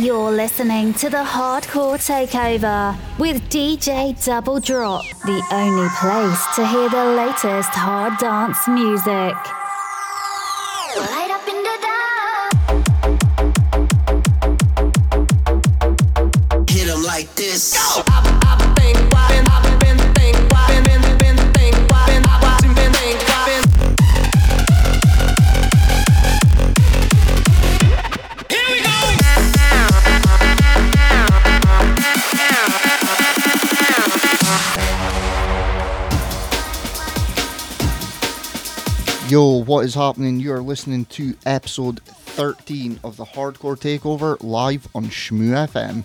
You're 0.00 0.30
listening 0.30 0.94
to 0.94 1.10
the 1.10 1.22
Hardcore 1.22 1.98
Takeover 1.98 2.96
with 3.18 3.36
DJ 3.50 4.16
Double 4.24 4.58
Drop, 4.58 5.04
the 5.26 5.42
only 5.52 5.88
place 6.00 6.56
to 6.56 6.66
hear 6.66 6.88
the 6.88 7.04
latest 7.04 7.68
hard 7.68 8.16
dance 8.18 8.66
music. 8.66 9.59
Yo, 39.30 39.62
what 39.62 39.84
is 39.84 39.94
happening? 39.94 40.40
You 40.40 40.52
are 40.52 40.60
listening 40.60 41.04
to 41.04 41.36
episode 41.46 42.00
13 42.02 42.98
of 43.04 43.16
the 43.16 43.24
Hardcore 43.24 43.78
Takeover 43.78 44.36
live 44.42 44.88
on 44.92 45.04
Shmoo 45.04 45.68
FM. 45.68 46.02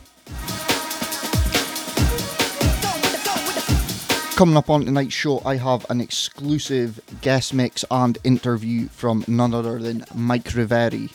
Coming 4.35 4.55
up 4.55 4.69
on 4.69 4.85
tonight's 4.85 5.15
show, 5.15 5.41
I 5.43 5.55
have 5.55 5.89
an 5.89 6.01
exclusive 6.01 6.99
guest 7.21 7.51
mix 7.51 7.83
and 7.89 8.15
interview 8.23 8.89
from 8.89 9.25
none 9.27 9.55
other 9.55 9.79
than 9.79 10.05
Mike 10.13 10.53
Reverie. 10.53 11.09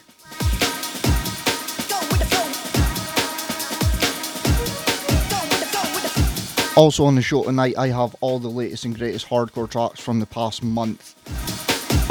Also 6.76 7.04
on 7.04 7.14
the 7.14 7.22
show 7.22 7.44
tonight, 7.44 7.78
I 7.78 7.86
have 7.90 8.16
all 8.20 8.40
the 8.40 8.48
latest 8.48 8.84
and 8.84 8.98
greatest 8.98 9.28
hardcore 9.28 9.70
tracks 9.70 10.00
from 10.00 10.18
the 10.18 10.26
past 10.26 10.64
month. 10.64 11.14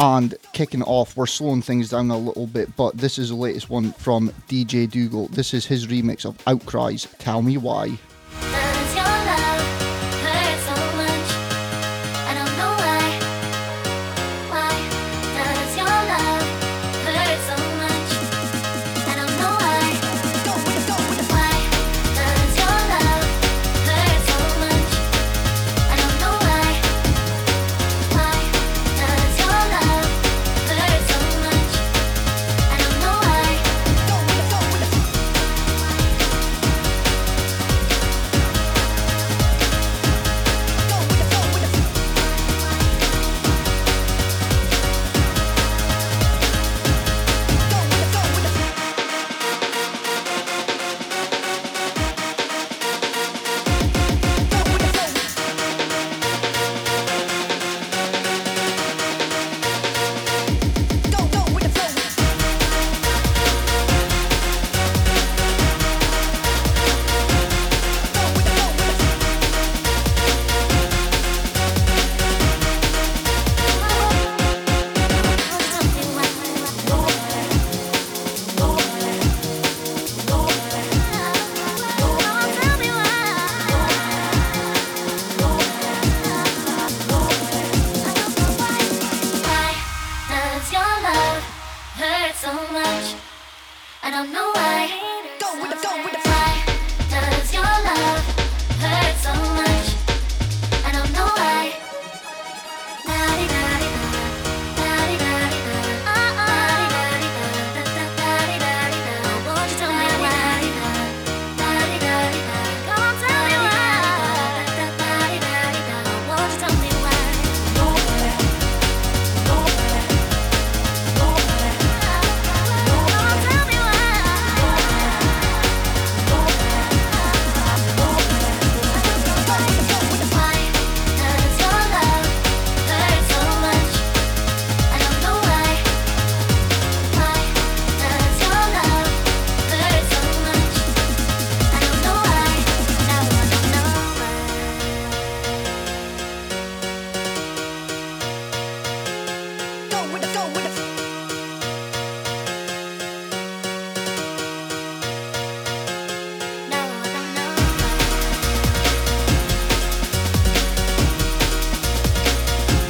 And 0.02 0.33
kicking 0.53 0.81
off, 0.83 1.17
we're 1.17 1.25
slowing 1.25 1.61
things 1.61 1.89
down 1.89 2.09
a 2.09 2.17
little 2.17 2.47
bit, 2.47 2.73
but 2.78 2.97
this 2.97 3.19
is 3.19 3.30
the 3.30 3.36
latest 3.36 3.69
one 3.69 3.92
from 3.92 4.30
DJ 4.47 4.89
Dougal. 4.89 5.28
This 5.28 5.53
is 5.53 5.66
his 5.66 5.88
remix 5.88 6.23
of 6.23 6.38
Outcry's, 6.45 7.05
Tell 7.19 7.42
Me 7.42 7.58
Why. 7.58 7.97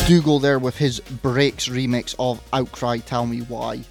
Dougal 0.09 0.39
there 0.39 0.57
with 0.57 0.75
his 0.75 0.99
Breaks 1.01 1.67
remix 1.67 2.15
of 2.17 2.41
Outcry 2.51 2.97
Tell 2.97 3.27
Me 3.27 3.41
Why. 3.41 3.83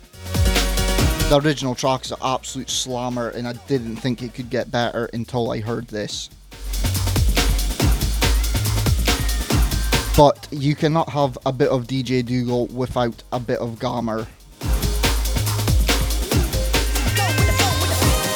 The 1.28 1.40
original 1.40 1.76
track 1.76 2.06
is 2.06 2.10
an 2.10 2.18
absolute 2.20 2.68
slammer, 2.68 3.28
and 3.28 3.46
I 3.46 3.52
didn't 3.68 3.98
think 3.98 4.20
it 4.20 4.34
could 4.34 4.50
get 4.50 4.68
better 4.68 5.08
until 5.12 5.52
I 5.52 5.60
heard 5.60 5.86
this. 5.86 6.28
But 10.16 10.48
you 10.50 10.74
cannot 10.74 11.08
have 11.10 11.38
a 11.46 11.52
bit 11.52 11.68
of 11.68 11.86
DJ 11.86 12.26
Dougal 12.26 12.66
without 12.66 13.22
a 13.30 13.38
bit 13.38 13.60
of 13.60 13.78
Gammer. 13.78 14.26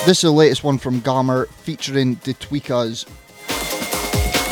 This 0.06 0.18
is 0.18 0.22
the 0.22 0.30
latest 0.30 0.62
one 0.62 0.78
from 0.78 1.00
Gammer 1.00 1.46
featuring 1.46 2.14
the 2.22 2.34
Tweekaz 2.34 3.06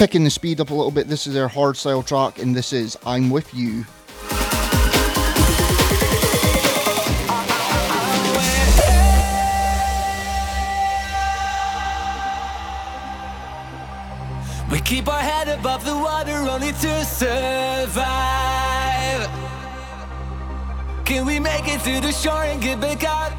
picking 0.01 0.25
the 0.25 0.31
speed 0.31 0.59
up 0.63 0.71
a 0.71 0.75
little 0.75 0.91
bit. 0.91 1.09
This 1.09 1.27
is 1.27 1.35
their 1.35 1.47
hard 1.47 1.77
style 1.77 2.03
track, 2.03 2.39
and 2.39 2.57
this 2.57 2.73
is 2.73 2.97
I'm 3.05 3.29
With 3.29 3.53
You. 3.53 3.85
We 14.73 14.81
keep 14.81 15.07
our 15.07 15.21
head 15.21 15.49
above 15.49 15.85
the 15.85 15.95
water 15.95 16.33
only 16.49 16.73
to 16.73 17.05
survive. 17.05 18.01
Can 21.05 21.27
we 21.27 21.39
make 21.39 21.69
it 21.69 21.81
to 21.81 22.01
the 22.01 22.11
shore 22.11 22.45
and 22.45 22.63
get 22.63 22.81
back 22.81 23.05
out 23.05 23.33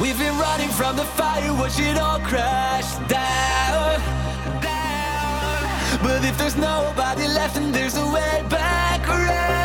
We've 0.00 0.18
been 0.18 0.36
running 0.38 0.70
from 0.70 0.96
the 0.96 1.04
fire, 1.04 1.52
watch 1.54 1.78
it 1.78 1.96
all 1.96 2.18
crash 2.18 2.96
down, 3.08 4.00
down. 4.60 6.02
But 6.02 6.24
if 6.24 6.36
there's 6.36 6.56
nobody 6.56 7.28
left, 7.28 7.56
and 7.56 7.72
there's 7.72 7.96
a 7.96 8.06
way 8.06 8.44
back 8.50 9.08
around. 9.08 9.63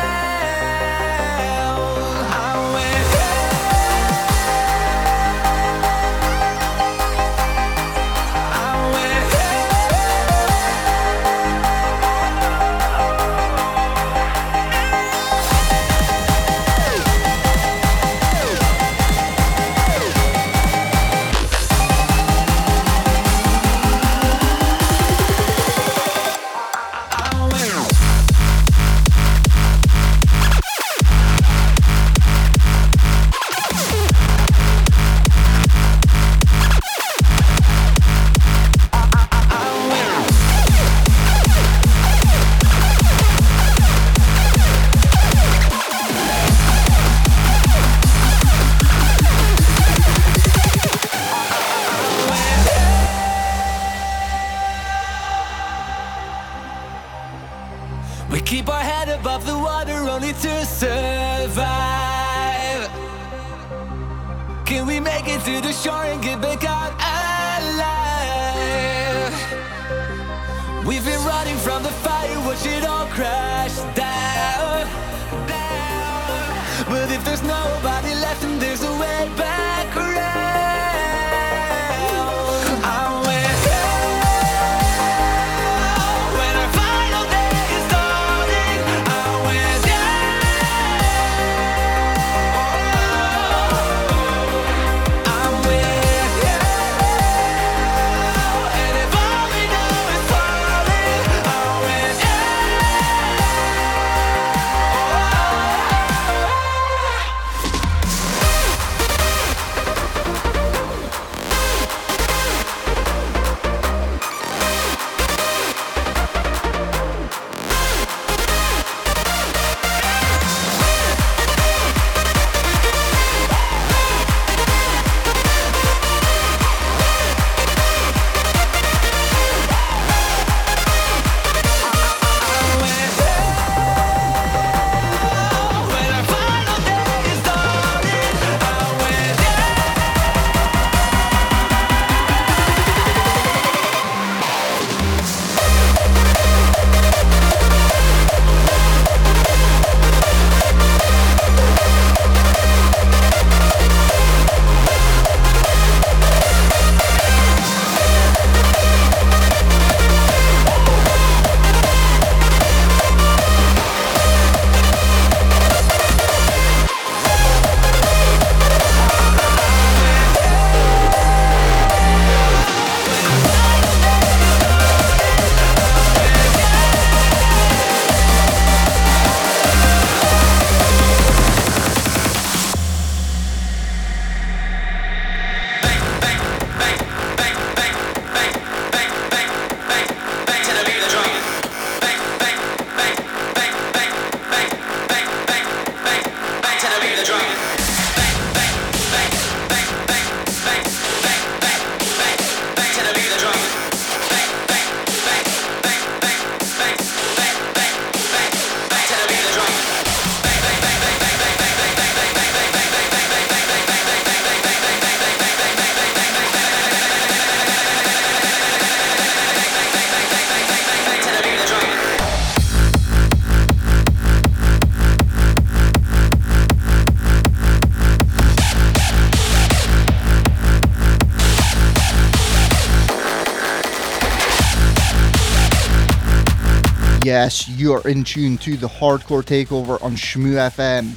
Yes, 237.30 237.70
you're 237.70 238.02
in 238.08 238.24
tune 238.24 238.58
to 238.58 238.76
the 238.76 238.88
Hardcore 238.88 239.44
Takeover 239.44 240.02
on 240.02 240.16
Shmoo 240.16 240.56
FM. 240.72 241.14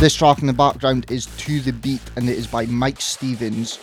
This 0.00 0.12
track 0.16 0.40
in 0.40 0.48
the 0.48 0.52
background 0.52 1.08
is 1.08 1.26
To 1.26 1.60
the 1.60 1.72
Beat 1.72 2.00
and 2.16 2.28
it 2.28 2.36
is 2.36 2.48
by 2.48 2.66
Mike 2.66 2.98
Steventon. 2.98 3.78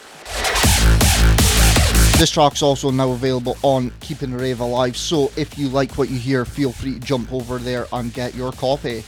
This 2.20 2.32
track's 2.32 2.62
also 2.62 2.92
now 2.92 3.12
available 3.12 3.56
on 3.62 3.94
Keeping 4.02 4.32
the 4.32 4.40
Rave 4.40 4.60
Alive, 4.60 4.98
so 4.98 5.32
if 5.38 5.58
you 5.58 5.70
like 5.70 5.98
what 5.98 6.10
you 6.10 6.20
hear, 6.20 6.44
feel 6.44 6.74
free 6.74 6.96
to 6.96 7.00
jump 7.00 7.32
over 7.32 7.60
there 7.60 7.88
and 7.94 8.14
get 8.14 8.36
your 8.36 8.52
copy. 8.52 9.02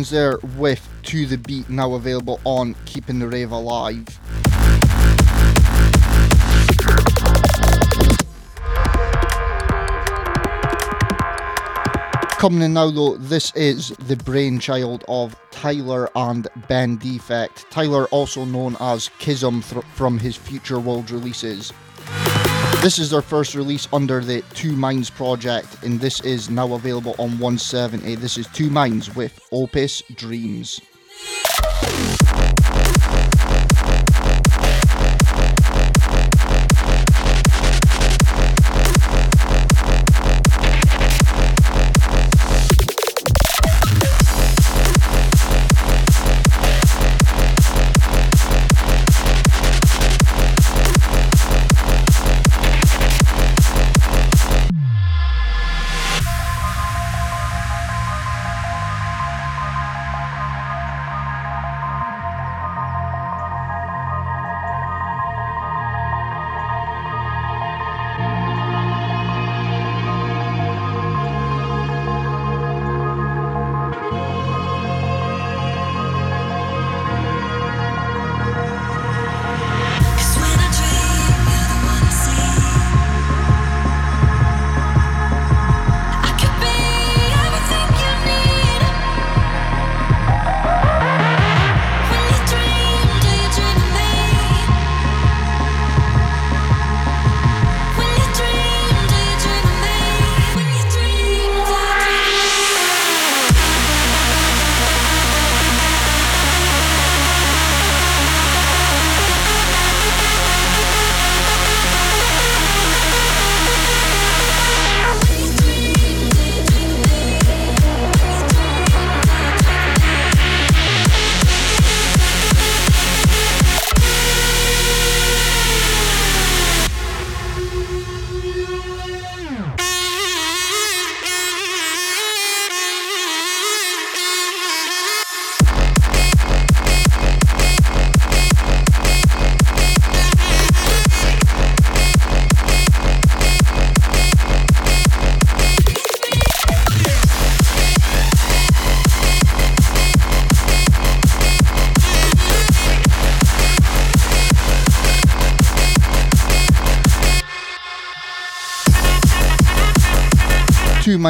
Steventon 0.00 0.10
there 0.10 0.38
with 0.58 0.88
To 1.04 1.26
the 1.26 1.36
Beat, 1.36 1.68
now 1.68 1.94
available 1.94 2.40
on 2.44 2.74
Keeping 2.84 3.18
the 3.18 3.28
Rave 3.28 3.50
Alive. 3.50 4.06
Coming 12.38 12.62
in 12.62 12.72
now 12.72 12.90
though, 12.90 13.16
this 13.16 13.54
is 13.54 13.90
the 13.90 14.16
brainchild 14.16 15.04
of 15.08 15.36
Tyler 15.50 16.08
and 16.16 16.48
Ben 16.68 16.98
Defekt. 16.98 17.68
Tyler, 17.68 18.06
also 18.06 18.44
known 18.46 18.76
as 18.80 19.10
Kism 19.18 19.62
th- 19.68 19.84
from 19.94 20.18
his 20.18 20.36
Future 20.36 20.80
World 20.80 21.10
releases. 21.10 21.72
This 22.80 22.98
is 22.98 23.10
their 23.10 23.20
first 23.20 23.54
release 23.54 23.86
under 23.92 24.22
the 24.22 24.40
Two 24.54 24.74
Minds 24.74 25.10
project, 25.10 25.84
and 25.84 26.00
this 26.00 26.22
is 26.22 26.48
now 26.48 26.72
available 26.72 27.14
on 27.18 27.38
170. 27.38 28.14
This 28.14 28.38
is 28.38 28.46
Two 28.54 28.70
Minds 28.70 29.14
with 29.14 29.38
Opus 29.52 30.02
Dreams. 30.14 30.80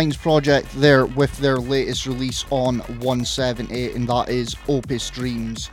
Minds 0.01 0.17
project 0.17 0.67
there 0.77 1.05
with 1.05 1.37
their 1.41 1.59
latest 1.59 2.07
release 2.07 2.47
on 2.49 2.79
178, 2.79 3.95
and 3.95 4.09
that 4.09 4.31
is 4.31 4.57
Opus 4.67 5.11
Dreams. 5.11 5.71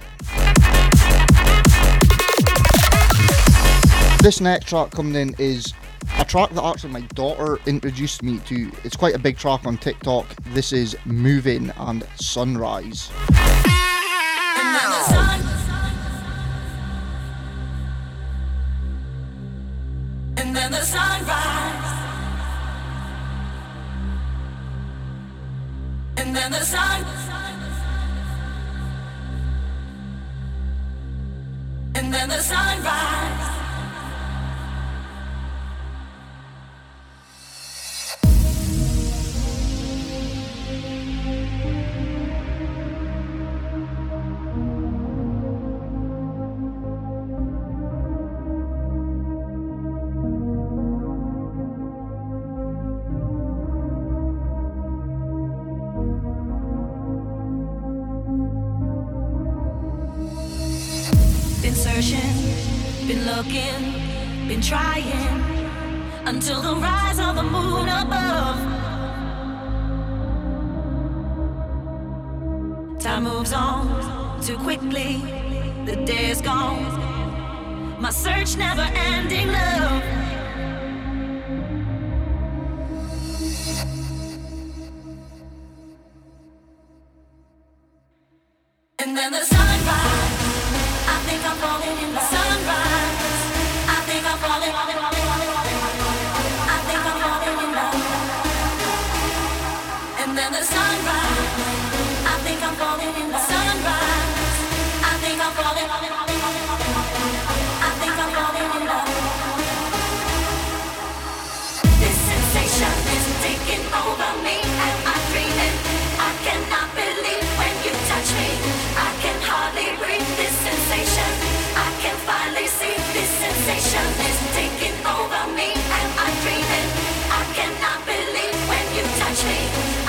This 4.21 4.41
next 4.41 4.67
track 4.67 4.91
coming 4.91 5.15
in 5.15 5.33
is 5.39 5.73
a 6.17 6.25
track 6.25 6.49
that 6.49 6.61
actually 6.61 6.91
my 6.91 7.01
daughter 7.13 7.57
introduced 7.67 8.21
me 8.21 8.39
to. 8.47 8.69
It's 8.83 8.97
quite 8.97 9.15
a 9.15 9.19
big 9.19 9.37
track 9.37 9.65
on 9.65 9.77
TikTok. 9.77 10.25
This 10.47 10.73
is 10.73 10.97
Movin 11.05 11.71
and 11.77 12.05
Sunrise. 12.17 13.09
On 73.67 74.41
too 74.41 74.57
quickly, 74.57 75.17
the 75.85 75.95
day 76.05 76.29
is 76.29 76.41
gone. 76.41 78.01
My 78.01 78.11
search 78.11 78.55
never 78.57 78.87
ending 78.95 79.47
love. 79.47 80.26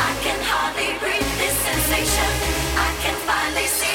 I 0.01 0.15
can 0.23 0.41
hardly 0.43 0.97
breathe 1.01 1.31
this 1.39 1.57
sensation. 1.67 2.31
I 2.77 2.91
can 3.03 3.15
finally 3.27 3.67
see. 3.67 3.88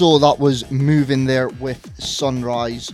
So 0.00 0.18
that 0.18 0.38
was 0.38 0.64
Movin 0.70 1.26
there 1.26 1.50
with 1.50 2.02
Sunrise. 2.02 2.90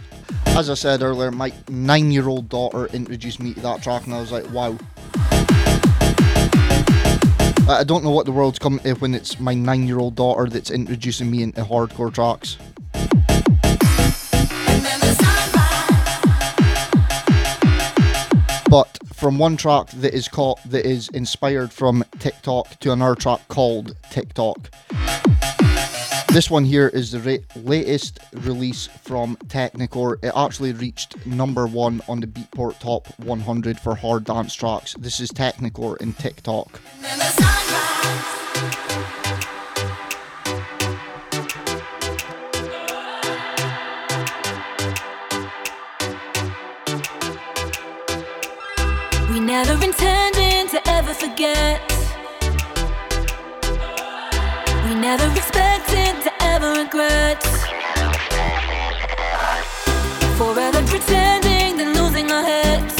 As 0.46 0.68
I 0.68 0.75
said 0.75 1.02
earlier, 1.02 1.30
my 1.30 1.52
nine 1.68 2.10
year 2.10 2.26
old 2.26 2.48
daughter 2.48 2.86
introduced 2.86 3.38
me 3.38 3.54
to 3.54 3.60
that 3.60 3.80
track, 3.80 4.06
and 4.06 4.12
I 4.12 4.20
was 4.20 4.32
like, 4.32 4.50
wow. 4.50 4.76
I 7.73 7.84
don't 7.84 8.02
know 8.02 8.10
what 8.10 8.26
the 8.26 8.32
world's 8.32 8.58
coming 8.58 8.80
to 8.80 8.95
when 8.95 9.14
it's 9.14 9.38
my 9.38 9.54
nine 9.54 9.86
year 9.86 10.00
old 10.00 10.16
daughter 10.16 10.50
that's 10.50 10.73
introducing 10.73 11.30
me 11.30 11.45
into 11.45 11.62
hardcore 11.62 12.12
tracks. 12.12 12.56
But 18.69 18.99
from 19.14 19.38
one 19.38 19.56
track 19.56 19.90
that 19.90 20.12
is 20.12 20.26
called 20.26 20.58
that 20.66 20.84
is 20.84 21.08
inspired 21.10 21.73
from 21.73 22.04
TikTok 22.19 22.80
to 22.80 22.90
another 22.90 23.14
track 23.14 23.47
called 23.47 23.95
Tick 24.10 24.34
Tock. 24.34 24.71
This 26.36 26.50
one 26.50 26.66
here 26.66 26.88
is 26.88 27.12
the 27.12 27.20
ra- 27.20 27.62
latest 27.62 28.18
release 28.34 28.88
from 29.04 29.36
Technikore. 29.46 30.22
It 30.22 30.32
actually 30.36 30.72
reached 30.72 31.25
number 31.25 31.66
one 31.66 32.02
on 32.10 32.20
the 32.20 32.26
Beatport 32.26 32.78
Top 32.78 33.08
100 33.20 33.80
for 33.80 33.94
hard 33.94 34.25
dance 34.25 34.52
tracks. 34.52 34.92
This 34.99 35.18
is 35.18 35.30
Technikore 35.30 35.96
in 35.96 36.12
Tick 36.12 36.42
Tock. 36.42 36.78
We 49.30 49.40
never 49.40 49.72
intended 49.82 50.68
to 50.68 50.82
ever 50.86 51.14
forget. 51.14 51.80
We 54.86 54.94
never 54.96 55.34
expected 55.34 56.05
to 56.67 56.73
ever 56.73 56.83
regret. 56.83 57.43
Forever 60.37 60.83
pretending 60.87 61.76
then 61.76 61.95
losing 61.95 62.31
our 62.31 62.43
heads. 62.43 62.96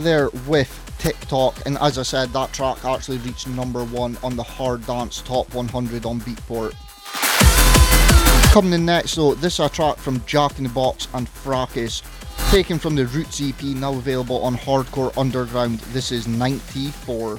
There 0.00 0.30
with 0.46 0.94
Tick 0.98 1.18
Tock, 1.20 1.60
and 1.66 1.76
as 1.78 1.98
I 1.98 2.02
said, 2.02 2.30
that 2.30 2.52
track 2.52 2.84
actually 2.84 3.18
reached 3.18 3.46
number 3.48 3.84
one 3.84 4.16
on 4.22 4.34
the 4.34 4.42
hard 4.42 4.86
dance 4.86 5.20
top 5.20 5.52
100 5.54 6.06
on 6.06 6.20
Beatport. 6.20 6.74
Coming 8.52 8.72
in 8.72 8.86
next, 8.86 9.14
though, 9.14 9.34
this 9.34 9.54
is 9.54 9.60
a 9.60 9.68
track 9.68 9.98
from 9.98 10.24
Jack 10.24 10.56
in 10.58 10.64
the 10.64 10.70
Box 10.70 11.06
and 11.12 11.28
Fracus, 11.28 12.02
taken 12.50 12.78
from 12.78 12.94
the 12.94 13.06
Roots 13.06 13.42
EP, 13.42 13.62
now 13.62 13.92
available 13.92 14.42
on 14.42 14.56
Hardcore 14.56 15.16
Underground. 15.18 15.80
This 15.92 16.12
is 16.12 16.26
94. 16.26 17.38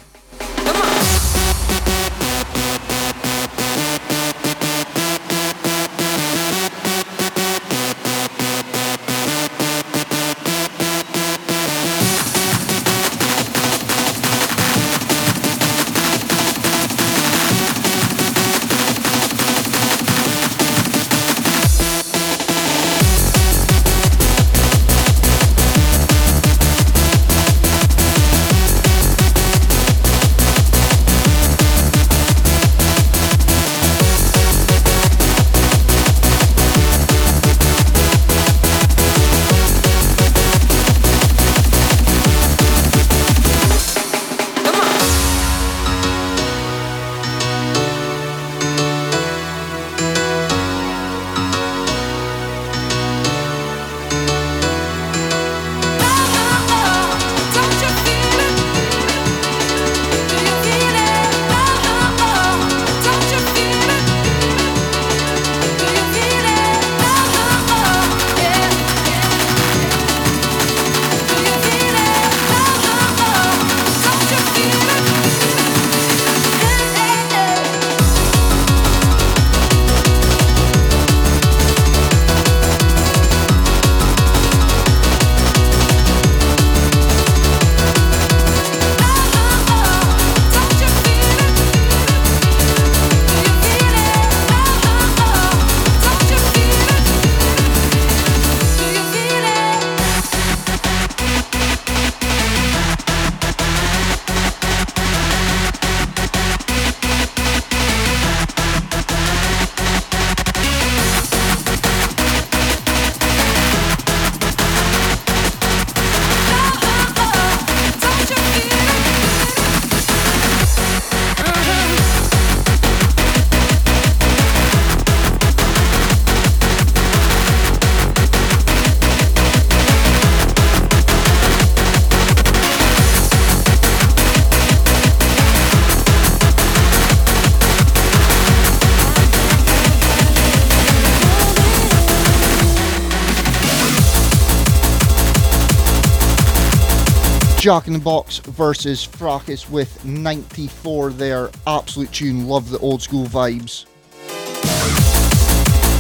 Jack 147.62 147.86
in 147.86 147.94
the 147.94 148.00
Box 148.00 148.40
versus 148.40 149.06
Fracus 149.06 149.70
with 149.70 150.04
94 150.04 151.12
there. 151.12 151.52
Absolute 151.68 152.12
tune, 152.12 152.48
love 152.48 152.72
the 152.72 152.80
old 152.80 153.04
school 153.04 153.28
vibes. 153.28 153.86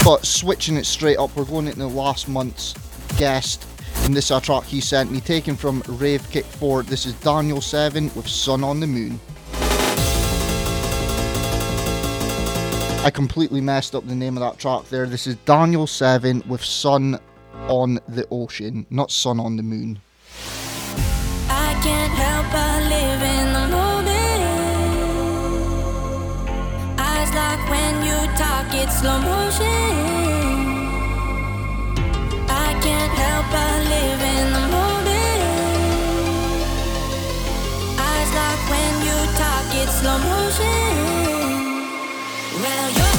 But 0.03 0.25
switching 0.25 0.75
it 0.75 0.87
straight 0.87 1.17
up, 1.17 1.35
we're 1.35 1.45
going 1.45 1.67
into 1.67 1.85
last 1.85 2.27
month's 2.27 2.73
guest. 3.19 3.67
And 3.97 4.15
this 4.15 4.25
is 4.25 4.31
a 4.31 4.41
track 4.41 4.63
he 4.63 4.81
sent 4.81 5.11
me, 5.11 5.21
taken 5.21 5.55
from 5.55 5.83
Rave 5.87 6.27
Kick 6.31 6.45
4. 6.45 6.81
This 6.81 7.05
is 7.05 7.13
Daniel 7.19 7.61
7 7.61 8.05
with 8.15 8.27
Sun 8.27 8.63
on 8.63 8.79
the 8.79 8.87
Moon. 8.87 9.19
I 13.05 13.11
completely 13.13 13.61
messed 13.61 13.93
up 13.93 14.07
the 14.07 14.15
name 14.15 14.35
of 14.35 14.41
that 14.41 14.57
track 14.57 14.85
there. 14.85 15.05
This 15.05 15.27
is 15.27 15.35
Daniel 15.45 15.85
7 15.85 16.41
with 16.47 16.65
Sun 16.65 17.19
on 17.67 17.99
the 18.07 18.27
Ocean, 18.31 18.87
not 18.89 19.11
Sun 19.11 19.39
on 19.39 19.57
the 19.57 19.63
Moon. 19.63 20.01
I 21.81 21.83
can't 21.83 22.13
help 22.13 22.45
but 22.51 22.83
live 22.93 23.21
in 23.23 23.53
the 23.53 23.65
moment. 23.75 24.41
Eyes 26.99 27.31
lock 27.33 27.59
when 27.71 28.05
you 28.05 28.17
talk, 28.37 28.71
it's 28.71 28.99
slow 28.99 29.17
motion. 29.17 29.97
I 32.47 32.77
can't 32.85 33.13
help 33.23 33.45
but 33.55 33.77
live 33.93 34.21
in 34.37 34.45
the 34.57 34.65
moment. 34.77 35.41
Eyes 37.97 38.31
lock 38.37 38.59
when 38.69 38.93
you 39.07 39.17
talk, 39.41 39.65
it's 39.81 39.95
slow 40.01 40.19
motion. 40.19 40.93
Well, 42.61 43.10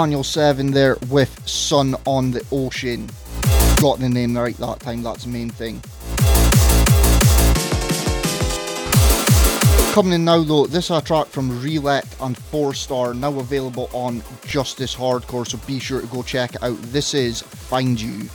Daniel 0.00 0.24
7 0.24 0.70
there 0.70 0.96
with 1.10 1.46
Sun 1.46 1.94
on 2.06 2.30
the 2.30 2.42
Ocean. 2.50 3.06
Got 3.82 3.98
the 3.98 4.08
name 4.08 4.34
right 4.34 4.56
that 4.56 4.80
time, 4.80 5.02
that's 5.02 5.24
the 5.24 5.28
main 5.28 5.50
thing. 5.50 5.78
Coming 9.92 10.14
in 10.14 10.24
now 10.24 10.42
though, 10.42 10.64
this 10.64 10.86
is 10.86 10.90
a 10.92 11.02
track 11.02 11.26
from 11.26 11.62
Relect 11.62 12.16
and 12.22 12.34
4 12.34 12.72
Star, 12.72 13.12
now 13.12 13.38
available 13.38 13.90
on 13.92 14.22
Justice 14.46 14.96
Hardcore, 14.96 15.46
so 15.46 15.58
be 15.66 15.78
sure 15.78 16.00
to 16.00 16.06
go 16.06 16.22
check 16.22 16.54
it 16.54 16.62
out. 16.62 16.80
This 16.84 17.12
is 17.12 17.42
Find 17.42 18.00
You. 18.00 18.30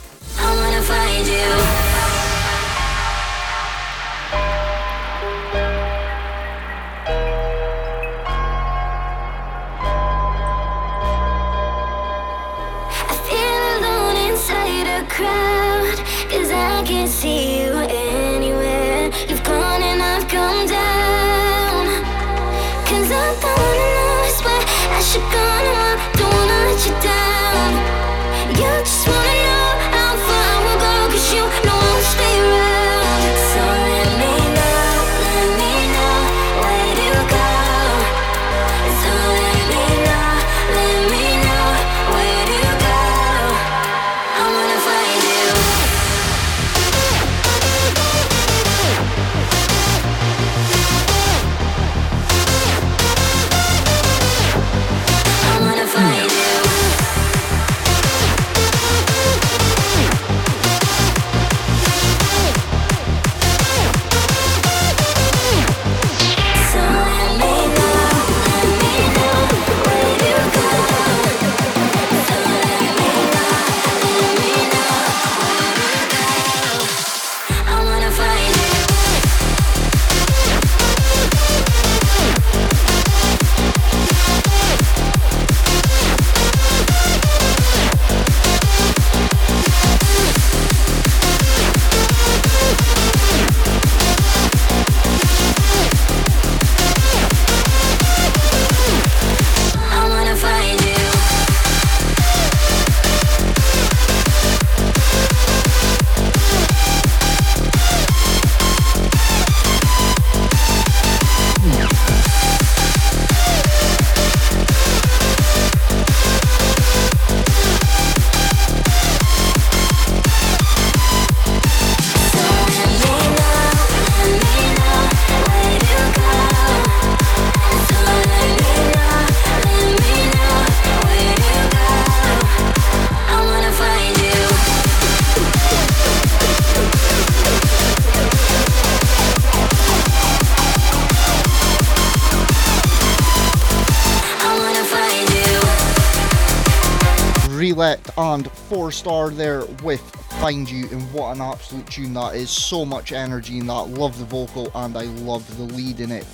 Four 148.86 148.92
Star 148.92 149.30
there 149.30 149.64
with 149.82 150.00
Find 150.40 150.70
You, 150.70 150.88
and 150.92 151.12
what 151.12 151.34
an 151.34 151.42
absolute 151.42 151.88
tune 151.88 152.14
that 152.14 152.36
is. 152.36 152.48
So 152.50 152.84
much 152.84 153.10
energy 153.10 153.58
in 153.58 153.66
that. 153.66 153.88
Love 153.88 154.16
the 154.16 154.24
vocal, 154.24 154.70
and 154.76 154.96
I 154.96 155.06
love 155.24 155.44
the 155.56 155.64
lead 155.74 155.98
in 155.98 156.12
it. 156.12 156.24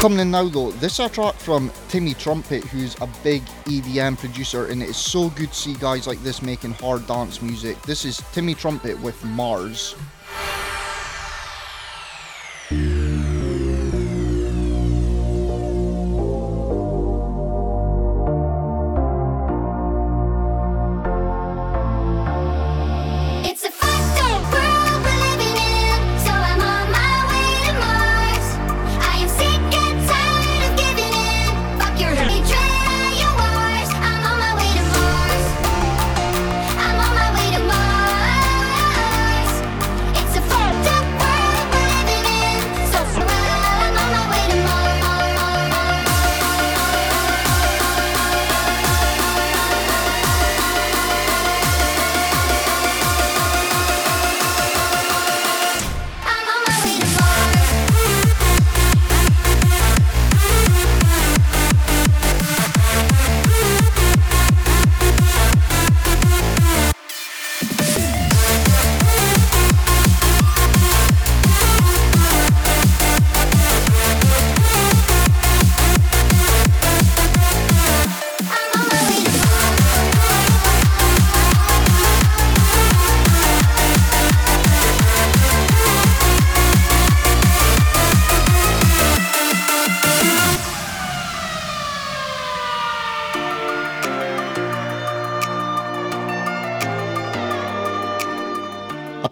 Coming 0.00 0.18
in 0.18 0.30
now 0.30 0.50
though, 0.50 0.70
this 0.72 0.92
is 0.94 1.06
a 1.06 1.08
track 1.08 1.36
from 1.36 1.72
Timmy 1.88 2.12
Trumpet, 2.12 2.64
who's 2.64 2.94
a 3.00 3.08
big 3.24 3.42
EDM 3.64 4.18
producer, 4.18 4.66
and 4.66 4.82
it 4.82 4.90
is 4.90 4.98
so 4.98 5.30
good 5.30 5.48
to 5.48 5.54
see 5.54 5.72
guys 5.76 6.06
like 6.06 6.22
this 6.22 6.42
making 6.42 6.74
hard 6.74 7.06
dance 7.06 7.40
music. 7.40 7.80
This 7.84 8.04
is 8.04 8.22
Timmy 8.32 8.54
Trumpet 8.54 9.00
with 9.00 9.24
Mars. 9.24 9.94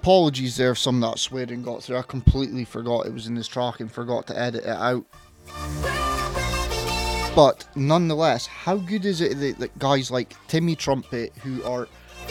Apologies 0.00 0.56
there 0.56 0.70
if 0.70 0.78
some 0.78 1.02
of 1.02 1.10
that 1.10 1.18
swearing 1.18 1.62
got 1.62 1.82
through. 1.82 1.98
I 1.98 2.02
completely 2.02 2.64
forgot 2.64 3.04
it 3.04 3.12
was 3.12 3.26
in 3.26 3.34
this 3.34 3.46
track 3.46 3.80
and 3.80 3.92
forgot 3.92 4.26
to 4.28 4.38
edit 4.38 4.64
it 4.64 4.70
out. 4.70 5.04
But 7.36 7.66
nonetheless, 7.76 8.46
how 8.46 8.76
good 8.78 9.04
is 9.04 9.20
it 9.20 9.38
that, 9.40 9.58
that 9.58 9.78
guys 9.78 10.10
like 10.10 10.34
Timmy 10.48 10.74
Trumpet, 10.74 11.34
who 11.42 11.62
are 11.64 11.86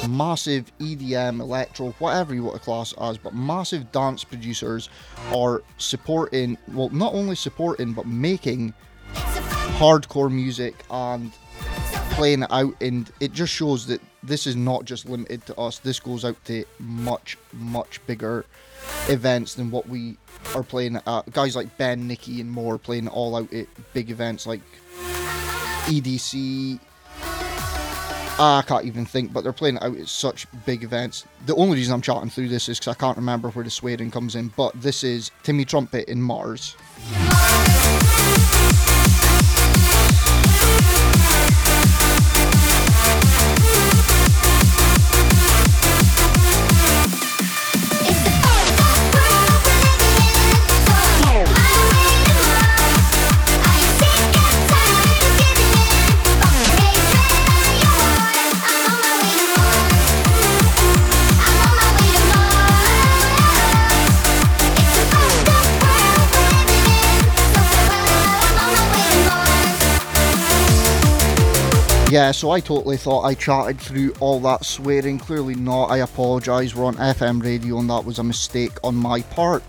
massive 0.10 0.72
EDM, 0.80 1.40
electro, 1.40 1.92
whatever 2.00 2.34
you 2.34 2.44
want 2.44 2.58
to 2.58 2.64
class 2.64 2.92
as, 3.00 3.20
but 3.20 3.36
massive 3.36 3.92
dance 3.92 4.24
producers, 4.24 4.90
are 5.32 5.62
supporting, 5.78 6.58
well, 6.70 6.90
not 6.90 7.14
only 7.14 7.36
supporting, 7.36 7.94
but 7.94 8.08
making 8.08 8.74
hardcore 9.14 10.32
music 10.32 10.84
and 10.90 11.32
playing 12.20 12.44
it 12.44 12.52
out 12.52 12.76
and 12.82 13.10
it 13.22 13.32
just 13.32 13.54
shows 13.54 13.88
that 13.88 14.02
this 14.24 14.46
is 14.46 14.54
not 14.54 14.84
just 14.84 15.08
limited 15.08 15.46
to 15.46 15.58
us 15.58 15.80
this 15.80 16.02
goes 16.02 16.26
out 16.26 16.36
to 16.44 16.66
much 16.78 17.38
much 17.54 18.06
bigger 18.08 18.46
events 19.08 19.54
than 19.54 19.72
what 19.72 19.88
we 19.88 20.18
are 20.54 20.64
playing 20.64 20.98
at 21.08 21.32
guys 21.32 21.56
like 21.56 21.78
ben 21.78 22.08
nicky 22.08 22.42
and 22.42 22.52
more 22.52 22.78
playing 22.78 23.08
all 23.08 23.38
out 23.38 23.54
at 23.54 23.68
big 23.94 24.12
events 24.12 24.46
like 24.46 24.60
edc 25.86 26.80
Ah, 28.42 28.60
I 28.60 28.62
can't 28.62 28.86
even 28.86 29.06
think, 29.06 29.34
but 29.34 29.44
they're 29.44 29.52
playing 29.52 29.80
out 29.80 29.98
at 29.98 30.08
such 30.08 30.48
big 30.66 30.86
events. 30.86 31.26
The 31.46 31.54
only 31.56 31.76
reason 31.76 31.94
I'm 31.94 32.02
chatting 32.02 32.30
through 32.30 32.48
this 32.48 32.70
is 32.70 32.80
because 32.80 32.96
I 32.96 32.98
can't 32.98 33.18
remember 33.18 33.50
where 33.50 33.66
the 33.66 33.70
swearing 33.70 34.12
comes 34.12 34.34
in, 34.34 34.48
but 34.56 34.82
this 34.82 35.04
is 35.04 35.30
Timmy 35.44 35.66
Trumpet 35.66 36.08
in 36.08 36.22
Mars. 36.22 36.78
Yeah, 72.10 72.32
so 72.32 72.50
I 72.50 72.60
totally 72.60 72.98
thought 72.98 73.22
I 73.22 73.36
chatted 73.36 73.80
through 73.80 74.16
all 74.20 74.40
that 74.40 74.66
swearing. 74.66 75.20
Clearly 75.20 75.54
not. 75.54 75.92
I 75.92 75.98
apologise. 75.98 76.74
We're 76.74 76.86
on 76.86 76.96
FM 76.96 77.40
radio 77.44 77.78
and 77.78 77.88
that 77.92 78.04
was 78.04 78.18
a 78.18 78.24
mistake 78.24 78.72
on 78.84 78.96
my 78.96 79.22
part. 79.22 79.62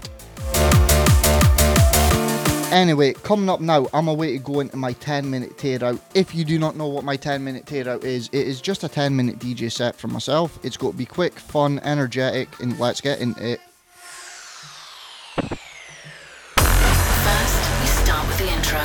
Anyway, 2.72 3.12
coming 3.12 3.50
up 3.50 3.60
now, 3.60 3.88
I'm 3.92 4.08
away 4.08 4.32
to 4.32 4.38
go 4.38 4.60
into 4.60 4.78
my 4.78 4.94
10 4.94 5.28
minute 5.28 5.58
tear 5.58 5.84
out. 5.84 6.00
If 6.14 6.34
you 6.34 6.46
do 6.46 6.58
not 6.58 6.76
know 6.76 6.86
what 6.86 7.04
my 7.04 7.16
10 7.16 7.44
minute 7.44 7.66
tear 7.66 7.86
out 7.86 8.04
is, 8.04 8.28
it 8.28 8.46
is 8.46 8.62
just 8.62 8.84
a 8.84 8.88
10 8.88 9.14
minute 9.14 9.38
DJ 9.38 9.70
set 9.70 9.96
for 9.96 10.08
myself. 10.08 10.58
It's 10.62 10.78
got 10.78 10.92
to 10.92 10.96
be 10.96 11.04
quick, 11.04 11.38
fun, 11.38 11.78
energetic, 11.80 12.58
and 12.60 12.78
let's 12.78 13.02
get 13.02 13.20
into 13.20 13.46
it. 13.46 13.60
First, 16.56 17.60
we 17.80 17.86
start 17.86 18.26
with 18.26 18.38
the 18.38 18.50
intro. 18.50 18.80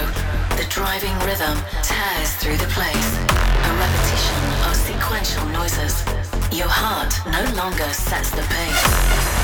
The 0.57 0.65
driving 0.69 1.17
rhythm 1.19 1.57
tears 1.83 2.33
through 2.35 2.57
the 2.57 2.67
place. 2.73 3.34
Repetition 3.77 4.39
of 4.69 4.75
sequential 4.75 5.45
noises. 5.47 6.03
Your 6.51 6.69
heart 6.69 7.13
no 7.27 7.43
longer 7.55 7.91
sets 7.91 8.31
the 8.31 8.41
pace. 8.41 8.83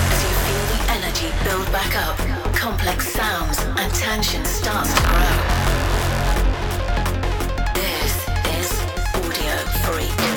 As 0.08 0.20
you 0.24 0.34
feel 0.48 0.63
the 0.72 0.82
energy 0.96 1.30
build 1.44 1.70
back 1.72 1.94
up, 2.08 2.17
complex 2.56 3.10
sounds 3.12 3.60
and 3.60 3.94
tension 3.94 4.46
starts 4.46 4.94
to 4.94 5.02
grow. 5.02 5.36
This 7.76 8.13
is 8.56 8.72
Audio 9.15 9.56
Freak. 9.84 10.31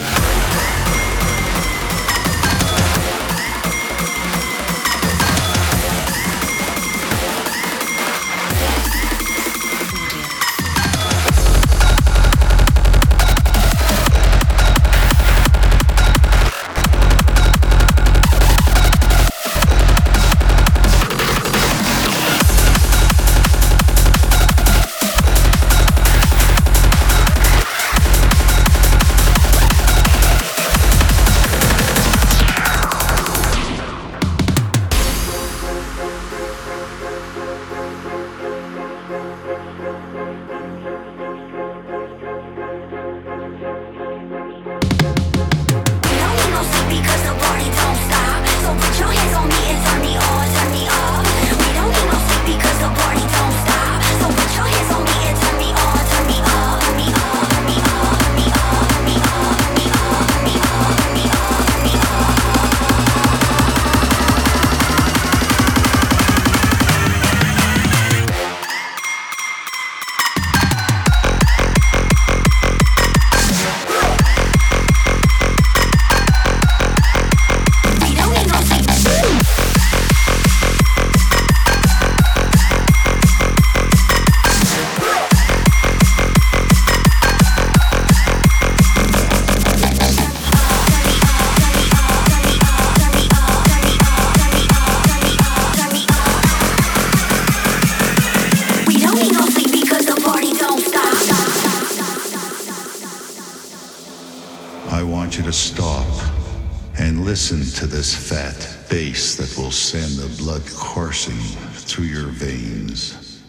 To 107.85 107.90
this 107.90 108.14
fat 108.14 108.88
bass 108.88 109.37
that 109.37 109.61
will 109.61 109.70
send 109.70 110.16
the 110.16 110.42
blood 110.42 110.62
coursing 110.75 111.37
through 111.73 112.07
your 112.07 112.29
veins. 112.29 113.42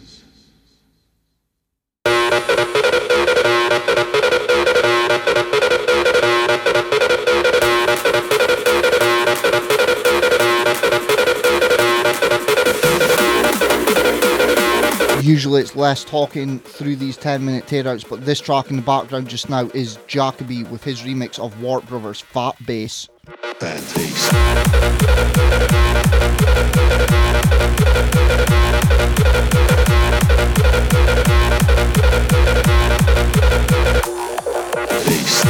Usually 15.26 15.62
it's 15.62 15.78
less 15.78 16.04
talking 16.04 16.60
through 16.60 16.98
these 16.98 17.16
10 17.16 17.46
minute 17.46 17.68
tearouts, 17.68 18.08
but 18.08 18.26
this 18.26 18.42
track 18.42 18.70
in 18.70 18.76
the 18.76 18.82
background 18.82 19.30
just 19.30 19.50
now 19.50 19.70
is 19.74 19.96
Jakka-B 20.10 20.66
with 20.66 20.84
his 20.84 21.04
remix 21.04 21.40
of 21.40 21.62
Warp 21.62 21.88
Brothers 21.88 22.22
Phatt 22.34 22.64
Bass. 22.66 23.08
Fat 23.58 23.82
bass. 23.96 24.32
Bass. 35.06 35.46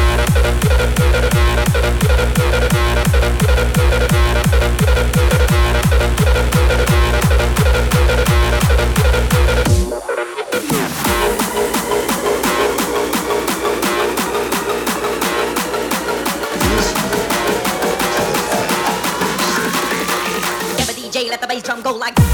Go 21.86 21.92
like. 21.94 22.25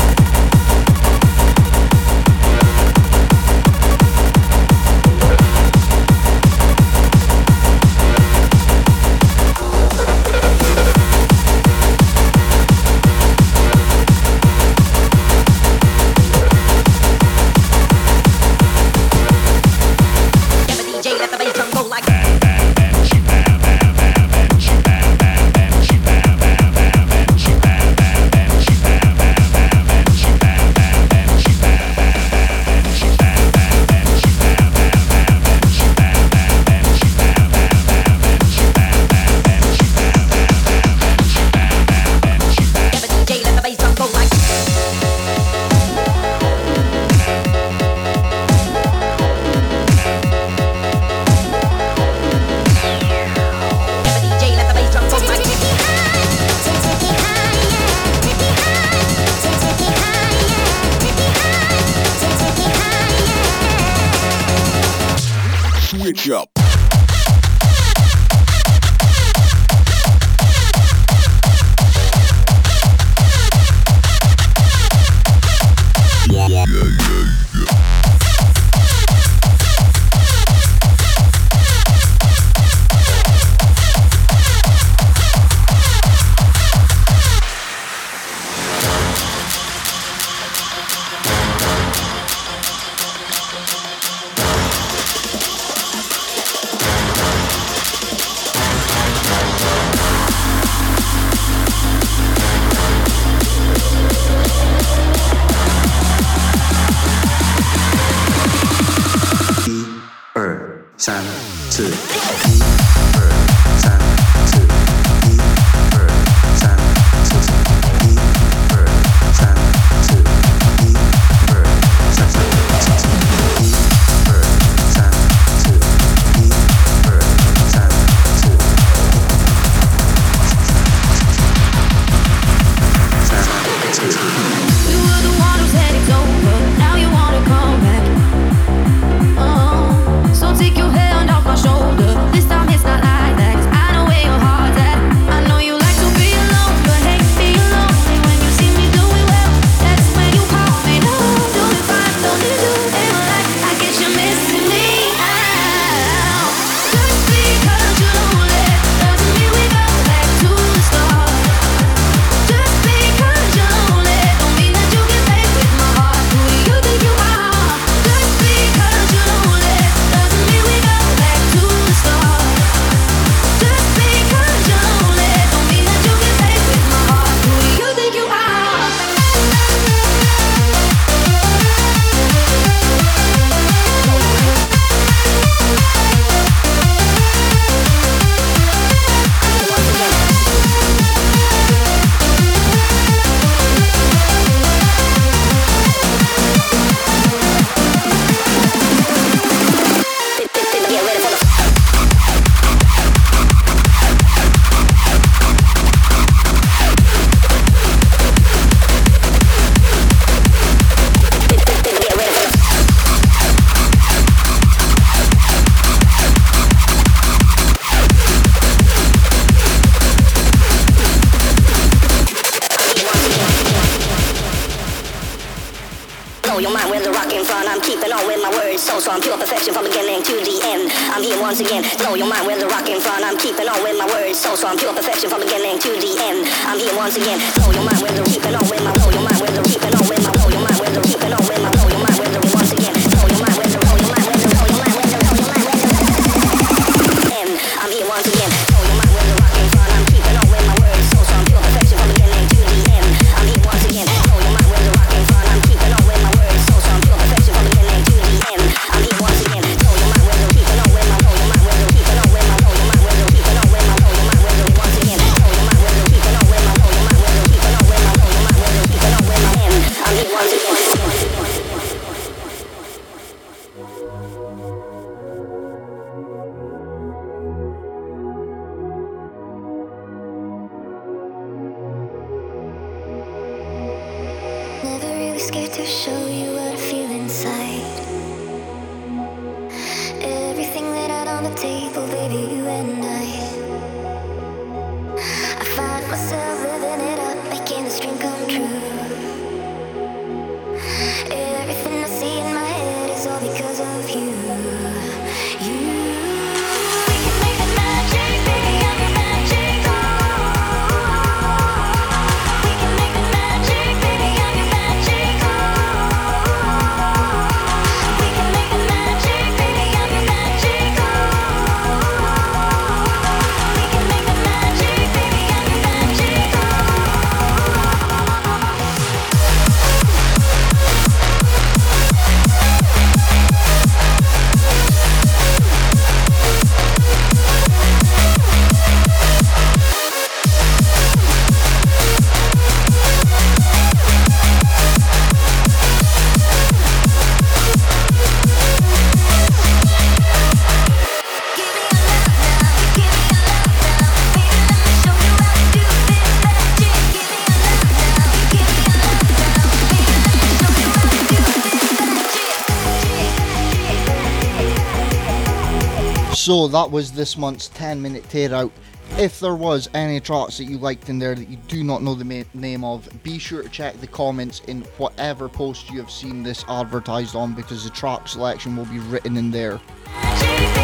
So 366.51 366.67
that 366.67 366.91
was 366.91 367.13
this 367.13 367.37
month's 367.37 367.69
10 367.69 368.01
minute 368.01 368.27
tear 368.27 368.53
out. 368.53 368.73
If 369.11 369.39
there 369.39 369.55
was 369.55 369.87
any 369.93 370.19
tracks 370.19 370.57
that 370.57 370.65
you 370.65 370.77
liked 370.77 371.07
in 371.07 371.17
there 371.17 371.33
that 371.33 371.47
you 371.47 371.55
do 371.69 371.81
not 371.81 372.03
know 372.03 372.13
the 372.13 372.25
ma- 372.25 372.43
name 372.53 372.83
of, 372.83 373.07
be 373.23 373.39
sure 373.39 373.63
to 373.63 373.69
check 373.69 373.95
the 374.01 374.07
comments 374.07 374.59
in 374.67 374.81
whatever 374.97 375.47
post 375.47 375.89
you 375.89 375.97
have 375.97 376.11
seen 376.11 376.43
this 376.43 376.65
advertised 376.67 377.37
on 377.37 377.53
because 377.53 377.85
the 377.85 377.89
track 377.91 378.27
selection 378.27 378.75
will 378.75 378.83
be 378.83 378.99
written 378.99 379.37
in 379.37 379.49
there. 379.49 379.79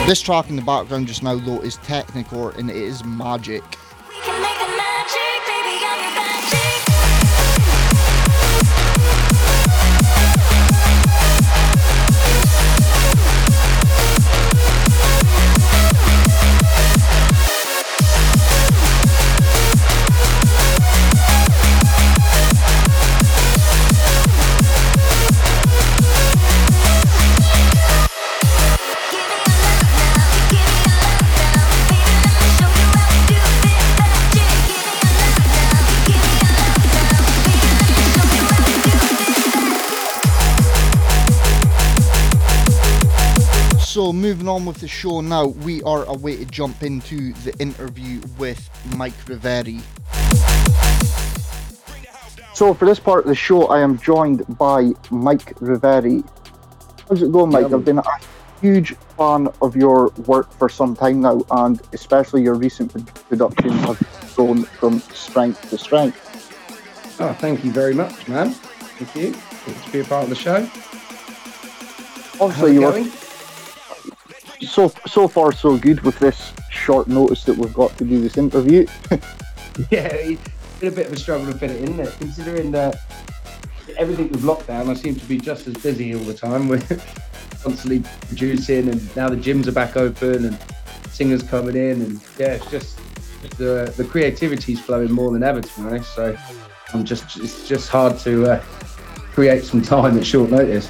This 0.08 0.22
track 0.22 0.50
in 0.50 0.56
the 0.56 0.62
background 0.62 1.06
just 1.06 1.22
now 1.22 1.36
though 1.36 1.60
is 1.60 1.76
Technikore 1.80 2.58
and 2.58 2.70
it 2.70 2.78
is 2.78 3.04
magic. 3.04 3.62
So 43.98 44.14
moving 44.14 44.48
on 44.48 44.64
with 44.64 44.78
the 44.78 44.88
show 44.88 45.22
now, 45.22 45.48
we 45.48 45.82
are 45.82 46.04
away 46.06 46.36
to 46.36 46.46
jump 46.46 46.84
into 46.84 47.34
the 47.34 47.52
interview 47.58 48.22
with 48.38 48.70
Mike 48.96 49.16
Reverie. 49.28 49.80
So 52.54 52.76
for 52.76 52.86
this 52.86 53.00
part 53.00 53.24
of 53.24 53.30
the 53.30 53.34
show, 53.34 53.66
I 53.70 53.80
am 53.80 53.98
joined 53.98 54.46
by 54.60 54.92
Mike 55.10 55.60
Reverie. 55.62 56.24
How's 57.10 57.24
it 57.24 57.32
going, 57.32 57.50
Mike? 57.50 57.74
I've 57.74 57.84
been 57.84 57.98
a 57.98 58.04
huge 58.62 58.96
fan 59.18 59.48
of 59.64 59.76
your 59.76 60.10
work 60.28 60.54
for 60.54 60.70
some 60.70 60.96
time 60.96 61.22
now, 61.22 61.44
and 61.50 61.82
especially 61.92 62.44
your 62.44 62.54
recent 62.54 62.92
pro- 62.92 63.02
productions 63.02 63.74
have 63.82 64.36
grown 64.36 64.66
from 64.66 65.00
strength 65.00 65.72
to 65.72 65.78
strength. 65.80 67.18
Oh, 67.20 67.34
thank 67.34 67.66
you 67.66 67.72
very 67.72 67.96
much, 67.96 68.28
man. 68.28 68.52
Thank 68.52 69.16
you. 69.16 69.36
Good 69.66 69.84
to 69.86 69.92
be 69.92 70.00
a 70.02 70.04
part 70.04 70.26
of 70.26 70.30
the 70.30 70.36
show. 70.36 70.70
Obviously, 72.40 72.52
How's 72.52 72.62
it 72.62 72.74
you 72.74 72.82
were 72.82 72.92
going? 72.92 73.12
So 74.62 74.92
so 75.08 75.28
far 75.28 75.52
so 75.52 75.78
good 75.78 76.02
with 76.02 76.18
this 76.20 76.52
short 76.70 77.08
notice 77.08 77.44
that 77.46 77.58
we've 77.58 77.74
got 77.74 77.98
to 77.98 78.06
do 78.06 78.22
this 78.22 78.38
interview. 78.38 78.86
Yeah, 79.92 80.08
it's 80.08 80.42
been 80.80 80.92
a 80.92 80.96
bit 80.96 81.06
of 81.06 81.14
a 81.14 81.20
struggle 81.20 81.52
to 81.52 81.58
fit 81.58 81.70
it 81.70 81.88
in 81.88 81.98
there, 81.98 82.08
considering 82.08 82.72
that 82.72 83.00
everything 83.96 84.30
with 84.30 84.42
lockdown, 84.42 84.90
I 84.90 84.96
seem 84.96 85.16
to 85.16 85.26
be 85.26 85.38
just 85.38 85.68
as 85.68 85.76
busy 85.76 86.16
all 86.16 86.24
the 86.24 86.34
time. 86.34 86.68
We're 86.70 86.82
constantly 87.62 88.04
producing, 88.28 88.90
and 88.90 89.16
now 89.16 89.30
the 89.30 89.36
gyms 89.36 89.68
are 89.68 89.72
back 89.72 89.96
open, 89.96 90.46
and 90.46 90.58
singers 91.12 91.44
coming 91.44 91.76
in, 91.76 92.02
and 92.02 92.22
yeah, 92.40 92.54
it's 92.54 92.70
just 92.72 93.00
the 93.58 93.94
the 93.98 94.04
creativity's 94.04 94.80
flowing 94.80 95.12
more 95.12 95.32
than 95.32 95.44
ever, 95.44 95.62
to 95.62 95.80
be 95.80 95.88
honest. 95.88 96.16
So 96.16 96.36
I'm 96.94 97.06
just 97.06 97.38
it's 97.38 97.68
just 97.68 97.90
hard 97.90 98.18
to 98.20 98.54
uh, 98.54 98.60
create 99.34 99.64
some 99.64 99.82
time 99.82 100.18
at 100.18 100.26
short 100.26 100.50
notice. 100.50 100.90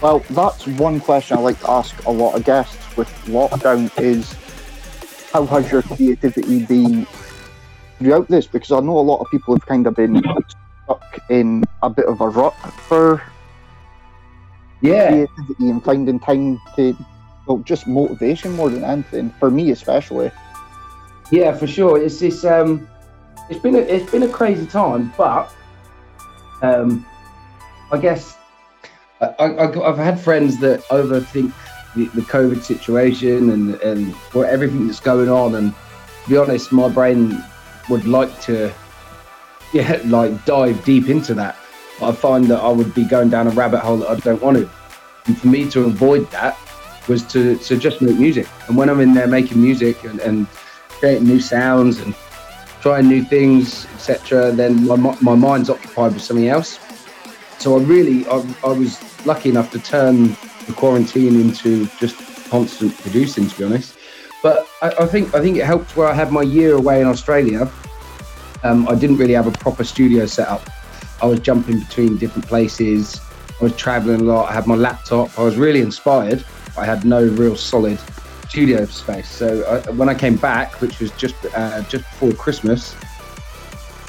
Well, 0.00 0.18
that's 0.30 0.66
one 0.66 1.00
question 1.00 1.38
I 1.38 1.40
like 1.40 1.58
to 1.60 1.70
ask 1.70 2.04
a 2.04 2.10
lot 2.10 2.34
of 2.34 2.44
guests 2.44 2.96
with 2.96 3.08
lockdown 3.26 3.90
is 4.00 4.34
how 5.32 5.46
has 5.46 5.70
your 5.72 5.82
creativity 5.82 6.64
been 6.64 7.06
throughout 7.98 8.28
this? 8.28 8.46
Because 8.46 8.72
I 8.72 8.80
know 8.80 8.98
a 8.98 9.00
lot 9.00 9.20
of 9.20 9.26
people 9.30 9.54
have 9.54 9.64
kind 9.66 9.86
of 9.86 9.94
been 9.94 10.22
stuck 10.84 11.18
in 11.30 11.64
a 11.82 11.88
bit 11.90 12.06
of 12.06 12.20
a 12.20 12.28
rut 12.28 12.54
for 12.88 13.22
Yeah. 14.82 15.08
creativity 15.08 15.70
and 15.70 15.82
finding 15.82 16.20
time 16.20 16.60
to 16.76 16.96
well, 17.46 17.58
just 17.58 17.86
motivation 17.86 18.52
more 18.52 18.68
than 18.68 18.84
anything. 18.84 19.30
For 19.38 19.50
me 19.50 19.70
especially. 19.70 20.30
Yeah, 21.30 21.56
for 21.56 21.66
sure. 21.66 22.00
It's 22.02 22.18
this. 22.20 22.44
Um, 22.44 22.88
it's 23.48 23.60
been 23.60 23.76
a, 23.76 23.78
it's 23.78 24.10
been 24.10 24.24
a 24.24 24.28
crazy 24.28 24.66
time, 24.66 25.12
but 25.16 25.52
um, 26.62 27.06
I 27.92 27.98
guess 27.98 28.35
I, 29.20 29.32
I've 29.38 29.96
had 29.96 30.20
friends 30.20 30.58
that 30.60 30.80
overthink 30.84 31.52
the, 31.94 32.06
the 32.08 32.20
COVID 32.22 32.62
situation 32.62 33.50
and 33.50 33.74
and 33.76 34.14
for 34.14 34.44
everything 34.44 34.86
that's 34.86 35.00
going 35.00 35.28
on. 35.28 35.54
And 35.54 35.74
to 36.24 36.30
be 36.30 36.36
honest, 36.36 36.72
my 36.72 36.88
brain 36.88 37.42
would 37.88 38.06
like 38.06 38.40
to, 38.42 38.72
yeah, 39.72 40.00
like 40.04 40.44
dive 40.44 40.84
deep 40.84 41.08
into 41.08 41.34
that. 41.34 41.56
But 41.98 42.10
I 42.10 42.12
find 42.12 42.44
that 42.46 42.60
I 42.60 42.68
would 42.68 42.94
be 42.94 43.04
going 43.04 43.30
down 43.30 43.46
a 43.46 43.50
rabbit 43.50 43.80
hole 43.80 43.98
that 43.98 44.10
I 44.10 44.16
don't 44.16 44.42
want 44.42 44.58
to. 44.58 44.70
And 45.26 45.38
for 45.38 45.48
me 45.48 45.68
to 45.70 45.84
avoid 45.84 46.30
that 46.30 46.58
was 47.08 47.22
to, 47.22 47.56
to 47.56 47.76
just 47.76 48.02
make 48.02 48.18
music. 48.18 48.46
And 48.68 48.76
when 48.76 48.88
I'm 48.88 49.00
in 49.00 49.14
there 49.14 49.26
making 49.26 49.62
music 49.62 50.04
and, 50.04 50.20
and 50.20 50.46
creating 50.88 51.26
new 51.26 51.40
sounds 51.40 52.00
and 52.00 52.14
trying 52.80 53.08
new 53.08 53.24
things, 53.24 53.86
etc., 53.94 54.52
then 54.52 54.86
my, 54.86 55.16
my 55.20 55.34
mind's 55.34 55.70
occupied 55.70 56.14
with 56.14 56.22
something 56.22 56.48
else. 56.48 56.78
So 57.58 57.78
I 57.78 57.82
really, 57.82 58.26
I, 58.26 58.44
I 58.64 58.72
was 58.72 59.00
lucky 59.26 59.48
enough 59.48 59.70
to 59.72 59.78
turn 59.78 60.36
the 60.66 60.72
quarantine 60.74 61.40
into 61.40 61.86
just 61.98 62.16
constant 62.48 62.96
producing, 62.98 63.48
to 63.48 63.58
be 63.58 63.64
honest. 63.64 63.96
But 64.42 64.66
I, 64.82 64.88
I 65.00 65.06
think 65.06 65.34
I 65.34 65.40
think 65.40 65.56
it 65.56 65.64
helped 65.64 65.96
where 65.96 66.08
I 66.08 66.14
had 66.14 66.30
my 66.30 66.42
year 66.42 66.74
away 66.74 67.00
in 67.00 67.06
Australia. 67.06 67.70
Um, 68.62 68.88
I 68.88 68.94
didn't 68.94 69.16
really 69.16 69.34
have 69.34 69.46
a 69.46 69.52
proper 69.52 69.84
studio 69.84 70.26
set 70.26 70.48
up. 70.48 70.68
I 71.22 71.26
was 71.26 71.40
jumping 71.40 71.80
between 71.80 72.16
different 72.18 72.46
places. 72.46 73.20
I 73.60 73.64
was 73.64 73.76
traveling 73.76 74.20
a 74.20 74.24
lot. 74.24 74.50
I 74.50 74.52
had 74.52 74.66
my 74.66 74.74
laptop. 74.74 75.36
I 75.38 75.42
was 75.42 75.56
really 75.56 75.80
inspired. 75.80 76.44
I 76.76 76.84
had 76.84 77.04
no 77.04 77.24
real 77.24 77.56
solid 77.56 77.98
studio 78.48 78.84
space. 78.84 79.28
So 79.28 79.64
I, 79.64 79.90
when 79.92 80.08
I 80.08 80.14
came 80.14 80.36
back, 80.36 80.80
which 80.80 81.00
was 81.00 81.10
just 81.12 81.34
uh, 81.54 81.82
just 81.82 82.04
before 82.04 82.32
Christmas, 82.32 82.94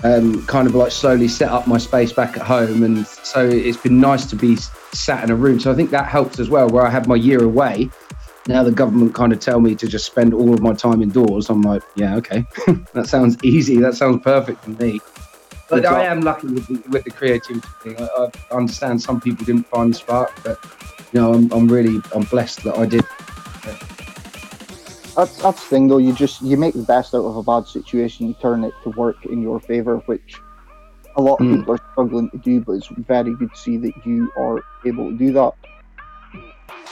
um, 0.04 0.46
kind 0.46 0.68
of 0.68 0.76
like 0.76 0.92
slowly 0.92 1.28
set 1.28 1.50
up 1.50 1.68
my 1.68 1.78
space 1.78 2.14
back 2.14 2.38
at 2.38 2.46
home. 2.46 2.84
And 2.84 3.06
so 3.06 3.46
it's 3.48 3.78
been 3.78 4.00
nice 4.00 4.26
to 4.28 4.36
be 4.36 4.56
sat 4.94 5.24
in 5.24 5.32
a 5.32 5.36
room. 5.36 5.60
So 5.60 5.72
I 5.72 5.76
think 5.76 5.90
that 5.92 6.08
helps 6.08 6.40
as 6.40 6.50
well, 6.50 6.70
where 6.70 6.86
I 6.86 6.90
had 6.90 7.08
my 7.08 7.16
year 7.16 7.44
away. 7.44 7.90
Now 8.48 8.64
the 8.64 8.72
government 8.72 9.14
kind 9.14 9.34
of 9.34 9.40
tell 9.40 9.60
me 9.60 9.76
to 9.76 9.88
just 9.88 10.06
spend 10.06 10.34
all 10.34 10.54
of 10.54 10.62
my 10.62 10.74
time 10.74 11.02
indoors. 11.02 11.50
I'm 11.50 11.62
like, 11.62 11.84
yeah, 11.96 12.16
okay, 12.16 12.46
that 12.94 13.08
sounds 13.08 13.38
easy. 13.44 13.78
That 13.78 13.96
sounds 13.96 14.24
perfect 14.24 14.64
for 14.64 14.70
me. 14.72 15.02
But 15.70 15.86
I 15.86 16.06
am 16.06 16.22
lucky 16.22 16.48
with 16.48 16.68
the, 16.68 16.90
with 16.90 17.04
the 17.04 17.12
creativity 17.12 17.68
thing. 17.84 17.98
I, 18.00 18.30
I 18.52 18.56
understand 18.56 19.02
some 19.02 19.20
people 19.20 19.46
didn't 19.46 19.68
find 19.68 19.94
the 19.94 19.98
spark, 19.98 20.32
but 20.44 20.58
you 21.12 21.20
know, 21.20 21.34
I'm, 21.34 21.52
I'm 21.52 21.68
really 21.68 22.02
I'm 22.16 22.24
blessed 22.24 22.64
that 22.64 22.78
I 22.78 22.86
did. 22.86 23.04
That's 25.18 25.36
that's 25.42 25.62
the 25.64 25.68
thing 25.68 25.88
though. 25.88 25.98
You 25.98 26.14
just 26.14 26.42
you 26.44 26.58
make 26.58 26.76
the 26.76 26.84
best 26.84 27.16
out 27.16 27.26
of 27.26 27.36
a 27.36 27.44
bad 27.44 27.66
situation. 27.68 28.28
You 28.28 28.36
turn 28.36 28.64
it 28.64 28.74
to 28.84 28.92
work 28.92 29.26
in 29.26 29.42
your 29.42 29.60
favor, 29.60 29.98
which 30.06 30.36
a 31.16 31.22
lot 31.22 31.42
of 31.42 31.48
Mm. 31.48 31.58
people 31.60 31.74
are 31.74 31.82
struggling 31.92 32.30
to 32.30 32.38
do. 32.38 32.62
But 32.62 32.74
it's 32.74 32.88
very 32.88 33.34
good 33.34 33.52
to 33.52 33.58
see 33.58 33.78
that 33.78 33.94
you 34.06 34.32
are 34.38 34.62
able 34.86 35.10
to 35.10 35.18
do 35.18 35.32
that. 35.34 35.54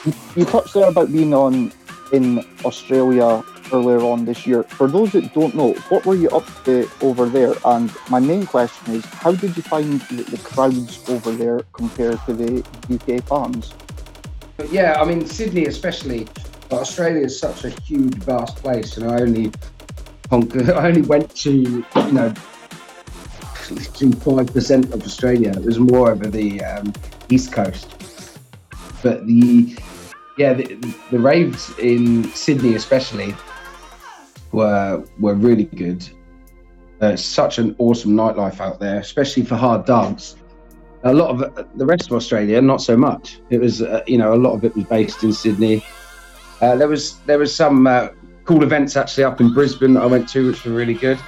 You, 0.05 0.13
you 0.35 0.45
touched 0.45 0.73
there 0.73 0.89
about 0.89 1.11
being 1.11 1.33
on 1.35 1.71
in 2.11 2.43
Australia 2.65 3.43
earlier 3.71 3.99
on 3.99 4.25
this 4.25 4.45
year. 4.47 4.63
For 4.63 4.87
those 4.87 5.11
that 5.13 5.33
don't 5.33 5.55
know, 5.55 5.73
what 5.89 6.05
were 6.05 6.15
you 6.15 6.29
up 6.29 6.45
to 6.65 6.89
over 7.01 7.27
there? 7.27 7.53
And 7.65 7.91
my 8.09 8.19
main 8.19 8.45
question 8.45 8.93
is, 8.95 9.05
how 9.05 9.33
did 9.33 9.55
you 9.57 9.63
find 9.63 10.01
the, 10.01 10.23
the 10.23 10.37
crowds 10.39 11.07
over 11.09 11.31
there 11.31 11.61
compared 11.73 12.19
to 12.25 12.33
the 12.33 12.63
UK 12.89 13.23
fans? 13.23 13.73
Yeah, 14.71 15.01
I 15.01 15.05
mean 15.05 15.25
Sydney 15.25 15.65
especially. 15.65 16.27
But 16.69 16.81
Australia 16.81 17.25
is 17.25 17.39
such 17.39 17.63
a 17.63 17.69
huge, 17.69 18.15
vast 18.15 18.57
place, 18.57 18.97
and 18.97 19.09
I 19.09 19.21
only 19.21 19.51
I 20.31 20.87
only 20.87 21.03
went 21.03 21.35
to 21.37 21.51
you 21.51 22.11
know 22.11 22.33
five 24.19 24.47
percent 24.53 24.93
of 24.93 25.03
Australia. 25.03 25.51
It 25.51 25.63
was 25.63 25.79
more 25.79 26.11
over 26.11 26.27
the 26.27 26.63
um, 26.63 26.93
east 27.29 27.51
coast. 27.51 27.89
But 29.03 29.25
the 29.27 29.77
yeah, 30.37 30.53
the, 30.53 30.65
the 31.11 31.19
raves 31.19 31.71
in 31.79 32.25
Sydney 32.31 32.75
especially 32.75 33.35
were 34.51 35.03
were 35.19 35.35
really 35.35 35.65
good. 35.65 36.07
There's 36.99 37.23
such 37.23 37.57
an 37.57 37.75
awesome 37.77 38.13
nightlife 38.13 38.59
out 38.59 38.79
there, 38.79 38.99
especially 38.99 39.43
for 39.43 39.55
hard 39.55 39.85
dance. 39.85 40.35
A 41.03 41.13
lot 41.13 41.29
of 41.29 41.67
the 41.77 41.85
rest 41.85 42.07
of 42.07 42.13
Australia, 42.13 42.61
not 42.61 42.81
so 42.81 42.97
much. 42.97 43.39
It 43.49 43.59
was, 43.59 43.81
uh, 43.81 44.01
you 44.07 44.17
know, 44.17 44.33
a 44.33 44.39
lot 44.45 44.53
of 44.53 44.63
it 44.63 44.75
was 44.75 44.85
based 44.85 45.23
in 45.23 45.33
Sydney. 45.33 45.83
Uh, 46.65 46.75
there 46.75 46.87
was 46.87 47.17
there 47.27 47.37
was 47.37 47.55
some 47.55 47.85
uh, 47.85 48.07
cool 48.43 48.63
events 48.63 48.97
actually 48.97 49.23
up 49.23 49.39
in 49.39 49.53
Brisbane 49.53 49.93
that 49.93 50.01
I 50.01 50.07
went 50.07 50.27
to, 50.29 50.47
which 50.47 50.65
were 50.65 50.71
really 50.71 50.95
good. 50.95 51.19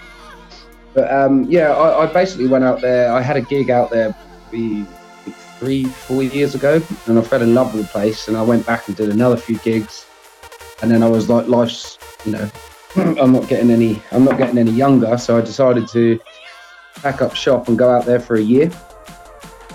But 0.96 1.14
um, 1.14 1.44
yeah, 1.44 1.74
I, 1.74 2.06
I 2.06 2.06
basically 2.12 2.48
went 2.48 2.64
out 2.64 2.82
there. 2.82 3.12
I 3.12 3.22
had 3.22 3.38
a 3.38 3.42
gig 3.42 3.70
out 3.70 3.92
there 3.92 4.18
three, 5.60 5.86
four 5.86 6.24
years 6.24 6.56
ago, 6.56 6.82
and 7.06 7.20
I 7.20 7.22
fell 7.22 7.44
in 7.44 7.54
love 7.54 7.76
with 7.76 7.84
the 7.84 7.90
place. 7.90 8.28
And 8.28 8.36
I 8.36 8.42
went 8.42 8.66
back 8.66 8.88
and 8.88 8.98
did 8.98 9.10
another 9.10 9.38
few 9.38 9.60
gigs, 9.60 10.08
and 10.82 10.90
then 10.90 11.04
I 11.04 11.08
was 11.08 11.30
like, 11.30 11.48
life's, 11.48 12.00
you 12.26 12.32
know, 12.32 12.50
I'm 12.96 13.32
not 13.32 13.48
getting 13.48 13.70
any, 13.70 14.02
I'm 14.12 14.24
not 14.24 14.40
getting 14.40 14.58
any 14.58 14.72
younger, 14.72 15.20
so 15.20 15.38
I 15.38 15.42
decided 15.42 15.88
to 15.90 16.20
pack 16.96 17.22
up 17.22 17.36
shop 17.36 17.68
and 17.68 17.78
go 17.78 17.92
out 17.92 18.06
there 18.06 18.20
for 18.20 18.38
a 18.38 18.42
year. 18.42 18.72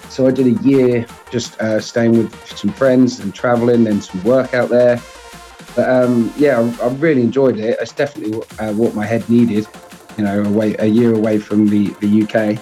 So 0.09 0.27
I 0.27 0.33
did 0.33 0.49
a 0.49 0.63
year 0.63 1.07
just 1.31 1.61
uh, 1.61 1.81
staying 1.81 2.19
with 2.19 2.35
some 2.49 2.73
friends 2.73 3.21
and 3.21 3.33
traveling, 3.33 3.87
and 3.87 4.03
some 4.03 4.25
work 4.25 4.55
out 4.55 4.69
there. 4.69 5.01
But 5.75 5.89
um, 5.89 6.33
yeah, 6.37 6.61
I, 6.61 6.87
I 6.87 6.89
really 6.95 7.23
enjoyed 7.23 7.59
it. 7.59 7.79
It's 7.81 7.93
definitely 7.93 8.37
what, 8.37 8.61
uh, 8.61 8.73
what 8.73 8.95
my 8.95 9.07
head 9.07 9.29
needed. 9.29 9.67
You 10.19 10.25
know, 10.25 10.43
away 10.43 10.77
a 10.79 10.87
year 10.87 11.15
away 11.15 11.39
from 11.39 11.67
the 11.67 11.89
the 12.01 12.23
UK, 12.23 12.59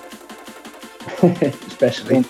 especially. 1.67 2.25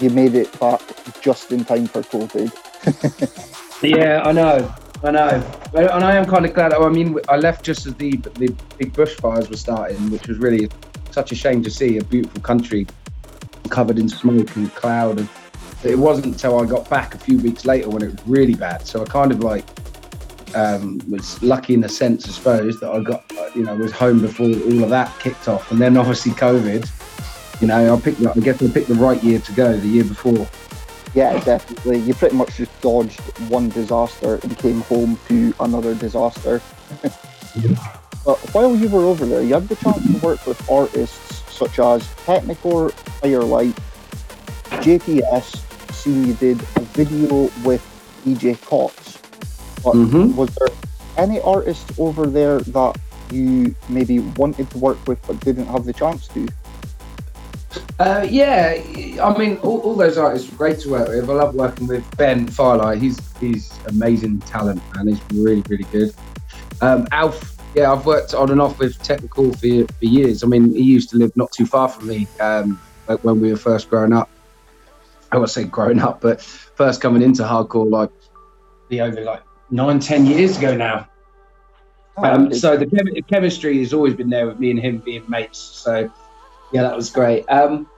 You 0.00 0.10
made 0.10 0.34
it 0.34 0.58
back 0.60 0.80
just 1.20 1.52
in 1.52 1.64
time 1.64 1.86
for 1.86 2.02
COVID. 2.02 3.42
Yeah, 3.82 4.22
I 4.24 4.32
know, 4.32 4.74
I 5.04 5.10
know, 5.10 5.52
and 5.74 6.02
I 6.02 6.16
am 6.16 6.24
kind 6.24 6.46
of 6.46 6.54
glad. 6.54 6.72
I 6.72 6.88
mean, 6.88 7.18
I 7.28 7.36
left 7.36 7.62
just 7.62 7.84
as 7.84 7.94
the 7.96 8.16
the 8.16 8.48
big 8.78 8.94
bushfires 8.94 9.50
were 9.50 9.56
starting, 9.56 10.10
which 10.10 10.28
was 10.28 10.38
really 10.38 10.70
such 11.10 11.30
a 11.30 11.34
shame 11.34 11.62
to 11.62 11.70
see 11.70 11.98
a 11.98 12.04
beautiful 12.04 12.40
country 12.40 12.86
covered 13.68 13.98
in 13.98 14.08
smoke 14.08 14.56
and 14.56 14.74
cloud. 14.74 15.18
And 15.18 15.28
it 15.84 15.98
wasn't 15.98 16.26
until 16.26 16.58
I 16.58 16.64
got 16.64 16.88
back 16.88 17.14
a 17.14 17.18
few 17.18 17.38
weeks 17.38 17.66
later 17.66 17.90
when 17.90 18.02
it 18.02 18.12
was 18.12 18.26
really 18.26 18.54
bad. 18.54 18.86
So 18.86 19.02
I 19.02 19.04
kind 19.04 19.30
of 19.30 19.40
like 19.40 19.64
um, 20.54 21.00
was 21.08 21.42
lucky 21.42 21.74
in 21.74 21.84
a 21.84 21.88
sense, 21.88 22.28
I 22.28 22.30
suppose, 22.30 22.80
that 22.80 22.90
I 22.90 23.00
got 23.00 23.24
you 23.54 23.64
know 23.64 23.74
was 23.74 23.92
home 23.92 24.20
before 24.20 24.46
all 24.46 24.84
of 24.84 24.90
that 24.90 25.12
kicked 25.18 25.48
off, 25.48 25.70
and 25.70 25.80
then 25.80 25.96
obviously 25.96 26.32
COVID. 26.32 26.90
You 27.60 27.68
know, 27.68 27.94
I 27.94 28.00
picked. 28.00 28.22
Up 28.22 28.36
I 28.36 28.40
guess 28.40 28.62
I 28.62 28.70
picked 28.70 28.88
the 28.88 28.94
right 28.94 29.22
year 29.22 29.38
to 29.38 29.52
go, 29.52 29.76
the 29.76 29.88
year 29.88 30.04
before. 30.04 30.46
Yeah, 31.14 31.42
definitely. 31.44 32.00
You 32.00 32.12
pretty 32.12 32.36
much 32.36 32.56
just 32.56 32.78
dodged 32.82 33.20
one 33.48 33.70
disaster 33.70 34.38
and 34.42 34.58
came 34.58 34.82
home 34.82 35.18
to 35.28 35.54
another 35.60 35.94
disaster. 35.94 36.60
but 37.02 38.38
while 38.52 38.76
you 38.76 38.88
were 38.90 39.04
over 39.04 39.24
there, 39.24 39.40
you 39.40 39.54
had 39.54 39.66
the 39.68 39.76
chance 39.76 40.04
to 40.04 40.18
work 40.18 40.46
with 40.46 40.70
artists 40.70 41.42
such 41.50 41.78
as 41.78 42.02
Technikore, 42.26 42.92
Firelite, 43.22 43.74
JPS. 44.82 45.62
Seen 45.92 46.26
you 46.26 46.34
did 46.34 46.60
a 46.60 46.80
video 46.80 47.50
with 47.64 47.82
DJ 48.26 48.60
Cox. 48.60 49.05
But 49.86 49.94
Mhm. 49.94 50.34
was 50.34 50.48
there 50.58 50.68
any 51.16 51.40
artists 51.42 51.96
over 51.96 52.26
there 52.26 52.58
that 52.58 52.98
you 53.30 53.72
maybe 53.88 54.18
wanted 54.36 54.68
to 54.70 54.78
work 54.78 54.98
with 55.06 55.24
but 55.28 55.38
didn't 55.44 55.66
have 55.66 55.84
the 55.84 55.92
chance 55.92 56.26
to? 56.34 56.44
Uh, 58.00 58.26
yeah, 58.28 58.82
I 59.22 59.38
mean, 59.38 59.58
all, 59.58 59.78
all 59.80 59.94
those 59.94 60.18
artists 60.18 60.50
were 60.50 60.56
great 60.56 60.80
to 60.80 60.90
work 60.90 61.08
with. 61.08 61.30
I 61.30 61.32
love 61.32 61.54
working 61.54 61.86
with 61.86 62.04
Ben 62.16 62.48
Firelite. 62.48 62.98
He's 62.98 63.20
he's 63.38 63.70
amazing 63.86 64.40
talent 64.40 64.82
and 64.96 65.08
he's 65.08 65.20
really 65.32 65.62
really 65.68 65.86
good. 65.92 66.12
Um, 66.80 67.06
Alf, 67.12 67.56
yeah, 67.76 67.92
I've 67.92 68.04
worked 68.04 68.34
on 68.34 68.50
and 68.50 68.60
off 68.60 68.78
with 68.80 69.00
Technikore 69.04 69.54
for 69.54 69.92
for 70.00 70.04
years. 70.04 70.42
I 70.42 70.48
mean, 70.48 70.74
he 70.74 70.82
used 70.82 71.10
to 71.10 71.16
live 71.16 71.30
not 71.36 71.52
too 71.52 71.64
far 71.64 71.88
from 71.88 72.08
me 72.08 72.26
um, 72.40 72.80
like 73.08 73.20
when 73.22 73.40
we 73.40 73.52
were 73.52 73.56
first 73.56 73.88
growing 73.88 74.12
up. 74.12 74.28
I 75.30 75.38
would 75.38 75.50
say 75.50 75.64
growing 75.64 76.00
up, 76.00 76.20
but 76.20 76.40
first 76.42 77.00
coming 77.00 77.22
into 77.22 77.44
hardcore 77.44 77.88
like 77.88 78.10
the 78.90 79.00
over 79.00 79.22
like 79.22 79.42
nine 79.70 80.00
ten 80.00 80.26
years 80.26 80.58
ago 80.58 80.76
now. 80.76 81.08
Um, 82.18 82.52
so 82.52 82.76
the 82.76 82.86
chemi- 82.86 83.26
chemistry 83.26 83.78
has 83.80 83.92
always 83.92 84.14
been 84.14 84.30
there 84.30 84.46
with 84.46 84.58
me 84.58 84.70
and 84.70 84.80
him 84.80 84.98
being 84.98 85.24
mates. 85.28 85.58
So 85.58 86.10
yeah, 86.72 86.82
that 86.82 86.96
was 86.96 87.10
great. 87.10 87.44
Um, 87.48 87.88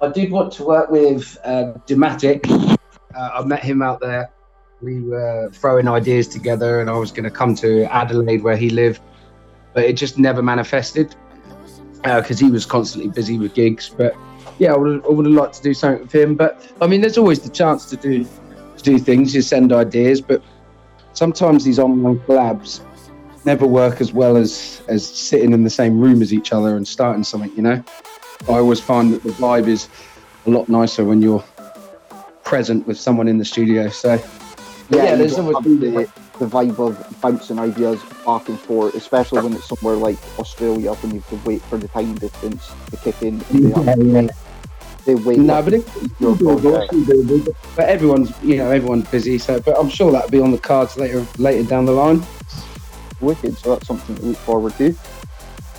I 0.00 0.08
did 0.08 0.30
want 0.30 0.52
to 0.54 0.64
work 0.64 0.90
with 0.90 1.38
uh, 1.44 1.74
Dematic. 1.86 2.48
Uh, 3.14 3.30
I 3.34 3.44
met 3.44 3.62
him 3.62 3.82
out 3.82 4.00
there. 4.00 4.30
We 4.80 5.00
were 5.00 5.50
throwing 5.52 5.88
ideas 5.88 6.28
together, 6.28 6.80
and 6.80 6.88
I 6.88 6.96
was 6.96 7.10
going 7.10 7.24
to 7.24 7.30
come 7.30 7.54
to 7.56 7.84
Adelaide 7.92 8.42
where 8.42 8.56
he 8.56 8.70
lived, 8.70 9.00
but 9.74 9.84
it 9.84 9.94
just 9.94 10.18
never 10.18 10.42
manifested 10.42 11.16
because 12.02 12.38
he 12.38 12.48
was 12.50 12.64
constantly 12.64 13.10
busy 13.10 13.38
with 13.38 13.54
gigs. 13.54 13.88
But 13.88 14.16
yeah, 14.58 14.72
I 14.72 14.76
would, 14.76 15.04
I 15.04 15.08
would 15.08 15.26
have 15.26 15.34
liked 15.34 15.54
to 15.54 15.62
do 15.62 15.74
something 15.74 16.02
with 16.02 16.14
him. 16.14 16.36
But 16.36 16.72
I 16.80 16.86
mean, 16.86 17.00
there's 17.00 17.18
always 17.18 17.40
the 17.40 17.50
chance 17.50 17.86
to 17.90 17.96
do 17.96 18.24
to 18.24 18.82
do 18.82 18.98
things. 18.98 19.34
You 19.34 19.42
send 19.42 19.72
ideas, 19.72 20.20
but 20.20 20.42
sometimes 21.18 21.64
these 21.64 21.80
online 21.80 22.18
collabs 22.20 22.80
never 23.44 23.66
work 23.66 24.00
as 24.00 24.12
well 24.12 24.36
as 24.36 24.80
as 24.88 25.04
sitting 25.04 25.52
in 25.52 25.64
the 25.64 25.70
same 25.70 25.98
room 26.00 26.22
as 26.22 26.32
each 26.32 26.52
other 26.52 26.76
and 26.76 26.86
starting 26.86 27.24
something. 27.24 27.52
You 27.56 27.62
know, 27.62 27.84
I 28.48 28.52
always 28.52 28.80
find 28.80 29.12
that 29.12 29.24
the 29.24 29.32
vibe 29.32 29.66
is 29.66 29.88
a 30.46 30.50
lot 30.50 30.68
nicer 30.68 31.04
when 31.04 31.20
you're 31.20 31.44
present 32.44 32.86
with 32.86 32.98
someone 32.98 33.26
in 33.26 33.38
the 33.38 33.44
studio. 33.44 33.88
So 33.88 34.14
yeah, 34.90 35.10
you 35.10 35.16
there's 35.18 35.38
always 35.38 35.58
been 35.58 35.80
the, 35.80 36.10
the 36.38 36.46
vibe 36.46 36.78
of 36.78 37.20
bouncing 37.20 37.58
ideas 37.58 38.00
back 38.24 38.48
and 38.48 38.58
forth, 38.60 38.94
especially 38.94 39.42
when 39.42 39.52
it's 39.54 39.68
somewhere 39.68 39.96
like 39.96 40.18
Australia 40.38 40.94
when 40.94 41.14
you 41.14 41.20
have 41.20 41.30
to 41.30 41.48
wait 41.48 41.62
for 41.62 41.78
the 41.78 41.88
time 41.88 42.14
difference 42.14 42.70
to 42.90 42.96
kick 42.98 43.20
in. 43.22 43.42
Yeah, 43.50 43.96
yeah. 43.96 44.28
They 45.08 45.14
wait. 45.14 45.38
No, 45.38 45.62
but 45.62 45.72
it's 45.72 45.96
your 46.20 46.36
doable, 46.36 46.60
project. 46.60 46.92
it's 46.92 47.08
doable. 47.08 47.56
But 47.74 47.88
everyone's, 47.88 48.30
you 48.42 48.58
know, 48.58 48.70
everyone's 48.70 49.08
busy. 49.08 49.38
So, 49.38 49.58
but 49.58 49.74
I'm 49.78 49.88
sure 49.88 50.12
that'll 50.12 50.28
be 50.28 50.38
on 50.38 50.52
the 50.52 50.58
cards 50.58 50.98
later, 50.98 51.26
later 51.38 51.66
down 51.66 51.86
the 51.86 51.92
line. 51.92 52.22
wicked. 53.22 53.56
So 53.56 53.74
that's 53.74 53.86
something 53.86 54.16
to 54.16 54.22
look 54.22 54.36
forward 54.36 54.74
to. 54.74 54.94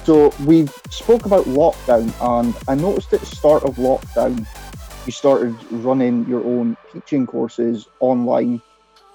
So 0.03 0.33
we've 0.45 0.73
spoke 0.89 1.27
about 1.27 1.45
lockdown, 1.45 2.11
and 2.19 2.55
I 2.67 2.73
noticed 2.73 3.13
at 3.13 3.19
the 3.19 3.27
start 3.27 3.63
of 3.63 3.75
lockdown, 3.75 4.47
you 5.05 5.11
started 5.11 5.55
running 5.71 6.27
your 6.27 6.43
own 6.43 6.75
teaching 6.91 7.27
courses 7.27 7.87
online, 7.99 8.63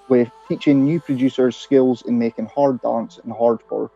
with 0.09 0.31
teaching 0.47 0.85
new 0.85 1.01
producers 1.01 1.57
skills 1.57 2.03
in 2.07 2.21
making 2.21 2.47
hard 2.47 2.81
dance 2.83 3.19
and 3.25 3.33
hardcore. 3.33 3.91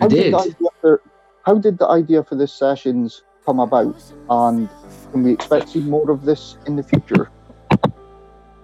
I 0.00 0.08
did. 0.08 0.32
the 0.32 0.38
idea 0.38 0.68
for, 0.80 1.02
how 1.44 1.58
did 1.58 1.76
the 1.76 1.88
idea 1.88 2.24
for 2.24 2.36
this 2.36 2.52
sessions 2.52 3.24
come 3.48 3.60
about, 3.60 3.96
and 4.28 4.68
can 5.10 5.22
we 5.22 5.32
expect 5.32 5.68
to 5.68 5.80
see 5.80 5.80
more 5.80 6.10
of 6.10 6.20
this 6.22 6.58
in 6.66 6.76
the 6.76 6.82
future? 6.82 7.30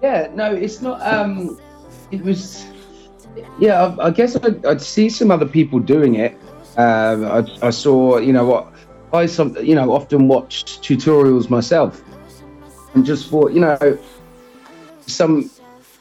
Yeah, 0.03 0.29
no, 0.35 0.53
it's 0.53 0.83
not. 0.83 1.01
Um, 1.01 1.59
it 2.11 2.23
was. 2.23 2.67
Yeah, 3.59 3.83
I, 3.87 4.09
I 4.09 4.11
guess 4.11 4.37
I'd, 4.37 4.65
I'd 4.67 4.83
see 4.83 5.09
some 5.09 5.31
other 5.31 5.47
people 5.47 5.79
doing 5.81 6.17
it. 6.17 6.37
Um, 6.77 7.25
I, 7.25 7.41
I 7.63 7.71
saw, 7.71 8.19
you 8.19 8.33
know, 8.35 8.45
what 8.45 8.73
I 9.15 9.25
some, 9.25 9.57
you 9.57 9.75
know, 9.75 9.91
often 9.93 10.29
watched 10.29 10.83
tutorials 10.83 11.49
myself, 11.49 12.05
and 12.93 13.07
just 13.07 13.31
thought, 13.31 13.53
you 13.53 13.61
know, 13.61 13.99
some, 15.07 15.51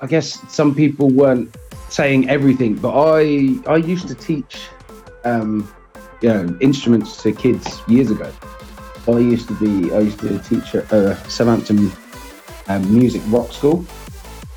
I 0.01 0.07
guess 0.07 0.27
some 0.53 0.75
people 0.75 1.07
weren't 1.09 1.55
saying 1.87 2.29
everything, 2.29 2.75
but 2.75 2.91
I, 2.91 3.55
I 3.65 3.77
used 3.77 4.09
to 4.09 4.15
teach, 4.15 4.67
um, 5.23 5.73
you 6.21 6.29
know, 6.29 6.57
instruments 6.59 7.23
to 7.23 7.31
kids 7.31 7.81
years 7.87 8.11
ago. 8.11 8.29
I 9.07 9.19
used 9.19 9.47
to 9.49 9.53
be, 9.55 9.91
I 9.93 9.99
used 9.99 10.19
to 10.19 10.39
teach 10.39 10.75
at 10.75 10.91
uh, 10.93 11.15
Southampton 11.27 11.91
um, 12.67 12.93
music 12.93 13.21
rock 13.27 13.51
school. 13.51 13.85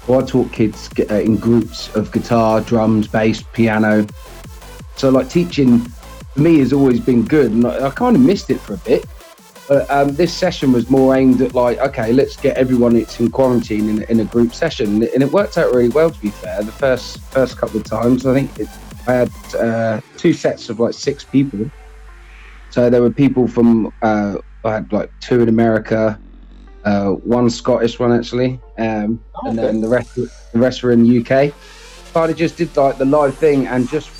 So 0.06 0.20
I 0.20 0.22
taught 0.22 0.52
kids 0.52 0.88
uh, 1.10 1.14
in 1.14 1.36
groups 1.36 1.94
of 1.96 2.12
guitar, 2.12 2.60
drums, 2.60 3.08
bass, 3.08 3.42
piano. 3.52 4.06
So 4.96 5.10
like 5.10 5.28
teaching 5.28 5.80
for 5.80 6.40
me 6.40 6.58
has 6.60 6.72
always 6.72 7.00
been 7.00 7.24
good, 7.24 7.50
and 7.50 7.66
I, 7.66 7.86
I 7.86 7.90
kind 7.90 8.14
of 8.14 8.22
missed 8.22 8.50
it 8.50 8.60
for 8.60 8.74
a 8.74 8.78
bit. 8.78 9.04
But 9.66 9.90
um, 9.90 10.14
this 10.14 10.32
session 10.32 10.70
was 10.70 10.88
more 10.88 11.16
aimed 11.16 11.40
at 11.42 11.54
like, 11.54 11.78
okay, 11.78 12.12
let's 12.12 12.36
get 12.36 12.56
everyone 12.56 12.94
that's 12.94 13.18
in 13.18 13.32
quarantine 13.32 13.88
in, 13.88 14.02
in 14.04 14.20
a 14.20 14.24
group 14.24 14.54
session, 14.54 15.02
and 15.02 15.22
it 15.22 15.32
worked 15.32 15.58
out 15.58 15.74
really 15.74 15.88
well. 15.88 16.10
To 16.10 16.20
be 16.20 16.30
fair, 16.30 16.62
the 16.62 16.70
first 16.70 17.20
first 17.22 17.58
couple 17.58 17.80
of 17.80 17.84
times, 17.84 18.26
I 18.26 18.34
think 18.34 18.56
it, 18.60 18.68
I 19.08 19.12
had 19.12 19.32
uh, 19.58 20.00
two 20.16 20.32
sets 20.32 20.68
of 20.68 20.78
like 20.78 20.94
six 20.94 21.24
people. 21.24 21.68
So 22.70 22.90
there 22.90 23.02
were 23.02 23.10
people 23.10 23.48
from 23.48 23.92
uh, 24.02 24.36
I 24.64 24.72
had 24.74 24.92
like 24.92 25.10
two 25.20 25.40
in 25.40 25.48
America, 25.48 26.18
uh, 26.84 27.10
one 27.10 27.48
Scottish 27.50 27.98
one 27.98 28.12
actually, 28.12 28.60
um, 28.78 29.22
and 29.44 29.58
then 29.58 29.80
the 29.80 29.88
rest 29.88 30.14
the 30.16 30.30
rest 30.58 30.82
were 30.82 30.92
in 30.92 31.02
the 31.02 31.20
UK. 31.20 31.54
But 32.12 32.30
I 32.30 32.32
just 32.32 32.56
did 32.56 32.76
like 32.76 32.98
the 32.98 33.04
live 33.04 33.36
thing 33.36 33.66
and 33.66 33.88
just 33.88 34.10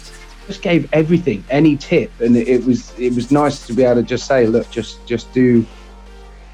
just 0.47 0.63
gave 0.63 0.89
everything, 0.93 1.45
any 1.51 1.77
tip, 1.77 2.13
and 2.21 2.37
it, 2.37 2.49
it 2.49 2.65
was 2.65 2.97
it 2.99 3.15
was 3.15 3.31
nice 3.31 3.67
to 3.67 3.73
be 3.73 3.83
able 3.83 3.97
to 3.97 4.03
just 4.03 4.27
say, 4.27 4.47
look, 4.47 4.71
just 4.71 5.05
just 5.07 5.33
do, 5.33 5.67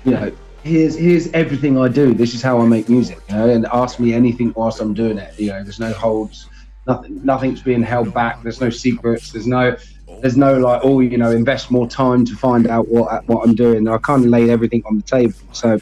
you 0.05 0.11
know, 0.13 0.33
here's 0.63 0.97
here's 0.97 1.29
everything 1.33 1.79
I 1.79 1.89
do. 1.89 2.15
This 2.15 2.35
is 2.35 2.43
how 2.43 2.61
I 2.61 2.67
make 2.67 2.89
music, 2.89 3.19
you 3.29 3.35
know, 3.35 3.49
and 3.49 3.67
ask 3.67 3.99
me 3.99 4.15
anything 4.15 4.53
whilst 4.57 4.81
I'm 4.81 4.95
doing 4.95 5.19
it. 5.19 5.39
You 5.39 5.49
know, 5.49 5.63
there's 5.63 5.81
no 5.81 5.93
holds, 5.93 6.49
nothing, 6.87 7.25
nothing's 7.25 7.63
being 7.63 7.83
held 7.83 8.15
back. 8.15 8.43
There's 8.43 8.61
no 8.61 8.71
secrets. 8.71 9.33
There's 9.33 9.47
no 9.47 9.77
there's 10.23 10.37
no 10.37 10.57
like, 10.57 10.81
oh, 10.85 11.01
you 11.01 11.19
know, 11.19 11.33
invest 11.33 11.71
more 11.73 11.89
time 11.89 12.25
to 12.25 12.37
find 12.37 12.69
out 12.69 12.87
what 12.89 13.27
what 13.27 13.47
I'm 13.47 13.57
doing. 13.57 13.89
I 13.89 13.99
kind 13.99 14.25
of 14.25 14.31
laid 14.31 14.49
everything 14.49 14.83
on 14.87 14.97
the 14.97 15.03
table. 15.03 15.35
So 15.53 15.81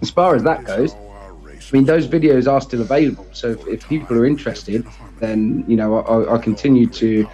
as 0.00 0.10
far 0.10 0.34
as 0.34 0.42
that 0.44 0.64
goes, 0.64 0.94
I 0.94 1.72
mean, 1.72 1.84
those 1.84 2.08
videos 2.08 2.50
are 2.50 2.60
still 2.62 2.80
available. 2.80 3.26
So 3.32 3.50
if, 3.50 3.66
if 3.66 3.88
people 3.88 4.16
are 4.16 4.24
interested, 4.24 4.86
then 5.18 5.62
you 5.68 5.76
know, 5.76 6.00
I, 6.00 6.36
I 6.36 6.38
continue 6.38 6.86
to 6.86 7.28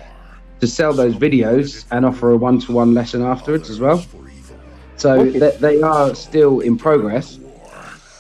to 0.61 0.67
sell 0.67 0.93
those 0.93 1.15
videos 1.15 1.87
and 1.93 2.05
offer 2.05 2.33
a 2.33 2.37
one-to-one 2.37 2.93
lesson 2.93 3.23
afterwards 3.23 3.71
as 3.71 3.79
well. 3.79 4.05
So 4.97 5.25
they, 5.25 5.57
they 5.57 5.83
are 5.83 6.15
still 6.15 6.59
in 6.61 6.77
progress. 6.77 7.39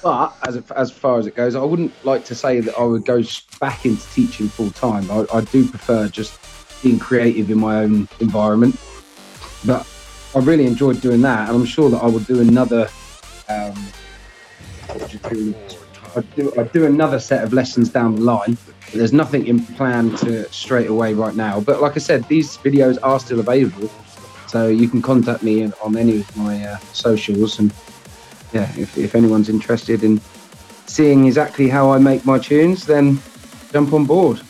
But 0.00 0.36
as 0.46 0.62
as 0.76 0.92
far 0.92 1.18
as 1.18 1.26
it 1.26 1.34
goes, 1.34 1.56
I 1.56 1.64
wouldn't 1.64 1.92
like 2.04 2.24
to 2.26 2.36
say 2.36 2.60
that 2.60 2.78
I 2.78 2.84
would 2.84 3.04
go 3.04 3.20
back 3.58 3.84
into 3.84 4.06
teaching 4.10 4.48
full 4.48 4.70
time. 4.70 5.10
I, 5.10 5.26
I 5.34 5.40
do 5.40 5.68
prefer 5.68 6.06
just 6.08 6.38
being 6.82 6.98
creative 6.98 7.50
in 7.50 7.58
my 7.58 7.76
own 7.76 8.08
environment. 8.20 8.78
But 9.64 9.86
I 10.34 10.38
really 10.40 10.66
enjoyed 10.66 11.00
doing 11.00 11.20
that, 11.22 11.48
and 11.48 11.56
I'm 11.56 11.64
sure 11.64 11.90
that 11.90 12.02
I 12.02 12.06
will 12.06 12.20
do 12.20 12.40
another. 12.40 12.88
Um, 13.48 13.74
what 14.86 15.30
do? 15.30 15.54
I'd 16.14 16.72
do, 16.72 16.84
another 16.84 17.18
set 17.18 17.42
of 17.42 17.52
lessons 17.52 17.88
down 17.88 18.16
the 18.16 18.22
line. 18.22 18.58
There's 18.92 19.14
nothing 19.14 19.46
in 19.46 19.64
plan 19.64 20.14
to 20.16 20.50
straight 20.52 20.88
away 20.88 21.14
right 21.14 21.34
now. 21.34 21.60
But 21.60 21.80
like 21.80 21.96
I 21.96 22.00
said, 22.00 22.24
these 22.28 22.58
videos 22.58 22.98
are 23.02 23.18
still 23.18 23.40
available, 23.40 23.90
so 24.46 24.68
you 24.68 24.88
can 24.88 25.00
contact 25.00 25.42
me 25.42 25.64
on- 25.64 25.72
on 25.82 25.96
any 25.96 26.20
of 26.20 26.36
my 26.36 26.62
uh, 26.62 26.76
socials. 26.92 27.58
And 27.58 27.72
yeah, 28.52 28.70
if, 28.76 28.98
if 28.98 29.14
anyone's 29.14 29.48
interested 29.48 30.04
in 30.04 30.20
seeing 30.86 31.26
exactly 31.26 31.68
how 31.68 31.90
I 31.90 31.98
make 31.98 32.26
my 32.26 32.38
tunes, 32.38 32.84
then 32.84 33.18
jump 33.72 33.94
on 33.94 34.04
board. 34.04 34.42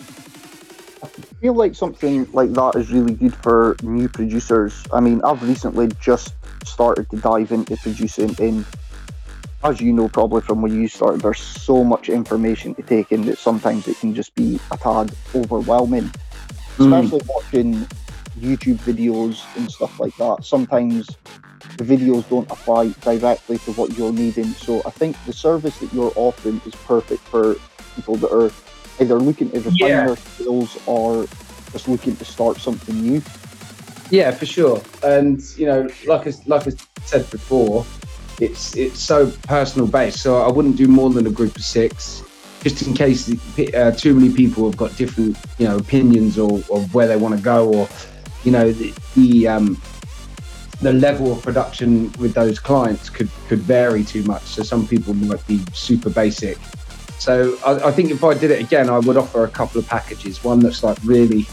I 1.42 1.44
feel 1.46 1.54
like 1.54 1.74
something 1.74 2.30
like 2.30 2.52
that 2.52 2.76
is 2.76 2.92
really 2.92 3.14
good 3.14 3.34
for 3.34 3.74
new 3.82 4.08
producers. 4.08 4.80
I 4.92 5.00
mean, 5.00 5.20
I've 5.24 5.42
recently 5.42 5.88
just 6.00 6.34
started 6.64 7.10
to 7.10 7.16
dive 7.16 7.50
into 7.50 7.76
producing 7.78 8.32
in 8.38 8.64
as 9.64 9.80
you 9.80 9.92
know 9.92 10.08
probably 10.08 10.40
from 10.40 10.62
where 10.62 10.70
you 10.70 10.86
started, 10.86 11.20
there's 11.20 11.40
so 11.40 11.82
much 11.82 12.08
information 12.08 12.76
to 12.76 12.82
take 12.82 13.10
in 13.10 13.22
that 13.22 13.38
sometimes 13.38 13.88
it 13.88 13.98
can 13.98 14.14
just 14.14 14.36
be 14.36 14.60
a 14.70 14.76
tad 14.76 15.12
overwhelming. 15.34 16.12
Mm. 16.76 17.02
Especially 17.02 17.26
watching 17.26 17.74
YouTube 18.38 18.78
videos 18.78 19.42
and 19.56 19.68
stuff 19.68 19.98
like 19.98 20.16
that. 20.18 20.44
Sometimes 20.44 21.08
the 21.76 21.82
videos 21.82 22.28
don't 22.28 22.48
apply 22.52 22.90
directly 23.00 23.58
to 23.58 23.72
what 23.72 23.98
you're 23.98 24.12
needing. 24.12 24.46
So 24.52 24.80
I 24.86 24.90
think 24.90 25.16
the 25.26 25.32
service 25.32 25.76
that 25.78 25.92
you're 25.92 26.12
offering 26.14 26.60
is 26.64 26.74
perfect 26.86 27.22
for 27.22 27.56
people 27.96 28.14
that 28.14 28.32
are 28.32 28.52
either 29.00 29.18
looking 29.18 29.50
to 29.50 29.58
refine 29.58 29.74
Yeah. 29.78 30.06
their 30.06 30.16
skills 30.16 30.78
or 30.86 31.26
just 31.72 31.88
looking 31.88 32.16
to 32.16 32.24
start 32.24 32.58
something 32.58 33.00
new. 33.00 33.22
Yeah, 34.10 34.30
for 34.30 34.46
sure. 34.46 34.82
And 35.02 35.40
you 35.56 35.66
know, 35.66 35.88
like 36.06 36.26
I, 36.26 36.32
like 36.46 36.66
I 36.68 36.72
said 37.04 37.30
before, 37.30 37.86
it's 38.40 38.76
it's 38.76 39.00
so 39.00 39.30
personal 39.48 39.86
based. 39.88 40.20
So 40.20 40.42
I 40.42 40.50
wouldn't 40.50 40.76
do 40.76 40.86
more 40.86 41.10
than 41.10 41.26
a 41.26 41.30
group 41.30 41.56
of 41.56 41.64
six, 41.64 42.22
just 42.62 42.86
in 42.86 42.92
case 42.92 43.30
uh, 43.74 43.92
too 43.92 44.14
many 44.14 44.32
people 44.32 44.66
have 44.68 44.76
got 44.76 44.94
different 44.96 45.36
you 45.58 45.66
know 45.66 45.76
opinions 45.76 46.38
or, 46.38 46.62
of 46.70 46.94
where 46.94 47.08
they 47.08 47.16
want 47.16 47.36
to 47.36 47.42
go, 47.42 47.72
or 47.72 47.88
you 48.44 48.52
know 48.52 48.70
the, 48.70 48.92
the 49.16 49.48
um, 49.48 49.80
the 50.82 50.92
level 50.92 51.32
of 51.32 51.42
production 51.42 52.12
with 52.18 52.34
those 52.34 52.58
clients 52.58 53.08
could 53.08 53.30
could 53.48 53.60
vary 53.60 54.04
too 54.04 54.24
much. 54.24 54.42
So 54.42 54.62
some 54.62 54.86
people 54.86 55.14
might 55.14 55.46
be 55.46 55.64
super 55.72 56.10
basic. 56.10 56.58
So 57.22 57.56
I, 57.64 57.88
I 57.88 57.92
think 57.92 58.10
if 58.10 58.24
I 58.24 58.34
did 58.34 58.50
it 58.50 58.60
again, 58.60 58.90
I 58.90 58.98
would 58.98 59.16
offer 59.16 59.44
a 59.44 59.48
couple 59.48 59.78
of 59.78 59.86
packages. 59.86 60.42
One 60.42 60.58
that's 60.58 60.82
like 60.82 60.98
really 61.04 61.46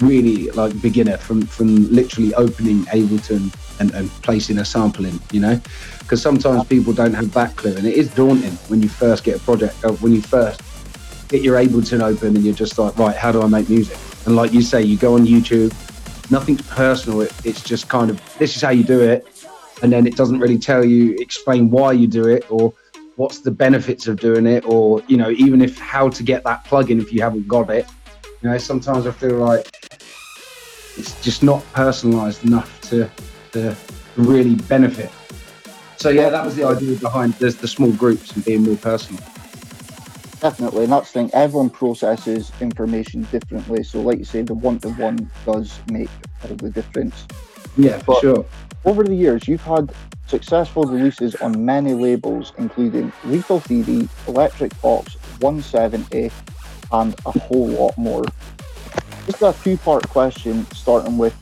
really 0.00 0.50
like 0.52 0.80
beginner 0.80 1.18
from 1.18 1.42
from 1.42 1.92
literally 1.92 2.32
opening 2.36 2.86
Ableton 2.86 3.54
and, 3.80 3.92
and 3.92 4.08
placing 4.22 4.56
a 4.56 4.64
sample 4.64 5.04
in, 5.04 5.20
you 5.30 5.40
know, 5.40 5.60
because 5.98 6.22
sometimes 6.22 6.64
people 6.68 6.94
don't 6.94 7.12
have 7.12 7.32
that 7.32 7.54
clue, 7.56 7.76
and 7.76 7.86
it 7.86 7.96
is 7.96 8.08
daunting 8.14 8.52
when 8.68 8.80
you 8.80 8.88
first 8.88 9.22
get 9.22 9.36
a 9.36 9.40
project, 9.40 9.84
uh, 9.84 9.92
when 9.92 10.14
you 10.14 10.22
first 10.22 10.62
get 11.28 11.42
your 11.42 11.56
Ableton 11.62 12.00
open, 12.00 12.28
and 12.28 12.42
you're 12.42 12.54
just 12.54 12.78
like, 12.78 12.96
right, 12.96 13.14
how 13.14 13.30
do 13.30 13.42
I 13.42 13.46
make 13.46 13.68
music? 13.68 13.98
And 14.24 14.36
like 14.36 14.54
you 14.54 14.62
say, 14.62 14.80
you 14.80 14.96
go 14.96 15.16
on 15.16 15.26
YouTube, 15.26 15.70
nothing's 16.30 16.62
personal. 16.62 17.20
It, 17.20 17.32
it's 17.44 17.62
just 17.62 17.90
kind 17.90 18.08
of 18.08 18.18
this 18.38 18.56
is 18.56 18.62
how 18.62 18.70
you 18.70 18.84
do 18.84 19.02
it, 19.02 19.26
and 19.82 19.92
then 19.92 20.06
it 20.06 20.16
doesn't 20.16 20.40
really 20.40 20.58
tell 20.58 20.82
you 20.82 21.14
explain 21.18 21.70
why 21.70 21.92
you 21.92 22.06
do 22.06 22.26
it 22.26 22.50
or 22.50 22.72
what's 23.20 23.40
the 23.40 23.50
benefits 23.50 24.06
of 24.06 24.18
doing 24.18 24.46
it, 24.46 24.64
or 24.64 25.02
you 25.06 25.18
know, 25.18 25.28
even 25.32 25.60
if 25.60 25.78
how 25.78 26.08
to 26.08 26.22
get 26.22 26.42
that 26.42 26.64
plugin 26.64 27.02
if 27.02 27.12
you 27.12 27.20
haven't 27.20 27.46
got 27.46 27.68
it. 27.68 27.86
You 28.40 28.48
know, 28.48 28.56
sometimes 28.56 29.06
I 29.06 29.10
feel 29.10 29.36
like 29.36 29.66
it's 30.96 31.20
just 31.20 31.42
not 31.42 31.62
personalised 31.74 32.44
enough 32.44 32.80
to, 32.88 33.10
to 33.52 33.76
really 34.16 34.54
benefit. 34.54 35.10
So 35.98 36.08
yeah, 36.08 36.30
that 36.30 36.42
was 36.42 36.56
the 36.56 36.64
idea 36.64 36.96
behind 36.96 37.34
the, 37.34 37.50
the 37.50 37.68
small 37.68 37.92
groups 37.92 38.34
and 38.34 38.42
being 38.42 38.62
more 38.62 38.76
personal. 38.76 39.22
Definitely, 40.40 40.84
and 40.84 40.92
that's 40.94 41.12
the 41.12 41.18
thing. 41.18 41.30
Everyone 41.34 41.68
processes 41.68 42.50
information 42.62 43.24
differently. 43.30 43.82
So, 43.82 44.00
like 44.00 44.16
you 44.16 44.24
say, 44.24 44.40
the 44.40 44.54
one-to-one 44.54 45.30
does 45.44 45.78
make 45.90 46.08
all 46.48 46.56
the 46.56 46.70
difference. 46.70 47.26
Yeah, 47.76 47.98
for 47.98 48.14
But 48.14 48.20
sure. 48.22 48.46
Over 48.86 49.04
the 49.04 49.14
years, 49.14 49.46
you've 49.46 49.62
had 49.62 49.92
successful 50.26 50.84
releases 50.84 51.34
on 51.36 51.66
many 51.66 51.92
labels, 51.92 52.54
including 52.56 53.12
Lethal 53.24 53.60
Theory, 53.60 54.08
Electric 54.26 54.72
Fox, 54.74 55.16
170, 55.40 56.30
and 56.90 57.14
a 57.26 57.30
whole 57.30 57.68
lot 57.68 57.96
more. 57.98 58.24
Just 59.26 59.42
a 59.42 59.54
two-part 59.62 60.08
question, 60.08 60.66
starting 60.72 61.18
with 61.18 61.34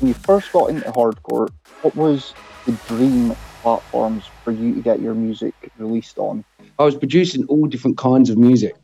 when 0.00 0.08
you 0.08 0.14
first 0.14 0.52
got 0.52 0.68
into 0.68 0.90
hardcore, 0.90 1.48
what 1.80 1.96
was 1.96 2.34
the 2.66 2.72
dream 2.88 3.34
platforms 3.62 4.28
for 4.44 4.50
you 4.50 4.74
to 4.74 4.80
get 4.82 5.00
your 5.00 5.14
music 5.14 5.54
released 5.78 6.18
on? 6.18 6.44
I 6.78 6.84
was 6.84 6.96
producing 6.96 7.46
all 7.46 7.66
different 7.68 7.96
kinds 7.96 8.28
of 8.28 8.36
music. 8.36 8.74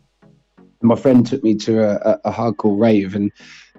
My 0.81 0.95
friend 0.95 1.27
took 1.27 1.43
me 1.43 1.57
to 1.57 1.81
a, 1.81 1.95
a, 1.97 2.21
a 2.27 2.33
hardcore 2.33 2.81
rave, 2.81 3.15
and 3.15 3.31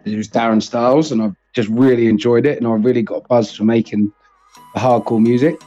it 0.05 0.15
was 0.15 0.29
Darren 0.29 0.61
Styles, 0.61 1.11
and 1.11 1.21
I 1.21 1.31
just 1.53 1.69
really 1.69 2.07
enjoyed 2.07 2.45
it, 2.45 2.57
and 2.57 2.67
I 2.67 2.73
really 2.73 3.01
got 3.01 3.27
buzzed 3.27 3.57
for 3.57 3.63
making 3.63 4.11
hardcore 4.75 5.21
music. 5.21 5.61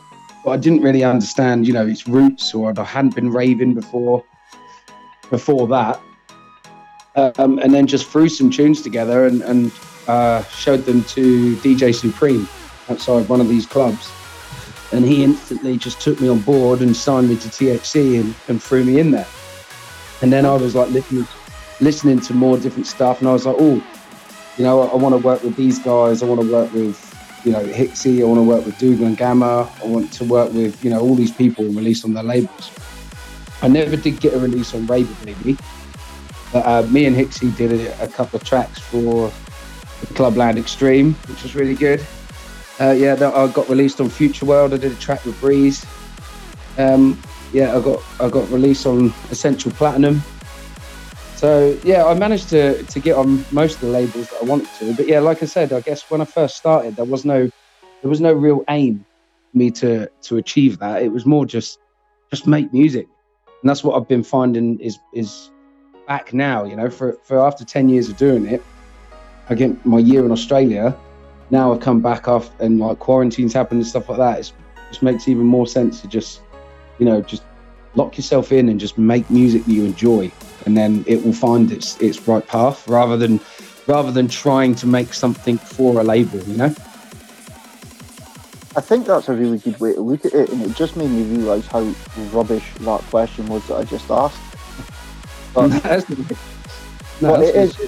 But 0.44 0.50
I 0.50 0.56
didn't 0.56 0.82
really 0.82 1.04
understand, 1.04 1.66
you 1.66 1.72
know, 1.72 1.86
its 1.86 2.08
roots, 2.08 2.54
or 2.54 2.72
I 2.76 2.84
hadn't 2.84 3.14
been 3.14 3.30
raving 3.30 3.74
before. 3.74 4.24
Before 5.30 5.66
that, 5.68 5.98
um, 7.14 7.58
and 7.58 7.74
then 7.74 7.86
just 7.86 8.06
threw 8.06 8.28
some 8.28 8.50
tunes 8.50 8.82
together 8.82 9.26
and, 9.26 9.42
and 9.42 9.72
uh, 10.08 10.42
showed 10.44 10.84
them 10.84 11.04
to 11.04 11.56
DJ 11.56 11.94
Supreme 11.94 12.48
outside 12.88 13.28
one 13.28 13.40
of 13.40 13.48
these 13.48 13.66
clubs. 13.66 14.10
And 14.92 15.04
he 15.04 15.24
instantly 15.24 15.78
just 15.78 16.00
took 16.00 16.20
me 16.20 16.28
on 16.28 16.40
board 16.40 16.80
and 16.80 16.94
signed 16.94 17.28
me 17.28 17.36
to 17.36 17.48
THC 17.48 18.20
and, 18.20 18.34
and 18.48 18.62
threw 18.62 18.84
me 18.84 18.98
in 18.98 19.10
there. 19.10 19.26
And 20.20 20.32
then 20.32 20.44
I 20.44 20.54
was 20.54 20.74
like 20.74 20.90
listening, 20.90 21.26
listening 21.80 22.20
to 22.20 22.34
more 22.34 22.58
different 22.58 22.86
stuff, 22.86 23.20
and 23.20 23.28
I 23.28 23.32
was 23.32 23.46
like, 23.46 23.56
oh, 23.58 23.82
you 24.56 24.64
know, 24.64 24.82
I, 24.82 24.86
I 24.88 24.96
want 24.96 25.14
to 25.14 25.18
work 25.18 25.42
with 25.42 25.56
these 25.56 25.78
guys. 25.78 26.22
I 26.22 26.26
want 26.26 26.40
to 26.42 26.52
work 26.52 26.72
with, 26.72 27.11
you 27.44 27.52
know, 27.52 27.64
Hixie. 27.64 28.20
I 28.20 28.24
want 28.24 28.38
to 28.38 28.44
work 28.44 28.64
with 28.64 28.78
Dougal 28.78 29.06
and 29.06 29.16
Gammer. 29.16 29.68
I 29.82 29.86
want 29.86 30.12
to 30.14 30.24
work 30.24 30.52
with, 30.52 30.82
you 30.84 30.90
know, 30.90 31.00
all 31.00 31.14
these 31.14 31.32
people 31.32 31.64
and 31.64 31.76
release 31.76 32.04
on 32.04 32.14
their 32.14 32.22
labels. 32.22 32.70
I 33.62 33.68
never 33.68 33.96
did 33.96 34.20
get 34.20 34.34
a 34.34 34.38
release 34.38 34.74
on 34.74 34.86
Raver 34.86 35.24
Baby. 35.24 35.56
But 36.52 36.66
uh, 36.66 36.82
me 36.88 37.06
and 37.06 37.16
Hixie 37.16 37.56
did 37.56 37.72
a, 37.72 38.04
a, 38.04 38.08
couple 38.08 38.36
of 38.36 38.44
tracks 38.44 38.78
for 38.78 39.32
Clubland 40.14 40.58
Extreme, 40.58 41.14
which 41.28 41.42
was 41.42 41.54
really 41.54 41.74
good. 41.74 42.04
Uh, 42.80 42.90
yeah, 42.90 43.14
that 43.14 43.34
I 43.34 43.46
got 43.48 43.68
released 43.68 44.00
on 44.00 44.10
Future 44.10 44.44
World. 44.44 44.74
I 44.74 44.76
did 44.76 44.92
a 44.92 44.96
track 44.96 45.24
with 45.24 45.40
Breeze. 45.40 45.86
Um, 46.76 47.20
yeah, 47.52 47.76
I 47.76 47.80
got 47.80 48.02
I 48.20 48.28
got 48.28 48.48
released 48.50 48.86
on 48.86 49.12
Essential 49.30 49.70
Platinum. 49.70 50.22
So 51.42 51.76
yeah, 51.82 52.04
I 52.04 52.14
managed 52.14 52.50
to 52.50 52.84
to 52.84 53.00
get 53.00 53.16
on 53.16 53.44
most 53.50 53.74
of 53.74 53.80
the 53.80 53.88
labels 53.88 54.28
that 54.28 54.38
I 54.40 54.44
wanted 54.44 54.68
to. 54.78 54.94
But 54.94 55.08
yeah, 55.08 55.18
like 55.18 55.42
I 55.42 55.46
said, 55.46 55.72
I 55.72 55.80
guess 55.80 56.08
when 56.08 56.20
I 56.20 56.24
first 56.24 56.56
started, 56.56 56.94
there 56.94 57.04
was 57.04 57.24
no 57.24 57.50
there 58.00 58.08
was 58.08 58.20
no 58.20 58.32
real 58.32 58.62
aim 58.68 59.04
for 59.50 59.58
me 59.58 59.72
to 59.72 60.06
to 60.06 60.36
achieve 60.36 60.78
that. 60.78 61.02
It 61.02 61.10
was 61.10 61.26
more 61.26 61.44
just 61.44 61.80
just 62.30 62.46
make 62.46 62.72
music, 62.72 63.08
and 63.60 63.68
that's 63.68 63.82
what 63.82 64.00
I've 64.00 64.06
been 64.06 64.22
finding 64.22 64.78
is 64.78 65.00
is 65.14 65.50
back 66.06 66.32
now. 66.32 66.62
You 66.62 66.76
know, 66.76 66.88
for 66.88 67.18
for 67.24 67.40
after 67.40 67.64
ten 67.64 67.88
years 67.88 68.08
of 68.08 68.16
doing 68.16 68.46
it, 68.46 68.62
I 69.48 69.56
get 69.56 69.84
my 69.84 69.98
year 69.98 70.24
in 70.24 70.30
Australia. 70.30 70.96
Now 71.50 71.72
I've 71.72 71.80
come 71.80 72.00
back 72.00 72.28
off 72.28 72.52
and 72.60 72.78
like 72.78 73.00
quarantines 73.00 73.52
happen 73.52 73.78
and 73.78 73.86
stuff 73.86 74.08
like 74.08 74.18
that. 74.18 74.38
It's, 74.38 74.50
it 74.50 74.90
just 74.90 75.02
makes 75.02 75.26
even 75.26 75.46
more 75.46 75.66
sense 75.66 76.02
to 76.02 76.06
just, 76.06 76.40
you 77.00 77.04
know, 77.04 77.20
just 77.20 77.42
lock 77.94 78.16
yourself 78.16 78.52
in 78.52 78.68
and 78.68 78.78
just 78.80 78.96
make 78.98 79.28
music 79.30 79.64
that 79.64 79.72
you 79.72 79.84
enjoy, 79.84 80.30
and 80.66 80.76
then 80.76 81.04
it 81.06 81.24
will 81.24 81.32
find 81.32 81.70
its 81.70 82.00
its 82.00 82.26
right 82.28 82.46
path 82.46 82.86
rather 82.88 83.16
than 83.16 83.40
rather 83.86 84.10
than 84.12 84.28
trying 84.28 84.74
to 84.76 84.86
make 84.86 85.12
something 85.12 85.58
for 85.58 86.00
a 86.00 86.04
label. 86.04 86.38
You 86.40 86.56
know. 86.56 86.74
I 88.74 88.80
think 88.80 89.06
that's 89.06 89.28
a 89.28 89.34
really 89.34 89.58
good 89.58 89.78
way 89.80 89.92
to 89.92 90.00
look 90.00 90.24
at 90.24 90.32
it, 90.32 90.48
and 90.48 90.62
it 90.62 90.74
just 90.74 90.96
made 90.96 91.10
me 91.10 91.22
realise 91.36 91.66
how 91.66 91.82
rubbish 92.32 92.64
that 92.80 93.00
question 93.10 93.46
was 93.46 93.66
that 93.68 93.74
I 93.76 93.84
just 93.84 94.10
asked. 94.10 94.38
But, 95.54 95.68
no, 97.20 97.32
but 97.36 97.42
it 97.42 97.54
is. 97.54 97.78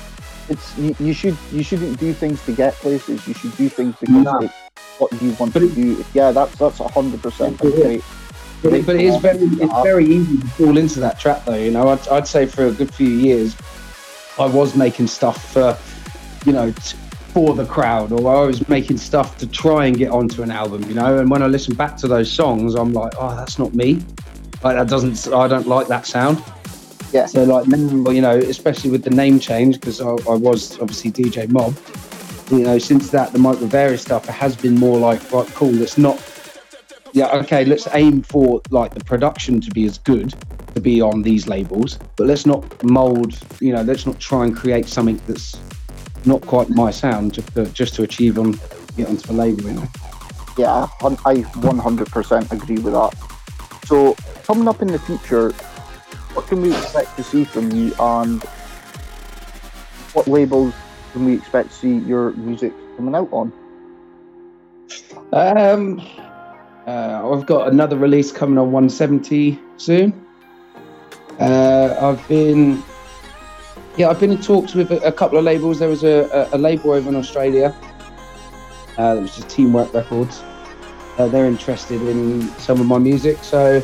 It's 0.50 0.76
you, 0.76 0.94
you 1.00 1.14
should 1.14 1.34
you 1.50 1.62
shouldn't 1.62 1.98
do 1.98 2.12
things 2.12 2.44
to 2.44 2.52
get 2.52 2.74
places. 2.74 3.26
You 3.26 3.32
should 3.32 3.57
do 3.57 3.70
things 3.70 3.96
because 3.98 4.22
No. 4.22 4.38
it's 4.40 4.52
what 4.98 5.11
you 5.22 5.32
want 5.40 5.55
But 5.55 5.61
to 5.61 5.66
it- 5.68 5.74
do. 5.74 6.05
Yeah, 6.12 6.30
that's 6.32 6.55
that's 6.59 6.80
a 6.80 6.88
hundred 6.88 7.22
percent 7.22 7.59
It 7.64 7.68
is. 7.68 7.82
great. 7.82 8.05
But, 8.62 8.72
it, 8.72 8.86
but 8.86 8.96
it 8.96 9.02
is 9.02 9.16
very 9.16 9.38
it's 9.38 9.82
very 9.82 10.07
easy 10.07 10.38
to 10.38 10.46
fall 10.48 10.78
into 10.78 11.00
that 11.00 11.18
trap 11.20 11.44
though. 11.44 11.55
You 11.55 11.70
know, 11.70 11.88
I'd, 11.88 12.09
I'd 12.09 12.26
say 12.26 12.46
for 12.46 12.66
a 12.66 12.72
good 12.72 12.92
few 12.92 13.09
years, 13.09 13.57
I 14.38 14.46
was 14.46 14.74
making 14.74 15.07
stuff 15.07 15.52
for, 15.52 15.76
you 16.46 16.52
know, 16.52 16.70
t- 16.70 16.96
for 17.34 17.55
the 17.55 17.66
crowd, 17.66 18.12
or 18.12 18.34
I 18.34 18.46
was 18.46 18.66
making 18.68 18.98
stuff 18.98 19.36
to 19.38 19.46
try 19.46 19.86
and 19.86 19.98
get 19.98 20.11
onto 20.11 20.42
an 20.42 20.50
album. 20.50 20.82
You 20.84 20.94
know, 20.94 21.18
and 21.18 21.30
when 21.30 21.42
I 21.42 21.46
listen 21.46 21.74
back 21.74 21.96
to 21.98 22.09
those 22.09 22.30
songs, 22.30 22.74
I'm 22.74 22.92
like, 22.92 23.12
oh, 23.18 23.34
that's 23.36 23.59
not 23.59 23.74
me. 23.74 24.02
Like 24.62 24.76
that 24.76 24.88
doesn't. 24.88 25.32
I 25.32 25.46
don't 25.46 25.66
like 25.66 25.88
that 25.88 26.07
sound. 26.07 26.42
Yeah. 27.12 27.26
So 27.26 27.44
like 27.44 27.68
now, 27.68 28.11
you 28.11 28.20
know, 28.20 28.36
especially 28.36 28.90
with 28.90 29.05
the 29.05 29.11
name 29.11 29.38
change, 29.38 29.80
because 29.80 30.00
I, 30.00 30.09
I 30.09 30.34
was 30.34 30.78
obviously 30.80 31.12
DJ 31.12 31.48
Mob. 31.50 31.76
You 32.50 32.64
know, 32.64 32.78
since 32.78 33.11
that 33.11 33.32
the 33.32 33.38
Mike 33.38 33.61
Reverie 33.61 33.98
stuff, 33.98 34.26
has 34.26 34.57
been 34.57 34.74
more 34.74 34.98
like, 34.98 35.32
right, 35.32 35.46
cool. 35.48 35.80
It's 35.80 35.96
not 35.96 36.18
yeah, 37.15 37.31
okay, 37.37 37.65
let's 37.65 37.87
aim 37.95 38.23
for 38.23 38.61
like 38.71 38.93
the 38.93 39.05
production 39.05 39.61
to 39.61 39.71
be 39.71 39.85
as 39.85 39.99
good 39.99 40.35
to 40.75 40.81
be 40.81 41.01
on 41.01 41.23
these 41.23 41.47
labels, 41.47 41.97
but 42.17 42.27
let's 42.27 42.45
not 42.45 42.83
mold, 42.83 43.39
you 43.61 43.73
know, 43.73 43.83
let's 43.83 44.05
not 44.05 44.19
try 44.19 44.45
and 44.45 44.57
create 44.57 44.89
something 44.89 45.21
that's 45.29 45.57
not 46.25 46.41
quite 46.41 46.69
my 46.71 46.91
sound 46.91 47.35
just 47.35 47.55
to, 47.55 47.67
just 47.67 47.95
to 47.95 48.03
achieve 48.03 48.37
on 48.37 48.59
get 48.97 49.09
onto 49.09 49.29
the 49.29 49.33
label, 49.33 49.62
you 49.62 49.75
know. 49.75 49.89
Yeah, 50.59 50.89
I 51.03 51.37
100% 51.37 52.53
agree 52.53 52.79
with 52.79 52.95
that. 52.95 53.15
So, 53.87 54.15
coming 54.43 54.67
up 54.67 54.83
in 54.83 54.89
the 54.89 54.99
future, 54.99 55.53
what 56.33 56.49
can 56.49 56.62
we 56.62 56.73
expect 56.73 57.17
to 57.17 57.23
see 57.23 57.45
from 57.45 57.71
you 57.71 57.95
and 58.01 58.43
what 60.15 60.27
labels 60.27 60.75
can 61.12 61.27
we 61.27 61.35
expect 61.35 61.71
to 61.71 61.77
see 61.77 61.99
your 61.99 62.33
music 62.33 62.73
coming 62.97 63.15
out 63.15 63.29
on? 63.31 63.53
Um, 65.33 66.01
uh, 66.87 67.32
I've 67.32 67.47
got 67.47 67.68
another 67.68 67.97
release 67.97 68.30
coming 68.30 68.59
on 68.59 68.72
170 68.72 69.59
soon. 69.76 70.26
Uh, 71.41 71.97
I've 72.01 72.26
been, 72.28 72.82
yeah, 73.97 74.09
I've 74.09 74.20
been 74.20 74.32
in 74.32 74.41
talks 74.41 74.74
with 74.74 74.91
a, 74.93 75.01
a 75.07 75.12
couple 75.12 75.39
of 75.39 75.45
labels. 75.45 75.78
There 75.78 75.89
was 75.89 76.05
a, 76.05 76.49
a, 76.53 76.57
a 76.57 76.59
label 76.59 76.93
over 76.93 77.09
in 77.09 77.16
Australia, 77.16 77.74
uh, 78.99 79.18
which 79.18 79.39
is 79.39 79.45
Teamwork 79.47 79.93
Records. 79.95 80.43
Uh, 81.18 81.28
they're 81.28 81.47
interested 81.47 82.03
in 82.03 82.43
some 82.59 82.80
of 82.80 82.87
my 82.87 82.99
music, 82.99 83.39
so 83.43 83.82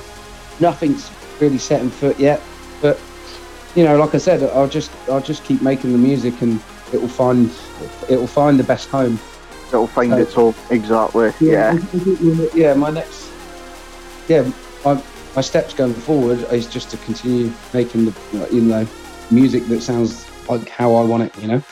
nothing's 0.58 1.10
really 1.40 1.58
set 1.58 1.80
in 1.80 1.90
foot 1.90 2.18
yet. 2.18 2.40
But 2.82 3.00
you 3.74 3.84
know, 3.84 3.98
like 3.98 4.14
I 4.14 4.18
said, 4.18 4.42
I'll 4.50 4.68
just 4.68 4.90
I'll 5.08 5.20
just 5.20 5.44
keep 5.44 5.62
making 5.62 5.92
the 5.92 5.98
music, 5.98 6.40
and 6.42 6.60
it 6.92 7.00
will 7.00 7.08
find 7.08 7.50
it 8.08 8.16
will 8.16 8.26
find 8.26 8.58
the 8.58 8.64
best 8.64 8.88
home. 8.88 9.18
It'll 9.72 9.86
find 9.86 10.12
Uh, 10.12 10.18
its 10.18 10.34
home. 10.34 10.54
Exactly. 10.70 11.32
Yeah. 11.40 11.78
yeah. 12.54 12.74
My 12.74 12.90
next, 12.90 13.28
yeah, 14.28 14.50
my, 14.84 15.02
my 15.36 15.42
steps 15.42 15.74
going 15.74 15.94
forward 15.94 16.40
is 16.52 16.66
just 16.66 16.90
to 16.90 16.96
continue 16.98 17.52
making 17.72 18.06
the, 18.06 18.14
you 18.52 18.60
know, 18.60 18.86
music 19.30 19.66
that 19.66 19.80
sounds 19.80 20.26
like 20.48 20.68
how 20.68 20.94
I 20.94 21.04
want 21.04 21.22
it. 21.24 21.38
You 21.40 21.48
know. 21.48 21.62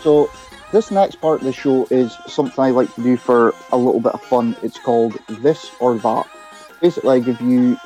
So, 0.00 0.30
this 0.72 0.90
next 0.90 1.16
part 1.20 1.40
of 1.40 1.46
the 1.46 1.52
show 1.52 1.86
is 1.90 2.16
something 2.26 2.62
I 2.62 2.70
like 2.70 2.94
to 2.96 3.02
do 3.02 3.16
for 3.16 3.54
a 3.72 3.76
little 3.76 4.00
bit 4.00 4.12
of 4.12 4.22
fun. 4.22 4.56
It's 4.62 4.78
called 4.78 5.16
This 5.40 5.70
or 5.80 5.96
That. 5.98 6.26
Basically, 6.80 7.16
I 7.16 7.20
give 7.20 7.40
you 7.40 7.76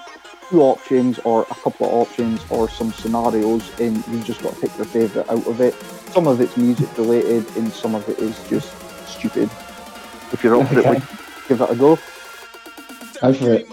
two 0.51 0.63
options 0.63 1.19
or 1.21 1.43
a 1.43 1.55
couple 1.55 1.87
of 1.87 1.93
options 1.93 2.45
or 2.51 2.69
some 2.69 2.93
scenarios, 2.93 3.71
and 3.79 3.97
you've 4.09 4.25
just 4.25 4.43
got 4.43 4.55
to 4.55 4.61
pick 4.61 4.77
your 4.77 4.87
favourite 4.87 5.29
out 5.29 5.47
of 5.47 5.61
it. 5.61 5.75
Some 6.13 6.27
of 6.27 6.41
it's 6.41 6.57
music 6.57 6.89
related, 6.97 7.45
and 7.57 7.71
some 7.71 7.95
of 7.95 8.09
it 8.09 8.19
is 8.19 8.37
just 8.49 8.73
stupid. 9.19 9.51
If 10.33 10.41
you're 10.43 10.61
up 10.61 10.69
for 10.69 10.79
it, 10.81 10.87
Okay. 10.87 11.03
give 11.49 11.59
that 11.59 11.71
a 11.71 11.77
go. 11.77 11.99
Go 13.21 13.33
for 13.33 13.53
it. 13.53 13.69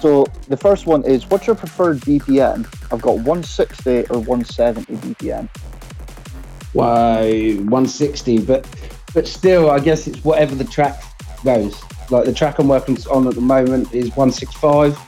So, 0.00 0.26
the 0.48 0.56
first 0.56 0.86
one 0.86 1.02
is 1.04 1.28
what's 1.30 1.46
your 1.46 1.56
preferred 1.56 2.00
BPM? 2.00 2.66
I've 2.92 3.00
got 3.00 3.16
160 3.16 4.06
or 4.08 4.18
170 4.20 4.94
BPM. 4.96 5.48
Why 6.72 7.54
160, 7.54 8.38
but 8.40 8.66
but 9.14 9.26
still, 9.28 9.70
I 9.70 9.78
guess 9.78 10.06
it's 10.06 10.22
whatever 10.24 10.54
the 10.54 10.64
track 10.64 11.00
goes. 11.44 11.80
Like 12.10 12.24
the 12.26 12.32
track 12.32 12.58
I'm 12.58 12.68
working 12.68 12.98
on 13.10 13.26
at 13.28 13.34
the 13.34 13.40
moment 13.40 13.94
is 13.94 14.14
165. 14.16 14.98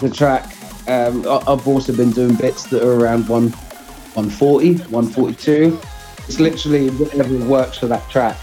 The 0.00 0.08
track 0.08 0.54
um, 0.88 1.26
I've 1.46 1.66
also 1.68 1.94
been 1.94 2.12
doing 2.12 2.34
bits 2.36 2.64
that 2.66 2.82
are 2.82 2.94
around 2.94 3.28
one 3.28 3.50
140, 4.14 4.74
142. 4.90 5.78
It's 6.26 6.40
literally 6.40 6.88
whatever 6.90 7.36
works 7.46 7.78
for 7.78 7.86
that 7.88 8.08
track. 8.08 8.36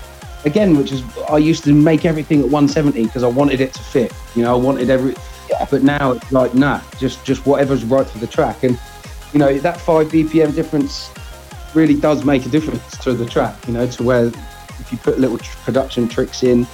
Again, 0.45 0.77
which 0.77 0.91
is 0.91 1.03
I 1.29 1.37
used 1.37 1.63
to 1.63 1.73
make 1.73 2.05
everything 2.05 2.39
at 2.39 2.45
170 2.45 3.03
because 3.03 3.23
I 3.23 3.27
wanted 3.27 3.61
it 3.61 3.73
to 3.73 3.81
fit. 3.81 4.13
You 4.35 4.43
know, 4.43 4.53
I 4.53 4.57
wanted 4.57 4.89
every. 4.89 5.15
But 5.71 5.83
now 5.83 6.11
it's 6.11 6.31
like 6.31 6.53
nah, 6.53 6.81
just 6.99 7.23
just 7.25 7.45
whatever's 7.45 7.83
right 7.83 8.07
for 8.07 8.17
the 8.19 8.27
track, 8.27 8.63
and 8.63 8.79
you 9.33 9.39
know 9.39 9.57
that 9.59 9.79
five 9.79 10.07
BPM 10.07 10.53
difference 10.53 11.09
really 11.73 11.99
does 11.99 12.25
make 12.25 12.45
a 12.45 12.49
difference 12.49 12.97
to 12.97 13.13
the 13.13 13.25
track. 13.25 13.55
You 13.67 13.73
know, 13.73 13.87
to 13.87 14.03
where 14.03 14.27
if 14.27 14.91
you 14.91 14.97
put 14.97 15.19
little 15.19 15.37
tr- 15.37 15.57
production 15.63 16.07
tricks 16.07 16.43
in, 16.43 16.67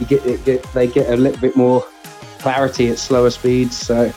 you 0.00 0.06
get 0.06 0.24
it 0.26 0.44
get 0.44 0.62
they 0.72 0.86
get 0.86 1.10
a 1.10 1.16
little 1.16 1.40
bit 1.40 1.56
more 1.56 1.86
clarity 2.38 2.88
at 2.88 2.98
slower 2.98 3.30
speeds. 3.30 3.76
So 3.76 4.12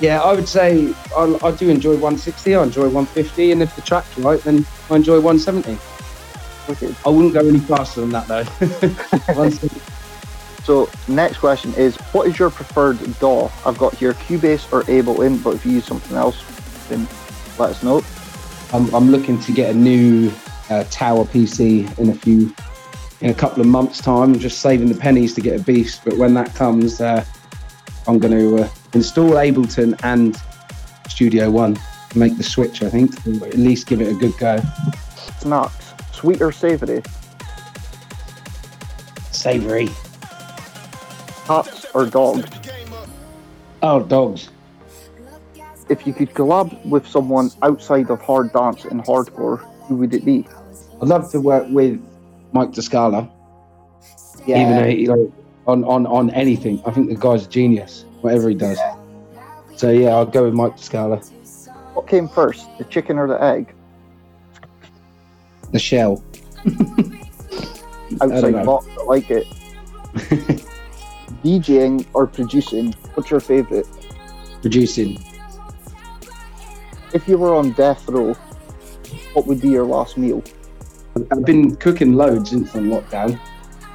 yeah, 0.00 0.20
I 0.20 0.34
would 0.34 0.48
say 0.48 0.92
I, 1.16 1.38
I 1.42 1.50
do 1.52 1.70
enjoy 1.70 1.92
160. 1.92 2.54
I 2.54 2.62
enjoy 2.62 2.84
150, 2.84 3.52
and 3.52 3.62
if 3.62 3.74
the 3.76 3.82
track's 3.82 4.18
right, 4.18 4.40
then 4.42 4.66
I 4.90 4.96
enjoy 4.96 5.20
170. 5.20 5.78
Wicked. 6.68 6.96
I 7.04 7.08
wouldn't 7.08 7.34
go 7.34 7.40
any 7.40 7.60
faster 7.60 8.00
than 8.00 8.10
that 8.10 8.26
though. 8.26 8.44
So 10.64 10.88
next 11.08 11.38
question 11.38 11.74
is, 11.74 11.96
what 12.12 12.26
is 12.26 12.38
your 12.38 12.48
preferred 12.48 12.98
DAW? 13.20 13.50
I've 13.66 13.76
got 13.76 13.94
here 13.94 14.14
Cubase 14.14 14.72
or 14.72 14.82
Ableton, 14.84 15.44
but 15.44 15.56
if 15.56 15.66
you 15.66 15.72
use 15.72 15.84
something 15.84 16.16
else, 16.16 16.42
then 16.88 17.06
let 17.58 17.68
us 17.68 17.82
know. 17.82 18.02
I'm, 18.72 18.92
I'm 18.94 19.10
looking 19.10 19.38
to 19.40 19.52
get 19.52 19.74
a 19.74 19.78
new 19.78 20.32
uh, 20.70 20.84
tower 20.84 21.26
PC 21.26 21.98
in 21.98 22.08
a 22.08 22.14
few, 22.14 22.54
in 23.20 23.28
a 23.28 23.34
couple 23.34 23.60
of 23.60 23.66
months' 23.66 24.00
time. 24.00 24.32
I'm 24.32 24.38
just 24.38 24.62
saving 24.62 24.88
the 24.88 24.94
pennies 24.94 25.34
to 25.34 25.42
get 25.42 25.60
a 25.60 25.62
beast, 25.62 26.00
but 26.02 26.16
when 26.16 26.32
that 26.32 26.54
comes, 26.54 26.98
uh, 26.98 27.22
I'm 28.06 28.18
going 28.18 28.32
to 28.32 28.64
uh, 28.64 28.68
install 28.94 29.32
Ableton 29.32 30.00
and 30.02 30.40
Studio 31.10 31.50
One. 31.50 31.78
Make 32.14 32.38
the 32.38 32.42
switch, 32.42 32.82
I 32.82 32.88
think, 32.88 33.14
or 33.26 33.48
at 33.48 33.58
least 33.58 33.86
give 33.86 34.00
it 34.00 34.08
a 34.08 34.14
good 34.14 34.36
go. 34.38 34.62
Snacks, 35.40 35.83
sweet 36.14 36.40
or 36.40 36.52
savoury? 36.52 37.02
Savoury. 39.30 39.88
Cats 41.46 41.86
or 41.94 42.06
dogs? 42.06 42.48
Oh, 43.82 44.02
dogs. 44.02 44.48
If 45.88 46.06
you 46.06 46.14
could 46.14 46.30
collab 46.30 46.82
with 46.86 47.06
someone 47.06 47.50
outside 47.62 48.10
of 48.10 48.22
hard 48.22 48.52
dance 48.52 48.84
and 48.86 49.04
hardcore, 49.04 49.58
who 49.86 49.96
would 49.96 50.14
it 50.14 50.24
be? 50.24 50.46
I'd 51.02 51.08
love 51.08 51.30
to 51.32 51.40
work 51.40 51.66
with 51.68 52.00
Mike 52.52 52.72
Di 52.72 52.80
Scala. 52.80 53.28
Yeah. 54.46 54.62
Even 54.62 54.76
though 54.76 54.88
he, 54.88 55.06
like, 55.06 55.32
on, 55.66 55.84
on, 55.84 56.06
on 56.06 56.30
anything. 56.30 56.82
I 56.86 56.90
think 56.90 57.08
the 57.08 57.16
guy's 57.16 57.46
a 57.46 57.48
genius, 57.48 58.04
whatever 58.22 58.48
he 58.48 58.54
does. 58.54 58.78
So 59.76 59.90
yeah, 59.90 60.10
I'll 60.10 60.24
go 60.24 60.44
with 60.44 60.54
Mike 60.54 60.76
Di 60.76 60.82
Scala. 60.82 61.16
What 61.92 62.08
came 62.08 62.28
first, 62.28 62.66
the 62.78 62.84
chicken 62.84 63.18
or 63.18 63.28
the 63.28 63.42
egg? 63.42 63.74
The 65.74 65.80
shell. 65.80 66.22
Outside 68.20 68.64
box, 68.64 68.86
I 68.96 69.02
like 69.06 69.28
it. 69.28 69.44
DJing 71.42 72.06
or 72.12 72.28
producing, 72.28 72.92
what's 73.14 73.28
your 73.28 73.40
favourite? 73.40 73.84
Producing. 74.62 75.18
If 77.12 77.26
you 77.26 77.38
were 77.38 77.56
on 77.56 77.72
death 77.72 78.08
row, 78.08 78.34
what 79.32 79.48
would 79.48 79.60
be 79.60 79.70
your 79.70 79.84
last 79.84 80.16
meal? 80.16 80.44
I've 81.32 81.44
been 81.44 81.74
cooking 81.74 82.14
loads 82.14 82.50
since 82.50 82.72
on 82.76 82.84
lockdown. 82.84 83.36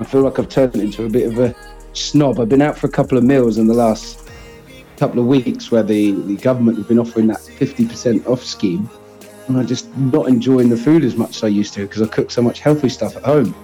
I 0.02 0.04
feel 0.04 0.20
like 0.20 0.38
I've 0.38 0.50
turned 0.50 0.76
into 0.76 1.06
a 1.06 1.10
bit 1.10 1.32
of 1.32 1.40
a 1.40 1.56
snob. 1.94 2.42
I've 2.42 2.50
been 2.50 2.62
out 2.62 2.78
for 2.78 2.88
a 2.88 2.92
couple 2.92 3.18
of 3.18 3.24
meals 3.24 3.58
in 3.58 3.68
the 3.68 3.74
last 3.74 4.30
couple 4.98 5.22
of 5.22 5.28
weeks 5.28 5.72
where 5.72 5.84
the, 5.84 6.12
the 6.12 6.36
government 6.36 6.78
have 6.78 6.90
been 6.90 7.00
offering 7.00 7.28
that 7.28 7.40
50% 7.40 8.28
off 8.28 8.44
scheme. 8.44 8.90
And 9.50 9.58
I'm 9.58 9.68
just 9.68 9.94
not 9.98 10.28
enjoying 10.28 10.70
the 10.70 10.78
food 10.78 11.04
as 11.04 11.16
much 11.16 11.38
as 11.38 11.44
I 11.44 11.48
used 11.48 11.74
to 11.74 11.82
because 11.82 12.04
I 12.04 12.08
cook 12.08 12.30
so 12.30 12.44
much 12.44 12.60
healthy 12.60 12.88
stuff 12.88 13.18
at 13.18 13.24
home. 13.24 13.56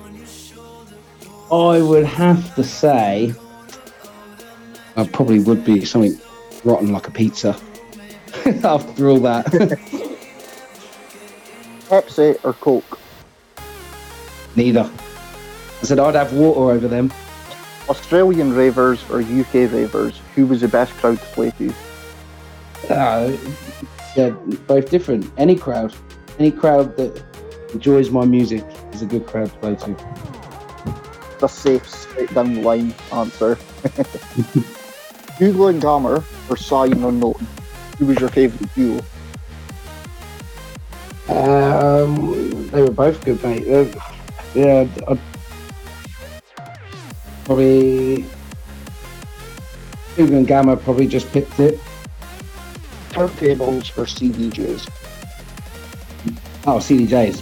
I 1.52 1.80
would 1.80 2.06
have 2.06 2.56
to 2.56 2.64
say 2.64 3.36
I 4.98 5.06
probably 5.06 5.40
would 5.40 5.64
be 5.64 5.86
something 5.86 6.20
rotten 6.64 6.92
like 6.92 7.08
a 7.08 7.12
pizza 7.12 7.50
after 8.64 9.10
all 9.10 9.20
that. 9.20 9.46
Pepsi 11.90 12.44
or 12.44 12.54
Coke? 12.54 13.00
Neither. 14.56 14.90
I 14.90 15.86
said 15.86 16.00
I'd 16.00 16.16
have 16.16 16.34
water 16.34 16.72
over 16.72 16.88
them. 16.88 17.14
Australian 17.90 18.56
ravers 18.56 19.08
or 19.12 19.22
UK 19.22 19.72
ravers, 19.72 20.20
who 20.34 20.48
was 20.48 20.62
the 20.62 20.68
best 20.68 20.92
crowd 20.94 21.20
to 21.20 21.26
play 21.28 21.52
to? 21.52 21.72
Uh, 22.90 23.38
they're 24.16 24.32
both 24.32 24.90
different. 24.90 25.32
Any 25.38 25.56
crowd, 25.56 25.94
any 26.40 26.52
crowd 26.52 26.98
that 26.98 27.24
enjoys 27.74 28.10
my 28.10 28.26
music 28.26 28.64
is 28.94 29.02
a 29.02 29.06
good 29.06 29.28
crowd 29.28 29.52
to 29.52 29.58
play 29.58 29.76
to. 29.76 29.96
The 31.40 31.48
safe, 31.48 31.88
straight 31.88 32.34
down 32.34 32.56
the 32.56 32.62
line 32.62 32.96
answer. 33.12 33.58
Dougal 35.40 35.68
and 35.68 35.82
Gammer 35.82 36.24
or 36.50 36.58
Sy 36.58 36.86
and 36.86 37.04
Unknown? 37.04 37.46
Who 38.00 38.06
was 38.06 38.20
your 38.20 38.30
favourite 38.30 38.74
duo? 38.74 39.02
Um, 41.28 42.70
they 42.70 42.82
were 42.82 42.92
both 42.92 43.24
good, 43.26 43.44
mate. 43.44 43.68
Uh, 43.68 44.00
yeah, 44.54 44.88
I'd 45.08 45.20
probably 47.44 48.26
Hugo 50.16 50.38
and 50.38 50.48
Gammer 50.48 50.78
probably 50.78 51.08
just 51.08 51.30
picked 51.32 51.60
it. 51.60 51.80
Turntables 53.16 53.98
or 53.98 54.04
CDJs? 54.04 54.90
Oh, 56.68 56.80
CDJs. 56.80 57.42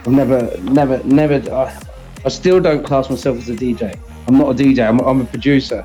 I've 0.00 0.08
never, 0.08 0.56
never, 0.62 1.02
never. 1.04 1.52
I, 1.52 1.78
I 2.24 2.28
still 2.30 2.60
don't 2.60 2.82
class 2.82 3.10
myself 3.10 3.36
as 3.36 3.50
a 3.50 3.54
DJ. 3.54 3.98
I'm 4.26 4.38
not 4.38 4.48
a 4.48 4.54
DJ. 4.54 4.88
I'm, 4.88 4.98
I'm 5.00 5.20
a 5.20 5.26
producer 5.26 5.82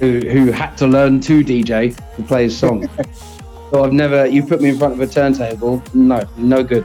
who 0.00 0.18
who 0.28 0.50
had 0.50 0.76
to 0.78 0.88
learn 0.88 1.20
to 1.20 1.44
DJ 1.44 1.96
to 2.16 2.22
play 2.24 2.44
his 2.44 2.58
song. 2.58 2.88
so 3.70 3.84
I've 3.84 3.92
never. 3.92 4.26
You 4.26 4.42
put 4.42 4.60
me 4.60 4.70
in 4.70 4.78
front 4.78 4.94
of 4.94 5.00
a 5.00 5.06
turntable. 5.06 5.80
No, 5.94 6.26
no 6.36 6.64
good. 6.64 6.84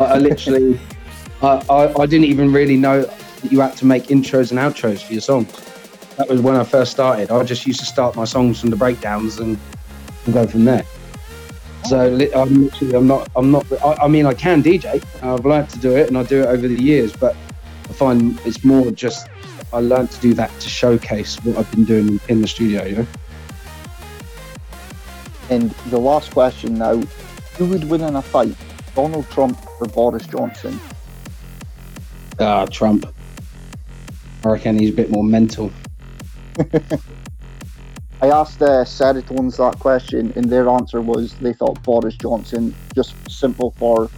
I, 0.00 0.04
I 0.04 0.16
literally, 0.16 0.80
I, 1.42 1.62
I, 1.68 2.00
I 2.00 2.06
didn't 2.06 2.24
even 2.24 2.54
really 2.54 2.78
know 2.78 3.02
that 3.02 3.52
you 3.52 3.60
had 3.60 3.76
to 3.76 3.84
make 3.84 4.04
intros 4.04 4.50
and 4.50 4.58
outros 4.58 5.02
for 5.02 5.12
your 5.12 5.20
songs. 5.20 5.52
That 6.16 6.26
was 6.26 6.40
when 6.40 6.56
I 6.56 6.64
first 6.64 6.90
started. 6.90 7.30
I 7.30 7.42
just 7.42 7.66
used 7.66 7.80
to 7.80 7.86
start 7.86 8.16
my 8.16 8.24
songs 8.24 8.62
from 8.62 8.70
the 8.70 8.76
breakdowns 8.76 9.40
and, 9.40 9.58
and 10.28 10.34
go 10.34 10.46
from 10.46 10.64
there. 10.64 10.84
So 11.86 11.98
I'm 12.34 12.54
literally, 12.54 12.94
I'm 12.94 13.06
not, 13.06 13.30
I'm 13.34 13.50
not. 13.50 13.66
I, 13.82 13.94
I 14.02 14.08
mean, 14.08 14.26
I 14.26 14.34
can 14.34 14.62
DJ. 14.62 15.02
I've 15.22 15.46
learned 15.46 15.70
to 15.70 15.78
do 15.78 15.96
it, 15.96 16.08
and 16.08 16.18
I 16.18 16.22
do 16.22 16.42
it 16.42 16.46
over 16.46 16.68
the 16.68 16.80
years. 16.80 17.14
But 17.16 17.34
I 17.88 17.92
find 17.94 18.38
it's 18.44 18.62
more 18.62 18.90
just 18.90 19.26
I 19.72 19.78
learned 19.78 20.10
to 20.10 20.20
do 20.20 20.34
that 20.34 20.50
to 20.60 20.68
showcase 20.68 21.36
what 21.44 21.56
I've 21.56 21.70
been 21.70 21.84
doing 21.84 22.20
in 22.28 22.42
the 22.42 22.48
studio. 22.48 22.84
You 22.84 22.96
know. 22.96 23.06
And 25.48 25.70
the 25.88 25.98
last 25.98 26.30
question 26.32 26.74
now, 26.74 27.00
who 27.56 27.66
would 27.66 27.84
win 27.84 28.02
in 28.02 28.16
a 28.16 28.22
fight, 28.22 28.54
Donald 28.94 29.30
Trump 29.30 29.58
or 29.80 29.86
Boris 29.86 30.26
Johnson? 30.26 30.78
Ah, 32.38 32.66
Trump. 32.66 33.06
I 34.44 34.48
reckon 34.48 34.78
he's 34.78 34.90
a 34.90 34.94
bit 34.94 35.10
more 35.10 35.24
mental. 35.24 35.72
I 38.20 38.30
asked 38.30 38.60
uh, 38.60 38.84
Seratones 38.84 39.58
that 39.58 39.78
question, 39.78 40.32
and 40.34 40.46
their 40.46 40.68
answer 40.68 41.00
was 41.00 41.34
they 41.34 41.52
thought 41.52 41.80
Boris 41.84 42.16
Johnson, 42.16 42.74
just 42.92 43.14
simple 43.30 43.70
for 43.72 44.10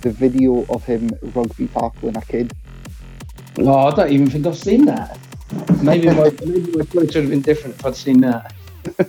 the 0.00 0.10
video 0.10 0.66
of 0.68 0.84
him 0.84 1.08
rugby 1.34 1.68
tackling 1.68 2.16
a 2.16 2.22
kid. 2.22 2.52
Oh, 3.58 3.88
I 3.88 3.94
don't 3.94 4.10
even 4.10 4.28
think 4.28 4.46
I've 4.46 4.58
seen 4.58 4.86
that. 4.86 5.18
Maybe 5.82 6.08
my 6.08 6.32
maybe 6.44 6.72
my 6.72 6.84
choice 6.84 6.94
would 6.94 7.14
have 7.14 7.30
been 7.30 7.42
different 7.42 7.76
if 7.76 7.86
I'd 7.86 7.94
seen 7.94 8.20
that. 8.22 8.52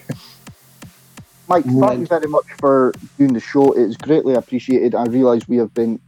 Mike, 1.48 1.66
thank 1.66 2.00
you 2.00 2.06
very 2.06 2.28
much 2.28 2.46
for 2.60 2.94
doing 3.18 3.34
the 3.34 3.40
show. 3.40 3.72
It's 3.74 3.98
greatly 3.98 4.36
appreciated. 4.36 4.94
I 4.94 5.06
realise 5.06 5.48
we 5.48 5.58
have 5.58 5.74
been 5.74 6.00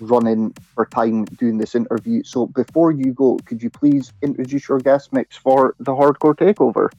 running 0.00 0.54
for 0.74 0.86
time 0.86 1.26
doing 1.26 1.58
this 1.58 1.74
interview. 1.74 2.22
So 2.22 2.46
before 2.46 2.92
you 2.92 3.12
go, 3.12 3.38
could 3.44 3.62
you 3.62 3.70
please 3.70 4.12
introduce 4.22 4.68
your 4.68 4.78
guest 4.78 5.12
mix 5.12 5.36
for 5.36 5.74
the 5.78 5.92
Hardcore 5.92 6.34
Takeover? 6.34 6.90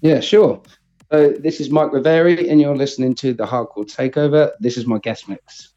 Yeah, 0.00 0.20
sure. 0.20 0.62
So 1.10 1.30
this 1.30 1.60
is 1.60 1.70
Mike 1.70 1.92
Reverie, 1.92 2.48
and 2.48 2.60
you're 2.60 2.76
listening 2.76 3.14
to 3.16 3.32
the 3.32 3.44
Hardcore 3.46 3.86
Takeover. 3.86 4.52
This 4.60 4.76
is 4.76 4.86
my 4.86 4.98
guest 4.98 5.28
mix. 5.28 5.75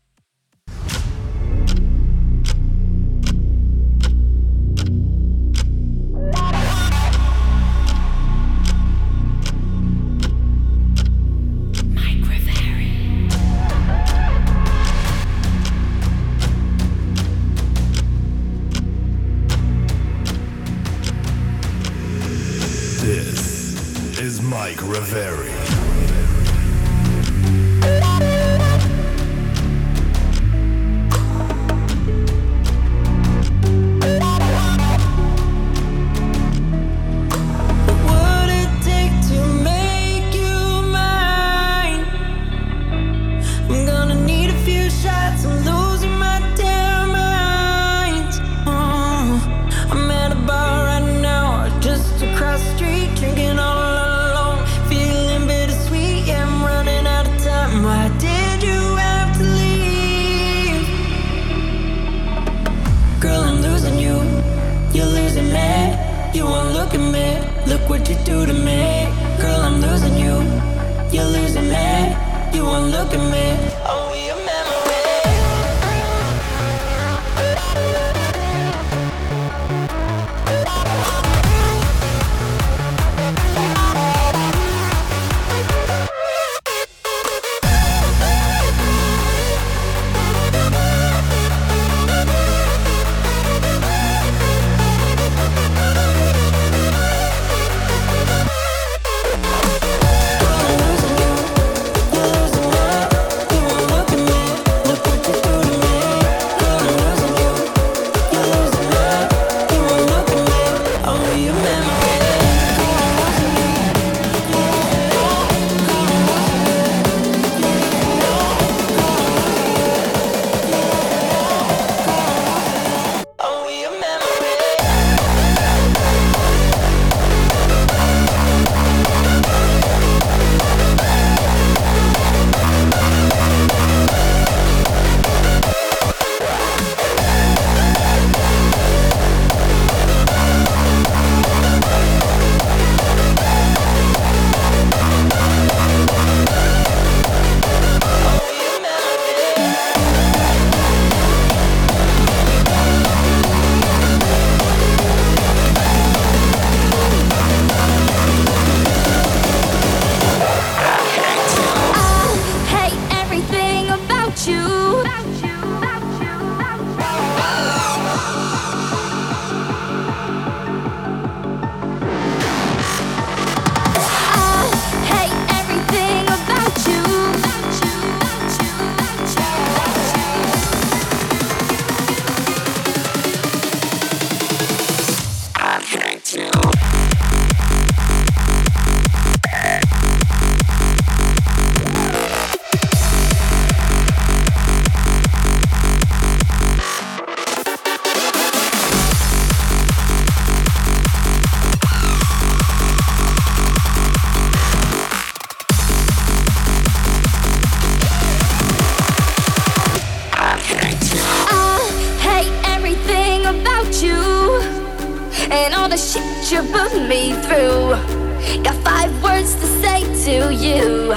to 220.29 220.53
you. 220.53 221.11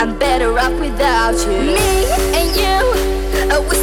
I'm 0.00 0.18
better 0.18 0.58
off 0.58 0.72
without 0.80 1.36
you. 1.46 1.60
Me 1.76 2.04
and 2.38 2.50
you, 2.60 2.74
uh, 3.52 3.60
we 3.70 3.76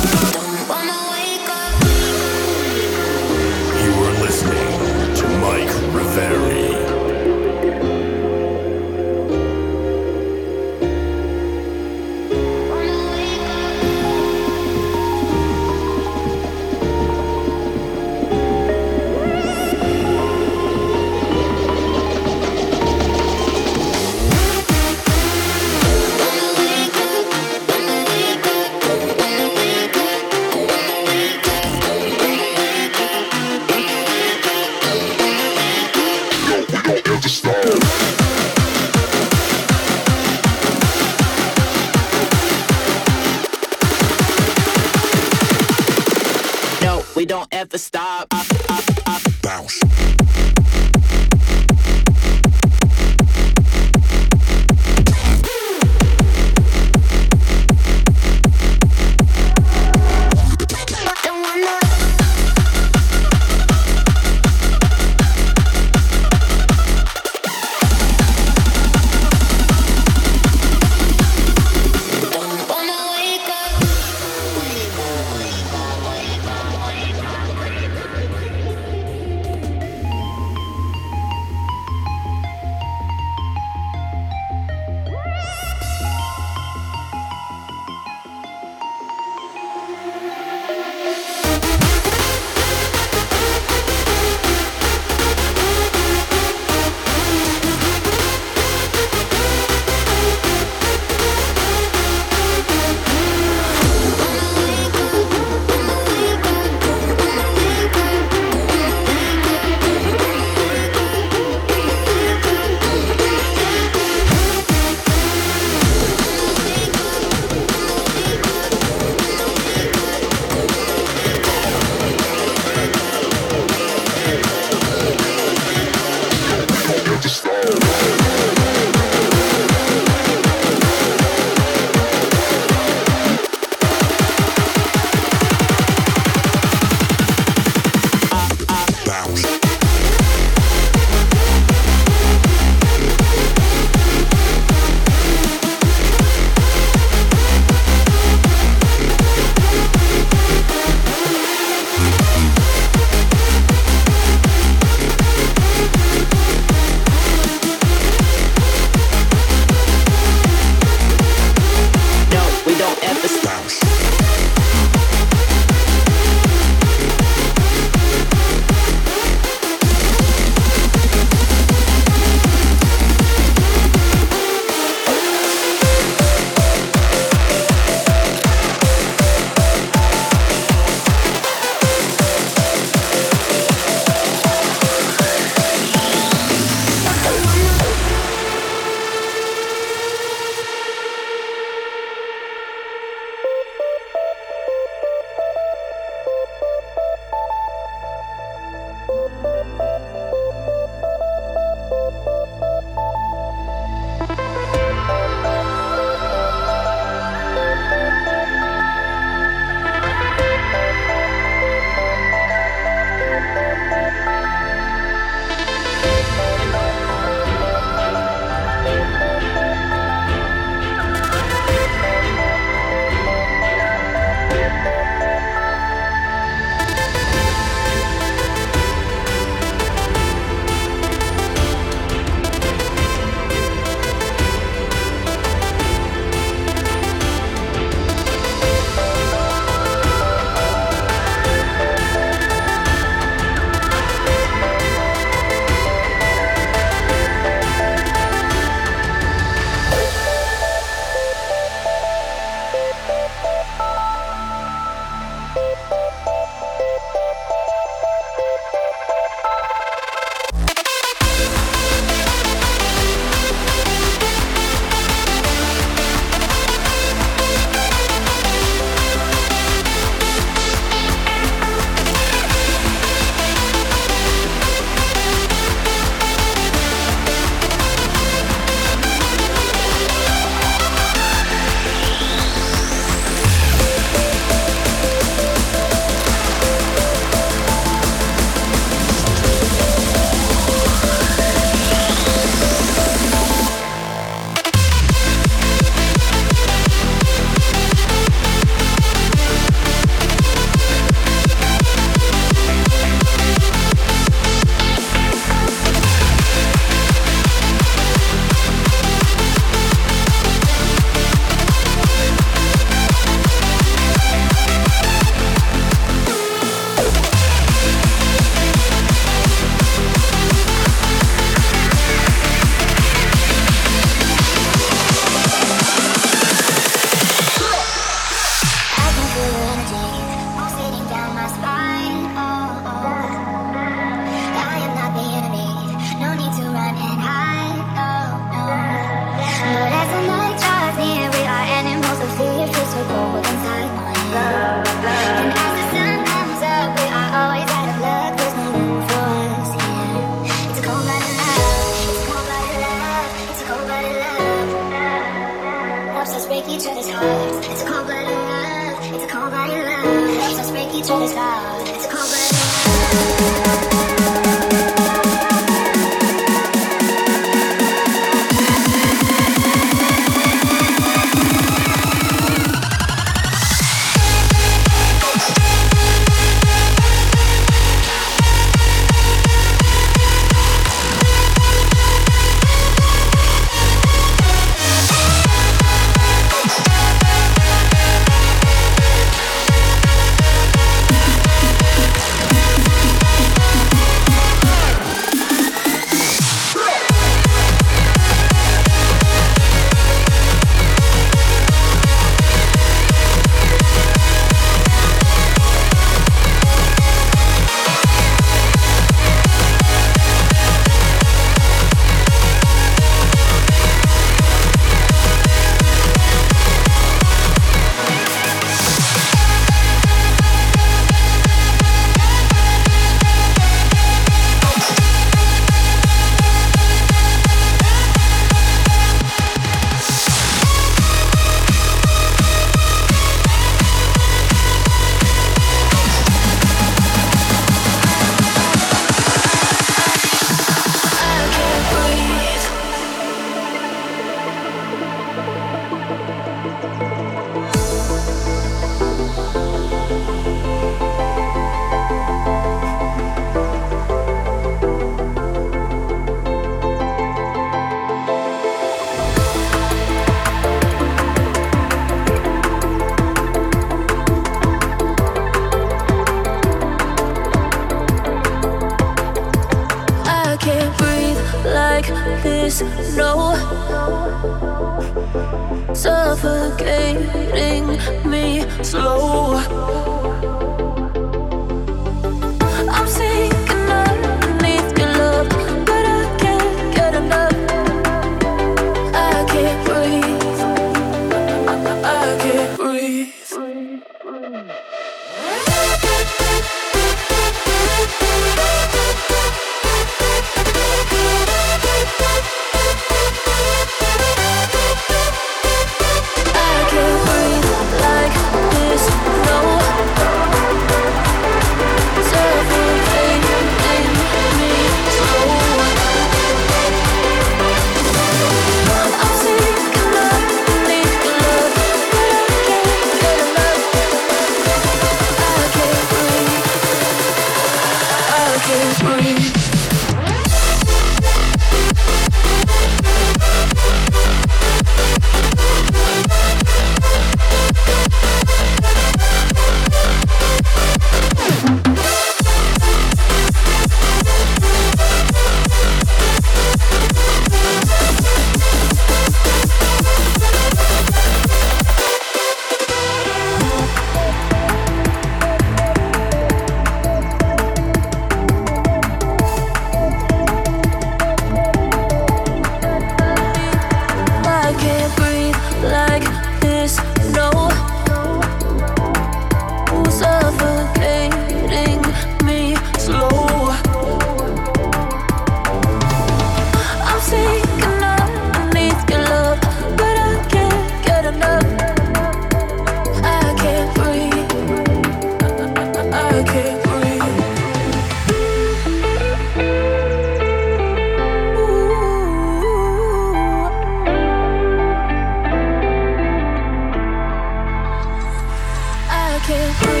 I 599.71 599.73
can't 599.73 600.00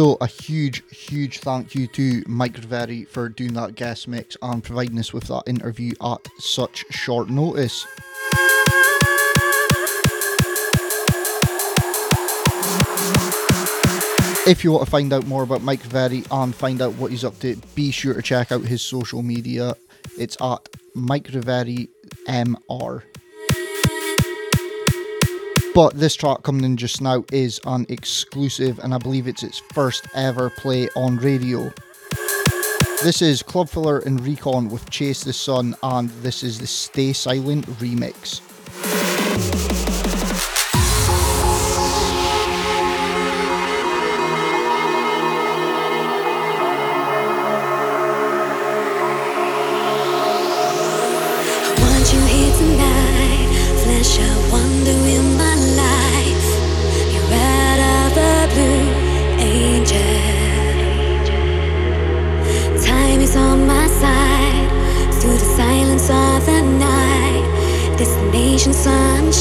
So 0.00 0.16
a 0.22 0.26
huge, 0.26 0.82
huge 0.90 1.40
thank 1.40 1.74
you 1.74 1.86
to 1.88 2.22
Mike 2.26 2.56
Reverie 2.56 3.04
for 3.04 3.28
doing 3.28 3.52
that 3.52 3.74
guest 3.74 4.08
mix 4.08 4.34
and 4.40 4.64
providing 4.64 4.98
us 4.98 5.12
with 5.12 5.24
that 5.24 5.42
interview 5.46 5.92
at 6.02 6.26
such 6.38 6.86
short 6.88 7.28
notice. 7.28 7.86
If 14.46 14.64
you 14.64 14.72
want 14.72 14.86
to 14.86 14.90
find 14.90 15.12
out 15.12 15.26
more 15.26 15.42
about 15.42 15.60
Mike 15.60 15.84
Reverie 15.84 16.24
and 16.30 16.54
find 16.54 16.80
out 16.80 16.94
what 16.94 17.10
he's 17.10 17.22
up 17.22 17.38
to, 17.40 17.56
be 17.74 17.90
sure 17.90 18.14
to 18.14 18.22
check 18.22 18.52
out 18.52 18.62
his 18.62 18.80
social 18.80 19.20
media. 19.20 19.74
It's 20.16 20.38
at 20.40 20.66
Mike 20.94 21.28
Reverie 21.30 21.90
MR. 22.26 23.02
But 25.72 25.94
this 25.94 26.16
track 26.16 26.42
coming 26.42 26.64
in 26.64 26.76
just 26.76 27.00
now 27.00 27.24
is 27.32 27.60
an 27.64 27.86
exclusive, 27.88 28.80
and 28.80 28.92
I 28.92 28.98
believe 28.98 29.28
it's 29.28 29.44
its 29.44 29.60
first 29.72 30.06
ever 30.14 30.50
play 30.50 30.88
on 30.96 31.16
radio. 31.18 31.72
This 33.04 33.22
is 33.22 33.42
Klubfiller 33.42 34.04
and 34.04 34.20
Recon 34.20 34.68
with 34.68 34.90
Chase 34.90 35.22
the 35.22 35.32
Sun, 35.32 35.76
and 35.82 36.10
this 36.22 36.42
is 36.42 36.58
the 36.58 36.66
Stay 36.66 37.12
Silent 37.12 37.66
remix. 37.78 38.40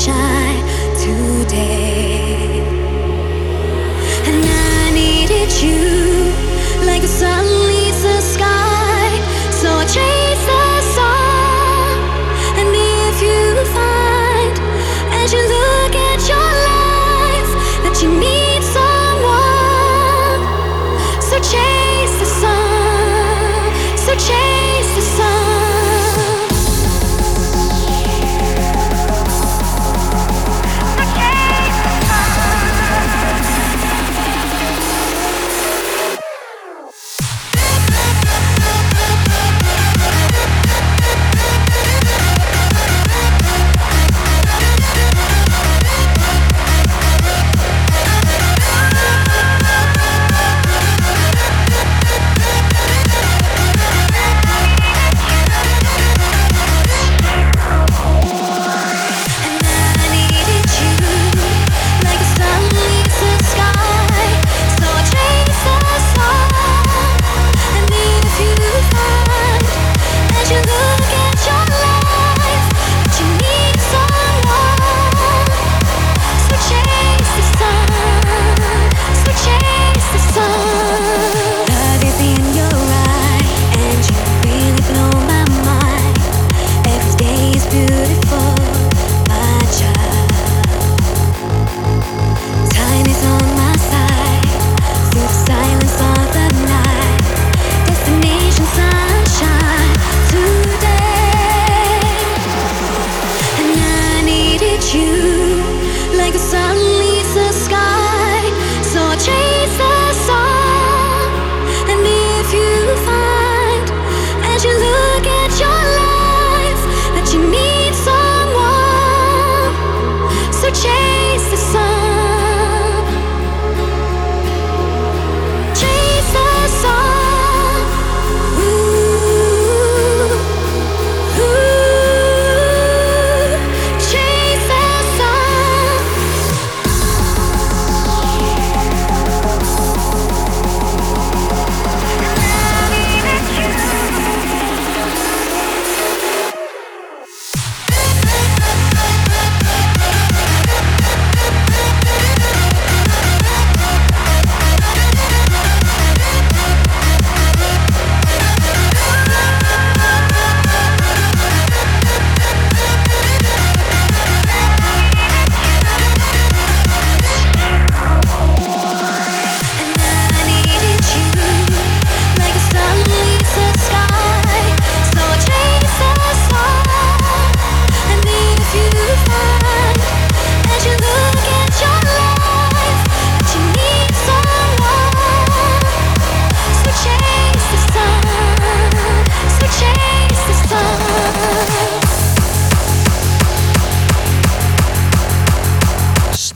Sunshine 0.10 1.46
today. 1.46 1.99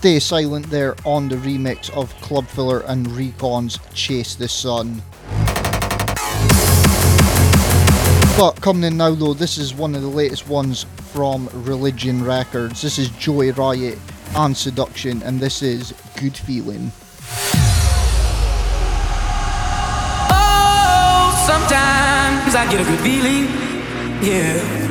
Stay 0.03 0.19
Silent 0.19 0.69
there 0.69 0.97
on 1.05 1.29
the 1.29 1.37
remix 1.37 1.89
of 1.91 2.13
Klubfiller 2.15 2.83
and 2.89 3.07
Recon's 3.07 3.79
Chase 3.93 4.35
the 4.35 4.49
Sun. 4.49 5.01
But 8.37 8.59
coming 8.59 8.83
in 8.83 8.97
now 8.97 9.15
though, 9.15 9.33
this 9.33 9.57
is 9.57 9.73
one 9.73 9.95
of 9.95 10.01
the 10.01 10.09
latest 10.09 10.49
ones 10.49 10.85
from 11.13 11.49
Religion 11.53 12.21
Records. 12.21 12.81
This 12.81 12.99
is 12.99 13.11
Joey 13.11 13.51
Riot 13.51 13.97
and 14.35 14.57
Seduction, 14.57 15.23
and 15.23 15.39
this 15.39 15.61
is 15.61 15.93
Good 16.19 16.35
Feeling. 16.35 16.91
Oh, 20.29 21.45
sometimes 21.47 22.55
I 22.55 22.67
get 22.69 22.81
a 22.81 22.83
good 22.83 22.99
feeling, 22.99 23.45
yeah. 24.21 24.82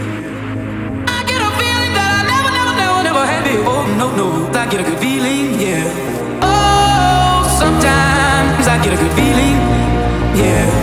No, 4.02 4.10
no, 4.16 4.48
I 4.48 4.66
get 4.68 4.80
a 4.80 4.82
good 4.82 4.98
feeling, 4.98 5.60
yeah. 5.60 5.86
Oh, 6.42 7.46
sometimes 7.56 8.66
I 8.66 8.82
get 8.82 8.94
a 8.94 8.96
good 8.96 9.12
feeling, 9.12 9.54
yeah. 10.34 10.81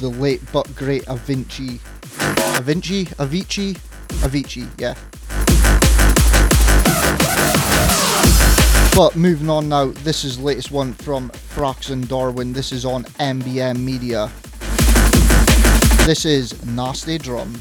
The 0.00 0.08
late 0.08 0.40
but 0.52 0.74
great 0.74 1.04
Avinci. 1.06 1.78
Avinci? 2.56 3.06
Avicii? 3.16 3.76
Avicii, 4.22 4.68
yeah. 4.78 4.94
But 8.94 9.16
moving 9.16 9.48
on 9.48 9.68
now, 9.68 9.86
this 9.86 10.24
is 10.24 10.38
latest 10.40 10.70
one 10.72 10.92
from 10.92 11.30
Frax 11.30 11.90
and 11.90 12.08
Darwin. 12.08 12.52
This 12.52 12.72
is 12.72 12.84
on 12.84 13.04
MBM 13.04 13.78
Media. 13.78 14.30
This 16.06 16.24
is 16.24 16.64
Nasty 16.64 17.18
Drum. 17.18 17.60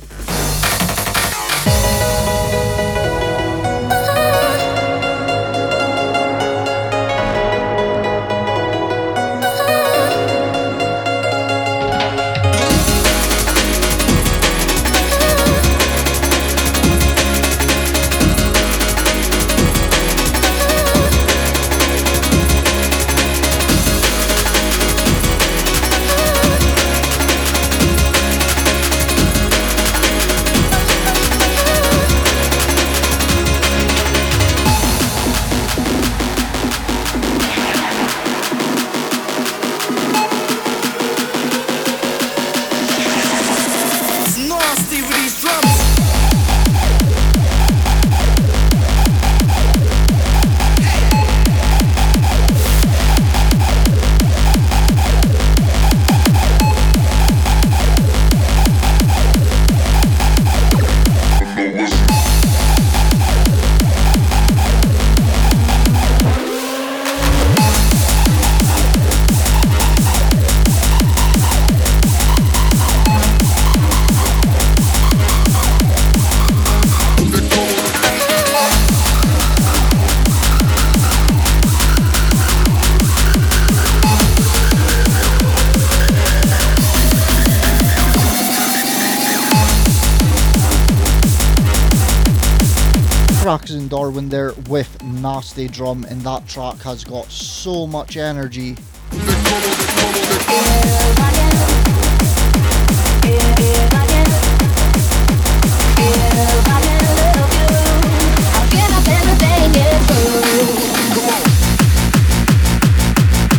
Nasty 95.38 95.68
Drum, 95.68 96.03
and 96.05 96.19
that 96.22 96.47
track 96.47 96.77
has 96.77 97.03
got 97.03 97.31
so 97.31 97.85
much 97.85 98.18
energy. 98.18 98.76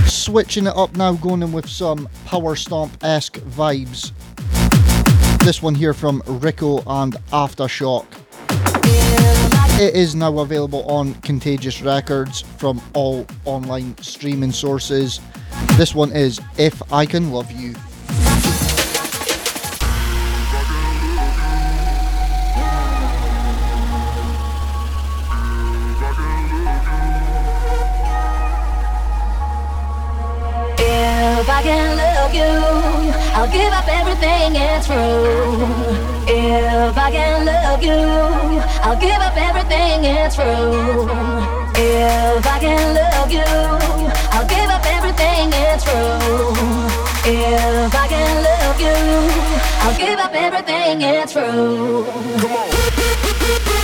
Switching 0.09 0.67
it 0.67 0.77
up 0.77 0.97
now, 0.97 1.13
going 1.13 1.45
in 1.45 1.53
with 1.53 1.69
some 1.69 2.09
power 2.25 2.57
stomp 2.57 2.93
esque 3.05 3.39
vibes. 3.39 4.11
This 5.45 5.63
one 5.63 5.77
here 5.77 5.95
from 5.95 6.25
Rico 6.27 6.79
and 6.89 7.15
Aftershock. 7.33 8.18
It 9.79 9.95
is 9.95 10.17
now 10.17 10.41
available 10.41 10.83
on 10.91 11.15
Contagious 11.21 11.81
Records 11.83 12.41
from 12.57 12.83
all 12.95 13.25
online 13.45 13.97
streaming 13.99 14.51
sources. 14.51 15.21
This 15.77 15.95
one 15.95 16.11
is 16.11 16.41
If 16.57 16.83
I 16.93 17.07
Can 17.07 17.31
Love 17.31 17.53
You. 17.53 17.77
If 31.39 31.49
I 31.49 31.63
can 31.63 31.97
love 31.97 32.35
you, 32.35 32.88
I'll 33.39 33.47
give 33.53 33.73
up 33.73 33.87
everything, 33.87 34.57
it's 34.57 34.89
true. 34.89 35.63
If 36.27 36.99
I 36.99 37.09
can 37.13 37.47
love 37.47 37.81
you, 37.81 37.95
I'll 38.83 38.99
give 38.99 39.21
up 39.29 39.37
everything, 39.37 40.03
it's 40.03 40.35
true. 40.35 41.07
If 41.77 42.45
I 42.45 42.59
can 42.59 42.95
love 42.97 43.31
you, 43.31 43.47
I'll 44.35 44.45
give 44.45 44.69
up 44.69 44.85
everything, 44.85 45.53
it's 45.55 45.85
true. 45.85 46.19
If 47.31 47.95
I 47.95 48.09
can 48.09 48.43
love 48.43 48.81
you, 48.81 48.97
I'll 49.87 49.97
give 49.97 50.19
up 50.19 50.35
everything, 50.35 51.03
it's 51.03 51.33
true. 51.33 52.07
Come 52.41 52.51
on. 52.51 53.78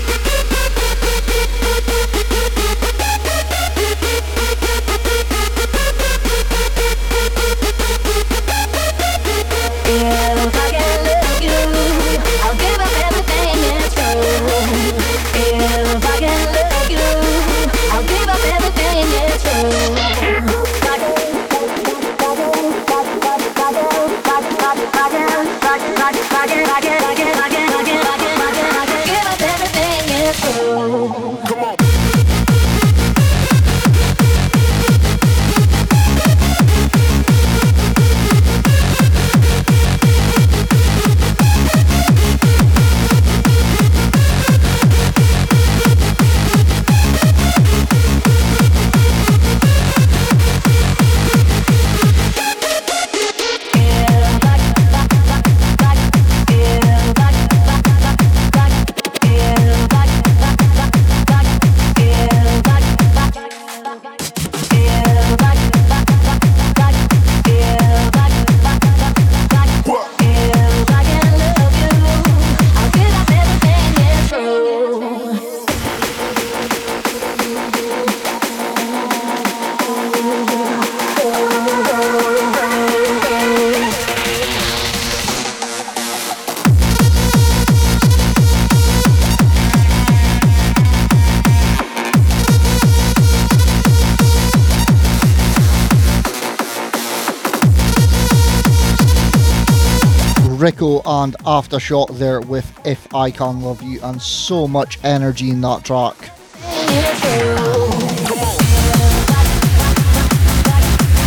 And 101.06 101.36
Aftershock 101.39 102.18
there 102.18 102.40
with 102.40 102.70
If 102.86 103.14
I 103.14 103.31
Can 103.31 103.62
Love 103.62 103.82
You, 103.82 104.01
and 104.02 104.20
so 104.20 104.66
much 104.68 104.98
energy 105.05 105.51
in 105.51 105.60
that 105.62 105.85
track. 105.85 106.31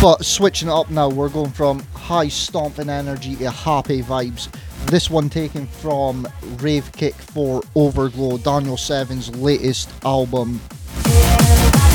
But 0.00 0.24
switching 0.24 0.68
it 0.68 0.72
up 0.72 0.90
now, 0.90 1.08
we're 1.08 1.28
going 1.28 1.50
from 1.50 1.80
high 1.94 2.28
stomping 2.28 2.88
energy 2.88 3.34
to 3.36 3.50
happy 3.50 4.00
vibes. 4.02 4.48
This 4.86 5.10
one 5.10 5.28
taken 5.28 5.66
from 5.66 6.26
Rave 6.58 6.90
Kick 6.92 7.14
for 7.14 7.62
Overglow, 7.74 8.38
Daniel 8.38 8.76
Seven's 8.76 9.34
latest 9.36 9.90
album. 10.04 10.60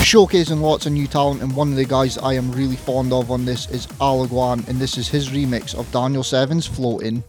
Showcasing 0.04 0.60
lots 0.60 0.86
of 0.86 0.92
new 0.92 1.08
talent, 1.08 1.42
and 1.42 1.56
one 1.56 1.70
of 1.70 1.78
the 1.78 1.86
guys 1.86 2.18
I 2.18 2.34
am 2.34 2.52
really 2.52 2.76
fond 2.76 3.14
of 3.14 3.32
on 3.32 3.46
this 3.46 3.70
is 3.70 3.88
Alaguan, 4.02 4.68
and 4.68 4.80
this 4.80 4.98
is 4.98 5.08
his 5.08 5.30
remix 5.30 5.74
of 5.74 5.90
Daniel 5.94 6.24
Seven's 6.24 6.68
Floating. 6.68 7.24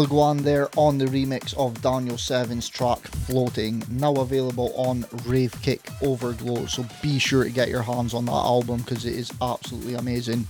Alaguan 0.00 0.40
there 0.40 0.70
on 0.76 0.96
the 0.96 1.04
remix 1.04 1.54
of 1.58 1.82
Daniel 1.82 2.16
Seven's 2.16 2.70
track 2.70 3.00
Floating, 3.26 3.82
now 3.90 4.14
available 4.14 4.72
on 4.74 5.04
Rave 5.26 5.54
Kick 5.60 5.90
Overglow. 6.00 6.64
So 6.66 6.86
be 7.02 7.18
sure 7.18 7.44
to 7.44 7.50
get 7.50 7.68
your 7.68 7.82
hands 7.82 8.14
on 8.14 8.24
that 8.24 8.32
album 8.32 8.78
because 8.78 9.04
it 9.04 9.14
is 9.14 9.30
absolutely 9.42 9.94
amazing. 9.94 10.46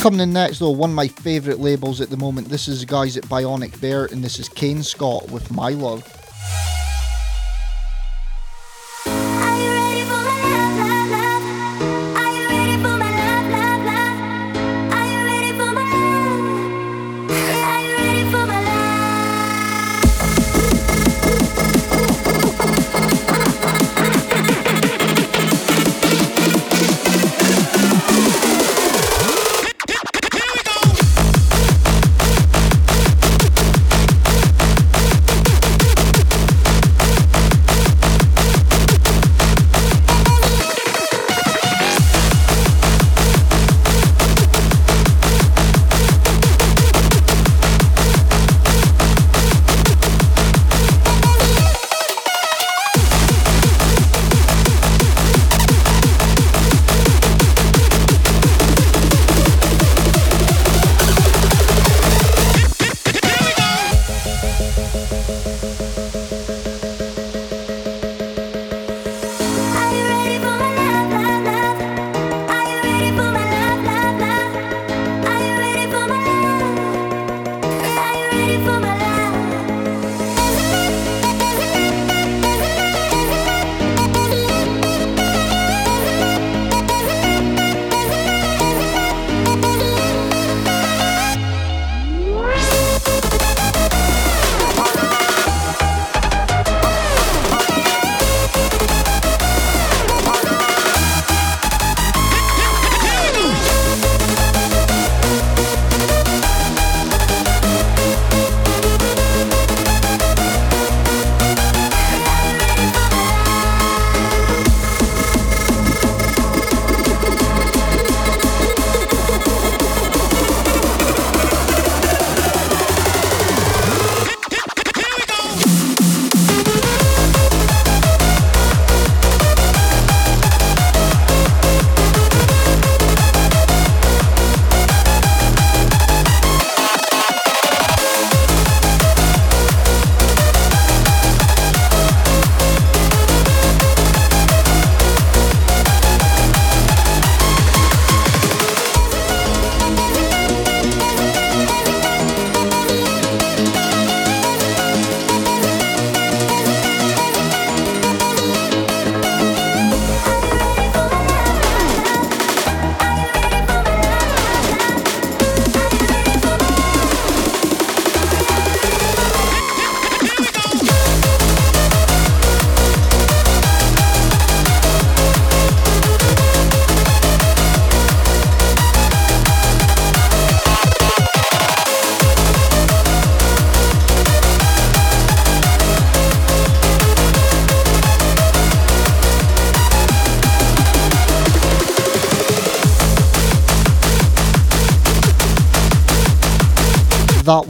Coming 0.00 0.20
in 0.20 0.32
next, 0.32 0.58
though, 0.58 0.70
one 0.70 0.90
of 0.90 0.96
my 0.96 1.06
favourite 1.06 1.60
labels 1.60 2.00
at 2.00 2.10
the 2.10 2.16
moment. 2.16 2.48
This 2.48 2.66
is 2.66 2.80
the 2.80 2.86
guys 2.86 3.16
at 3.16 3.24
Bionic 3.26 3.80
Bear, 3.80 4.06
and 4.06 4.24
this 4.24 4.40
is 4.40 4.48
Kane 4.48 4.82
Scott 4.82 5.30
with 5.30 5.48
My 5.52 5.70
Love. 5.70 6.02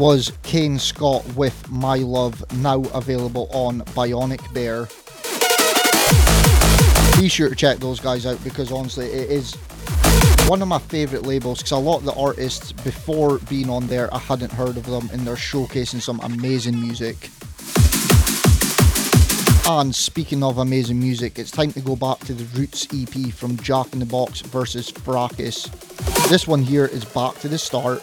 Was 0.00 0.32
Kane 0.42 0.78
Scott 0.78 1.26
with 1.34 1.68
My 1.68 1.96
Love, 1.96 2.42
now 2.54 2.80
available 2.94 3.50
on 3.52 3.82
Bionic 3.82 4.40
Bear. 4.54 4.86
Be 7.20 7.28
sure 7.28 7.50
to 7.50 7.54
check 7.54 7.76
those 7.80 8.00
guys 8.00 8.24
out 8.24 8.42
because 8.42 8.72
honestly, 8.72 9.08
it 9.08 9.30
is 9.30 9.56
one 10.48 10.62
of 10.62 10.68
my 10.68 10.78
favourite 10.78 11.26
labels 11.26 11.58
because 11.58 11.72
a 11.72 11.76
lot 11.76 11.98
of 11.98 12.06
the 12.06 12.14
artists 12.14 12.72
before 12.72 13.40
being 13.50 13.68
on 13.68 13.88
there, 13.88 14.08
I 14.14 14.16
hadn't 14.16 14.50
heard 14.50 14.78
of 14.78 14.86
them 14.86 15.10
and 15.12 15.20
they're 15.26 15.34
showcasing 15.34 16.00
some 16.00 16.18
amazing 16.20 16.80
music. 16.80 17.28
And 19.68 19.94
speaking 19.94 20.42
of 20.42 20.56
amazing 20.56 20.98
music, 20.98 21.38
it's 21.38 21.50
time 21.50 21.74
to 21.74 21.80
go 21.82 21.94
back 21.94 22.20
to 22.20 22.32
the 22.32 22.44
Roots 22.58 22.88
EP 22.94 23.34
from 23.34 23.58
Jack 23.58 23.92
in 23.92 23.98
the 23.98 24.06
Box 24.06 24.40
versus 24.40 24.90
Fracus. 24.90 25.68
This 26.30 26.48
one 26.48 26.62
here 26.62 26.86
is 26.86 27.04
back 27.04 27.34
to 27.40 27.48
the 27.48 27.58
start. 27.58 28.02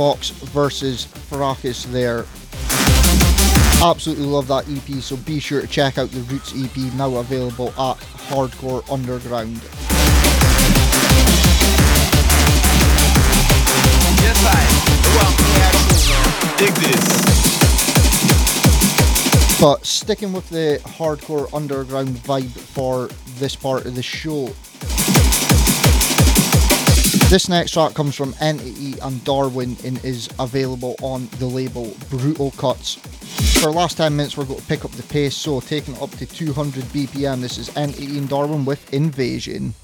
Jack 0.00 0.16
in 0.16 0.16
the 0.16 0.16
Box 0.16 0.30
versus 0.30 1.06
Fracus 1.06 1.84
there. 1.92 2.24
Absolutely 3.82 4.24
love 4.24 4.46
that 4.48 4.66
EP, 4.68 5.02
so 5.02 5.16
be 5.16 5.38
sure 5.40 5.60
to 5.60 5.66
check 5.66 5.98
out 5.98 6.10
the 6.10 6.20
Roots 6.20 6.54
EP 6.56 6.76
now 6.94 7.16
available 7.16 7.68
at 7.68 7.98
Hardcore 8.28 8.82
Underground. 8.90 9.60
Yes, 14.22 14.40
I. 14.46 14.56
Go 15.04 15.10
out 15.20 15.28
and 15.28 15.46
play 15.46 15.62
action. 15.68 16.20
Dig 16.56 16.74
this. 16.76 17.04
But 19.60 19.84
sticking 19.84 20.32
with 20.32 20.48
the 20.48 20.80
hardcore 20.84 21.52
underground 21.52 22.08
vibe 22.08 22.50
for 22.50 23.08
this 23.38 23.54
part 23.54 23.84
of 23.84 23.94
the 23.94 24.02
show. 24.02 24.54
This 27.30 27.48
next 27.48 27.70
track 27.72 27.94
comes 27.94 28.16
from 28.16 28.34
Entity 28.40 28.79
and 29.02 29.22
Darwin 29.24 29.76
and 29.84 30.02
is 30.04 30.28
available 30.38 30.96
on 31.02 31.28
the 31.38 31.46
label 31.46 31.94
Brutal 32.08 32.50
Cuts. 32.52 32.94
For 33.60 33.66
the 33.66 33.72
last 33.72 33.96
10 33.96 34.16
minutes, 34.16 34.36
we're 34.36 34.44
going 34.44 34.60
to 34.60 34.66
pick 34.66 34.84
up 34.84 34.90
the 34.92 35.02
pace, 35.04 35.36
so 35.36 35.60
taking 35.60 35.94
it 35.96 36.02
up 36.02 36.10
to 36.12 36.26
200 36.26 36.84
BPM. 36.84 37.40
This 37.40 37.58
is 37.58 37.76
Entity 37.76 38.18
and 38.18 38.28
Darwin 38.28 38.64
with 38.64 38.92
Invasion. 38.92 39.74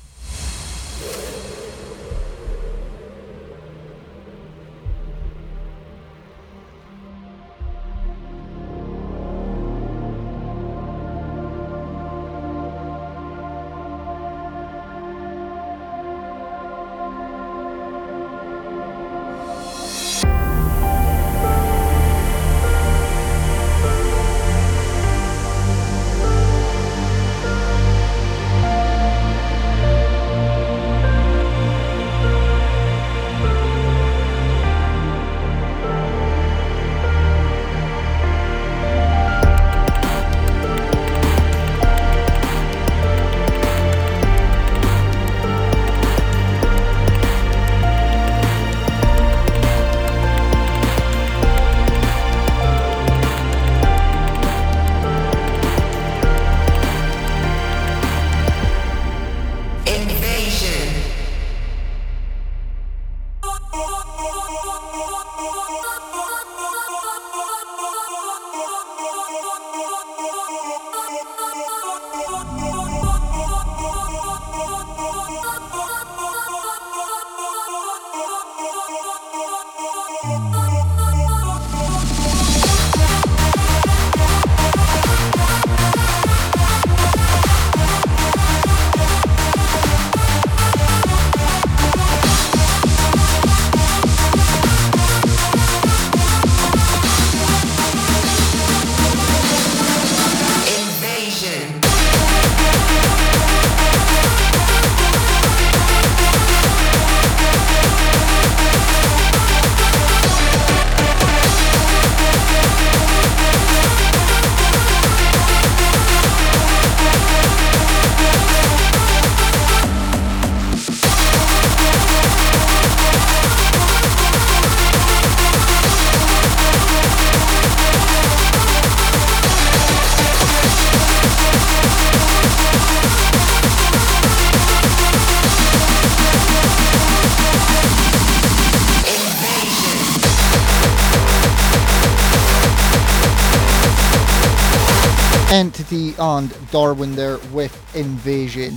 And 146.18 146.54
Darwin 146.70 147.14
there 147.14 147.38
with 147.52 147.74
Invasion. 147.94 148.74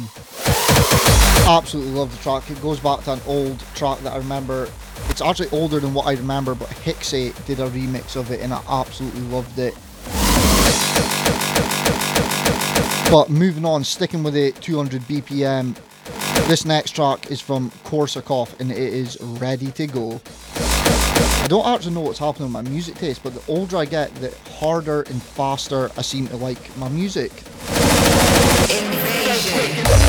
Absolutely 1.47 1.93
love 1.93 2.11
the 2.11 2.21
track. 2.21 2.49
It 2.51 2.61
goes 2.61 2.79
back 2.79 3.03
to 3.05 3.13
an 3.13 3.21
old 3.25 3.59
track 3.75 3.99
that 3.99 4.13
I 4.13 4.17
remember. 4.17 4.67
It's 5.09 5.21
actually 5.21 5.49
older 5.49 5.79
than 5.79 5.93
what 5.93 6.05
I 6.05 6.13
remember, 6.13 6.53
but 6.53 6.67
Hixxy 6.69 7.33
did 7.45 7.59
a 7.59 7.69
remix 7.69 8.15
of 8.15 8.29
it 8.31 8.41
and 8.41 8.53
I 8.53 8.61
absolutely 8.69 9.21
loved 9.21 9.57
it. 9.57 9.73
But 13.09 13.29
moving 13.29 13.65
on, 13.65 13.83
sticking 13.83 14.21
with 14.21 14.35
it, 14.35 14.55
200 14.61 15.01
BPM. 15.03 15.75
This 16.47 16.65
next 16.65 16.91
track 16.91 17.31
is 17.31 17.41
from 17.41 17.71
Korsakov 17.83 18.59
and 18.59 18.71
it 18.71 18.77
is 18.77 19.17
ready 19.21 19.71
to 19.71 19.87
go. 19.87 20.21
I 21.49 21.51
don't 21.51 21.65
actually 21.65 21.95
know 21.95 22.01
what's 22.01 22.19
happening 22.19 22.53
with 22.53 22.63
my 22.63 22.69
music 22.69 22.93
taste, 22.93 23.23
but 23.23 23.33
the 23.33 23.41
older 23.51 23.77
I 23.77 23.85
get, 23.85 24.13
the 24.13 24.31
harder 24.59 25.01
and 25.01 25.19
faster 25.19 25.89
I 25.97 26.03
seem 26.03 26.27
to 26.27 26.37
like 26.37 26.77
my 26.77 26.89
music. 26.89 27.31
I'm 28.69 30.08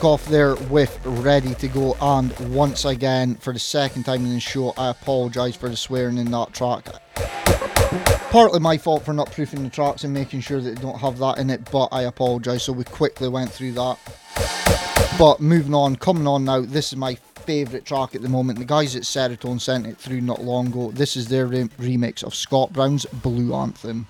Korsakov 0.00 0.24
there 0.28 0.54
with 0.70 0.98
Ready 1.04 1.54
to 1.56 1.68
Go, 1.68 1.94
and 2.00 2.32
once 2.54 2.86
again, 2.86 3.34
for 3.34 3.52
the 3.52 3.58
second 3.58 4.04
time 4.04 4.24
in 4.24 4.32
the 4.32 4.40
show, 4.40 4.72
I 4.78 4.88
apologise 4.88 5.56
for 5.56 5.68
the 5.68 5.76
swearing 5.76 6.16
in 6.16 6.30
that 6.30 6.54
track. 6.54 6.86
Partly 8.30 8.60
my 8.60 8.78
fault 8.78 9.04
for 9.04 9.12
not 9.12 9.30
proofing 9.30 9.62
the 9.62 9.68
tracks 9.68 10.02
and 10.04 10.14
making 10.14 10.40
sure 10.40 10.58
that 10.58 10.76
they 10.76 10.80
don't 10.80 10.98
have 11.00 11.18
that 11.18 11.36
in 11.36 11.50
it, 11.50 11.70
but 11.70 11.88
I 11.92 12.04
apologise, 12.04 12.62
so 12.62 12.72
we 12.72 12.84
quickly 12.84 13.28
went 13.28 13.52
through 13.52 13.72
that. 13.72 13.98
But 15.18 15.40
moving 15.40 15.74
on, 15.74 15.96
coming 15.96 16.26
on 16.26 16.46
now, 16.46 16.62
this 16.62 16.94
is 16.94 16.96
my 16.96 17.16
favourite 17.16 17.84
track 17.84 18.14
at 18.14 18.22
the 18.22 18.28
moment. 18.30 18.58
The 18.58 18.64
guys 18.64 18.96
at 18.96 19.02
Serotones 19.02 19.60
sent 19.60 19.86
it 19.86 19.98
through 19.98 20.22
not 20.22 20.42
long 20.42 20.68
ago. 20.68 20.92
This 20.92 21.14
is 21.14 21.28
their 21.28 21.46
re- 21.46 21.68
remix 21.78 22.24
of 22.24 22.34
Scott 22.34 22.72
Brown's 22.72 23.04
Blue 23.04 23.54
Anthem. 23.54 24.06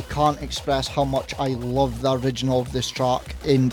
Honestly 0.00 0.14
can't 0.14 0.42
express 0.42 0.88
how 0.88 1.04
much 1.04 1.34
I 1.38 1.48
love 1.48 2.00
the 2.00 2.12
original 2.12 2.60
of 2.60 2.72
this 2.72 2.88
track. 2.90 3.36
And 3.46 3.72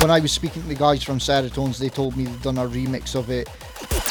when 0.00 0.10
I 0.10 0.20
was 0.20 0.32
speaking 0.32 0.62
to 0.62 0.68
the 0.68 0.74
guys 0.74 1.02
from 1.02 1.18
Serotones, 1.18 1.78
they 1.78 1.88
told 1.88 2.16
me 2.16 2.24
they'd 2.24 2.42
done 2.42 2.58
a 2.58 2.66
remix 2.66 3.14
of 3.14 3.30
it. 3.30 3.48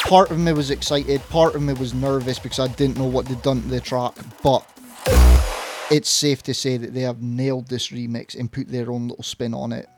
Part 0.08 0.30
of 0.30 0.38
me 0.38 0.52
was 0.52 0.70
excited, 0.70 1.20
part 1.28 1.54
of 1.54 1.62
me 1.62 1.72
was 1.74 1.94
nervous 1.94 2.38
because 2.38 2.58
I 2.58 2.68
didn't 2.68 2.98
know 2.98 3.06
what 3.06 3.26
they'd 3.26 3.42
done 3.42 3.62
to 3.62 3.68
the 3.68 3.80
track, 3.80 4.14
but 4.42 4.66
it's 5.90 6.08
safe 6.08 6.42
to 6.44 6.54
say 6.54 6.76
that 6.76 6.94
they 6.94 7.02
have 7.02 7.22
nailed 7.22 7.68
this 7.68 7.88
remix 7.88 8.38
and 8.38 8.50
put 8.50 8.68
their 8.68 8.90
own 8.90 9.08
little 9.08 9.24
spin 9.24 9.54
on 9.54 9.72
it. 9.72 9.88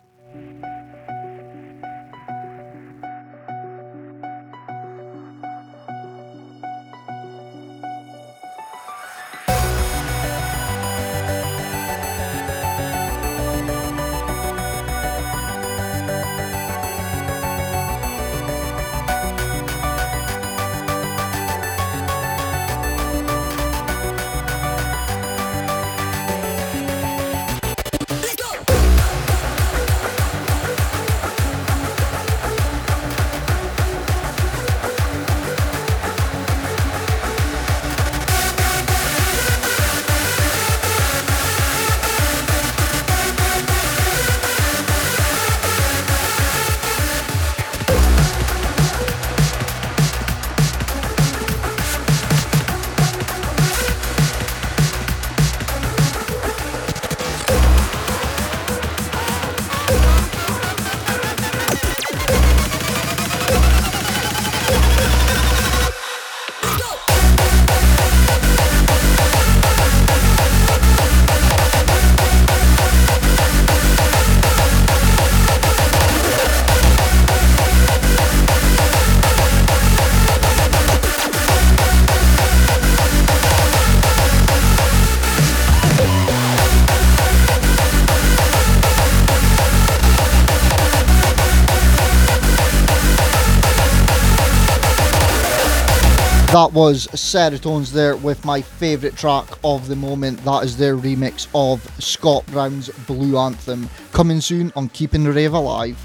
That 96.52 96.74
was 96.74 97.06
Serotones 97.14 97.92
there 97.92 98.14
with 98.14 98.44
my 98.44 98.60
favourite 98.60 99.16
track 99.16 99.48
of 99.64 99.88
the 99.88 99.96
moment. 99.96 100.44
That 100.44 100.64
is 100.64 100.76
their 100.76 100.98
remix 100.98 101.48
of 101.54 101.82
Scott 101.98 102.44
Brown's 102.48 102.90
Blue 103.06 103.38
Anthem. 103.38 103.88
Coming 104.12 104.42
soon 104.42 104.70
on 104.76 104.90
Keeping 104.90 105.24
the 105.24 105.32
Rave 105.32 105.54
Alive. 105.54 105.98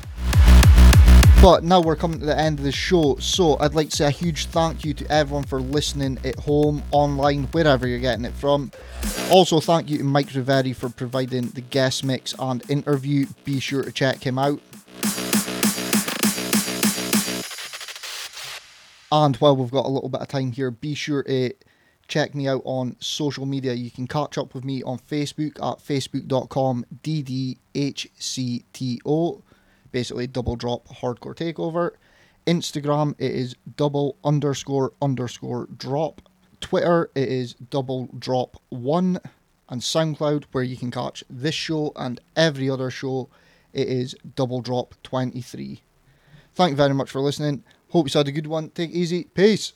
But 1.42 1.66
now 1.66 1.82
we're 1.82 1.98
coming 1.98 2.22
to 2.22 2.26
the 2.26 2.40
end 2.40 2.60
of 2.60 2.64
the 2.64 2.72
show, 2.72 3.18
so 3.20 3.60
I'd 3.60 3.76
like 3.76 3.90
to 3.90 3.96
say 3.98 4.08
a 4.08 4.10
huge 4.10 4.46
thank 4.46 4.86
you 4.86 4.94
to 4.94 5.12
everyone 5.12 5.44
for 5.44 5.60
listening 5.60 6.18
at 6.24 6.40
home, 6.40 6.82
online, 6.92 7.44
wherever 7.48 7.86
you're 7.86 8.00
getting 8.00 8.24
it 8.24 8.34
from. 8.34 8.72
Also, 9.30 9.60
thank 9.60 9.90
you 9.90 9.98
to 9.98 10.04
Mike 10.06 10.34
Reverie 10.34 10.72
for 10.72 10.88
providing 10.88 11.48
the 11.50 11.62
guest 11.62 12.06
mix 12.06 12.34
and 12.40 12.64
interview. 12.72 13.26
Be 13.44 13.60
sure 13.60 13.84
to 13.84 13.92
check 13.92 14.26
him 14.26 14.40
out. 14.40 14.62
And 19.12 19.36
while 19.38 19.56
we've 19.56 19.72
got 19.72 19.86
a 19.86 19.90
little 19.90 20.10
bit 20.10 20.22
of 20.22 20.28
time 20.28 20.52
here, 20.52 20.70
be 20.72 20.94
sure 20.94 21.24
to 21.24 21.54
check 22.08 22.36
me 22.36 22.48
out 22.48 22.62
on 22.66 22.96
social 23.00 23.46
media. 23.46 23.74
You 23.74 23.92
can 23.92 24.08
catch 24.08 24.38
up 24.38 24.54
with 24.54 24.64
me 24.66 24.84
on 24.84 25.00
Facebook 25.00 25.56
at 25.58 25.80
facebook.com 25.80 26.86
DDHCTO, 27.04 27.56
basically 29.92 30.28
double 30.28 30.56
drop 30.56 30.88
hardcore 30.88 31.36
takeover. 31.36 31.92
Instagram 32.46 33.16
it 33.18 33.32
is 33.32 33.56
double 33.76 34.18
underscore 34.24 34.94
underscore 35.02 35.68
drop. 35.78 36.22
Twitter 36.62 37.10
it 37.14 37.28
is 37.30 37.54
double 37.54 38.10
drop 38.18 38.62
one. 38.70 39.20
And 39.70 39.82
SoundCloud, 39.82 40.46
where 40.54 40.64
you 40.64 40.78
can 40.78 40.92
catch 40.92 41.26
this 41.30 41.54
show 41.54 41.92
and 41.98 42.22
every 42.38 42.70
other 42.70 42.90
show, 42.90 43.28
it 43.74 43.90
is 43.90 44.16
double 44.36 44.62
drop 44.62 44.96
23. 45.04 45.82
Thank 46.56 46.72
you 46.72 46.78
very 46.78 46.94
much 46.94 47.12
for 47.12 47.20
listening. 47.20 47.64
Hope 47.98 48.14
you 48.14 48.20
had 48.20 48.28
a 48.28 48.32
good 48.32 48.46
one. 48.46 48.70
Take 48.70 48.92
easy. 48.92 49.24
Peace. 49.24 49.74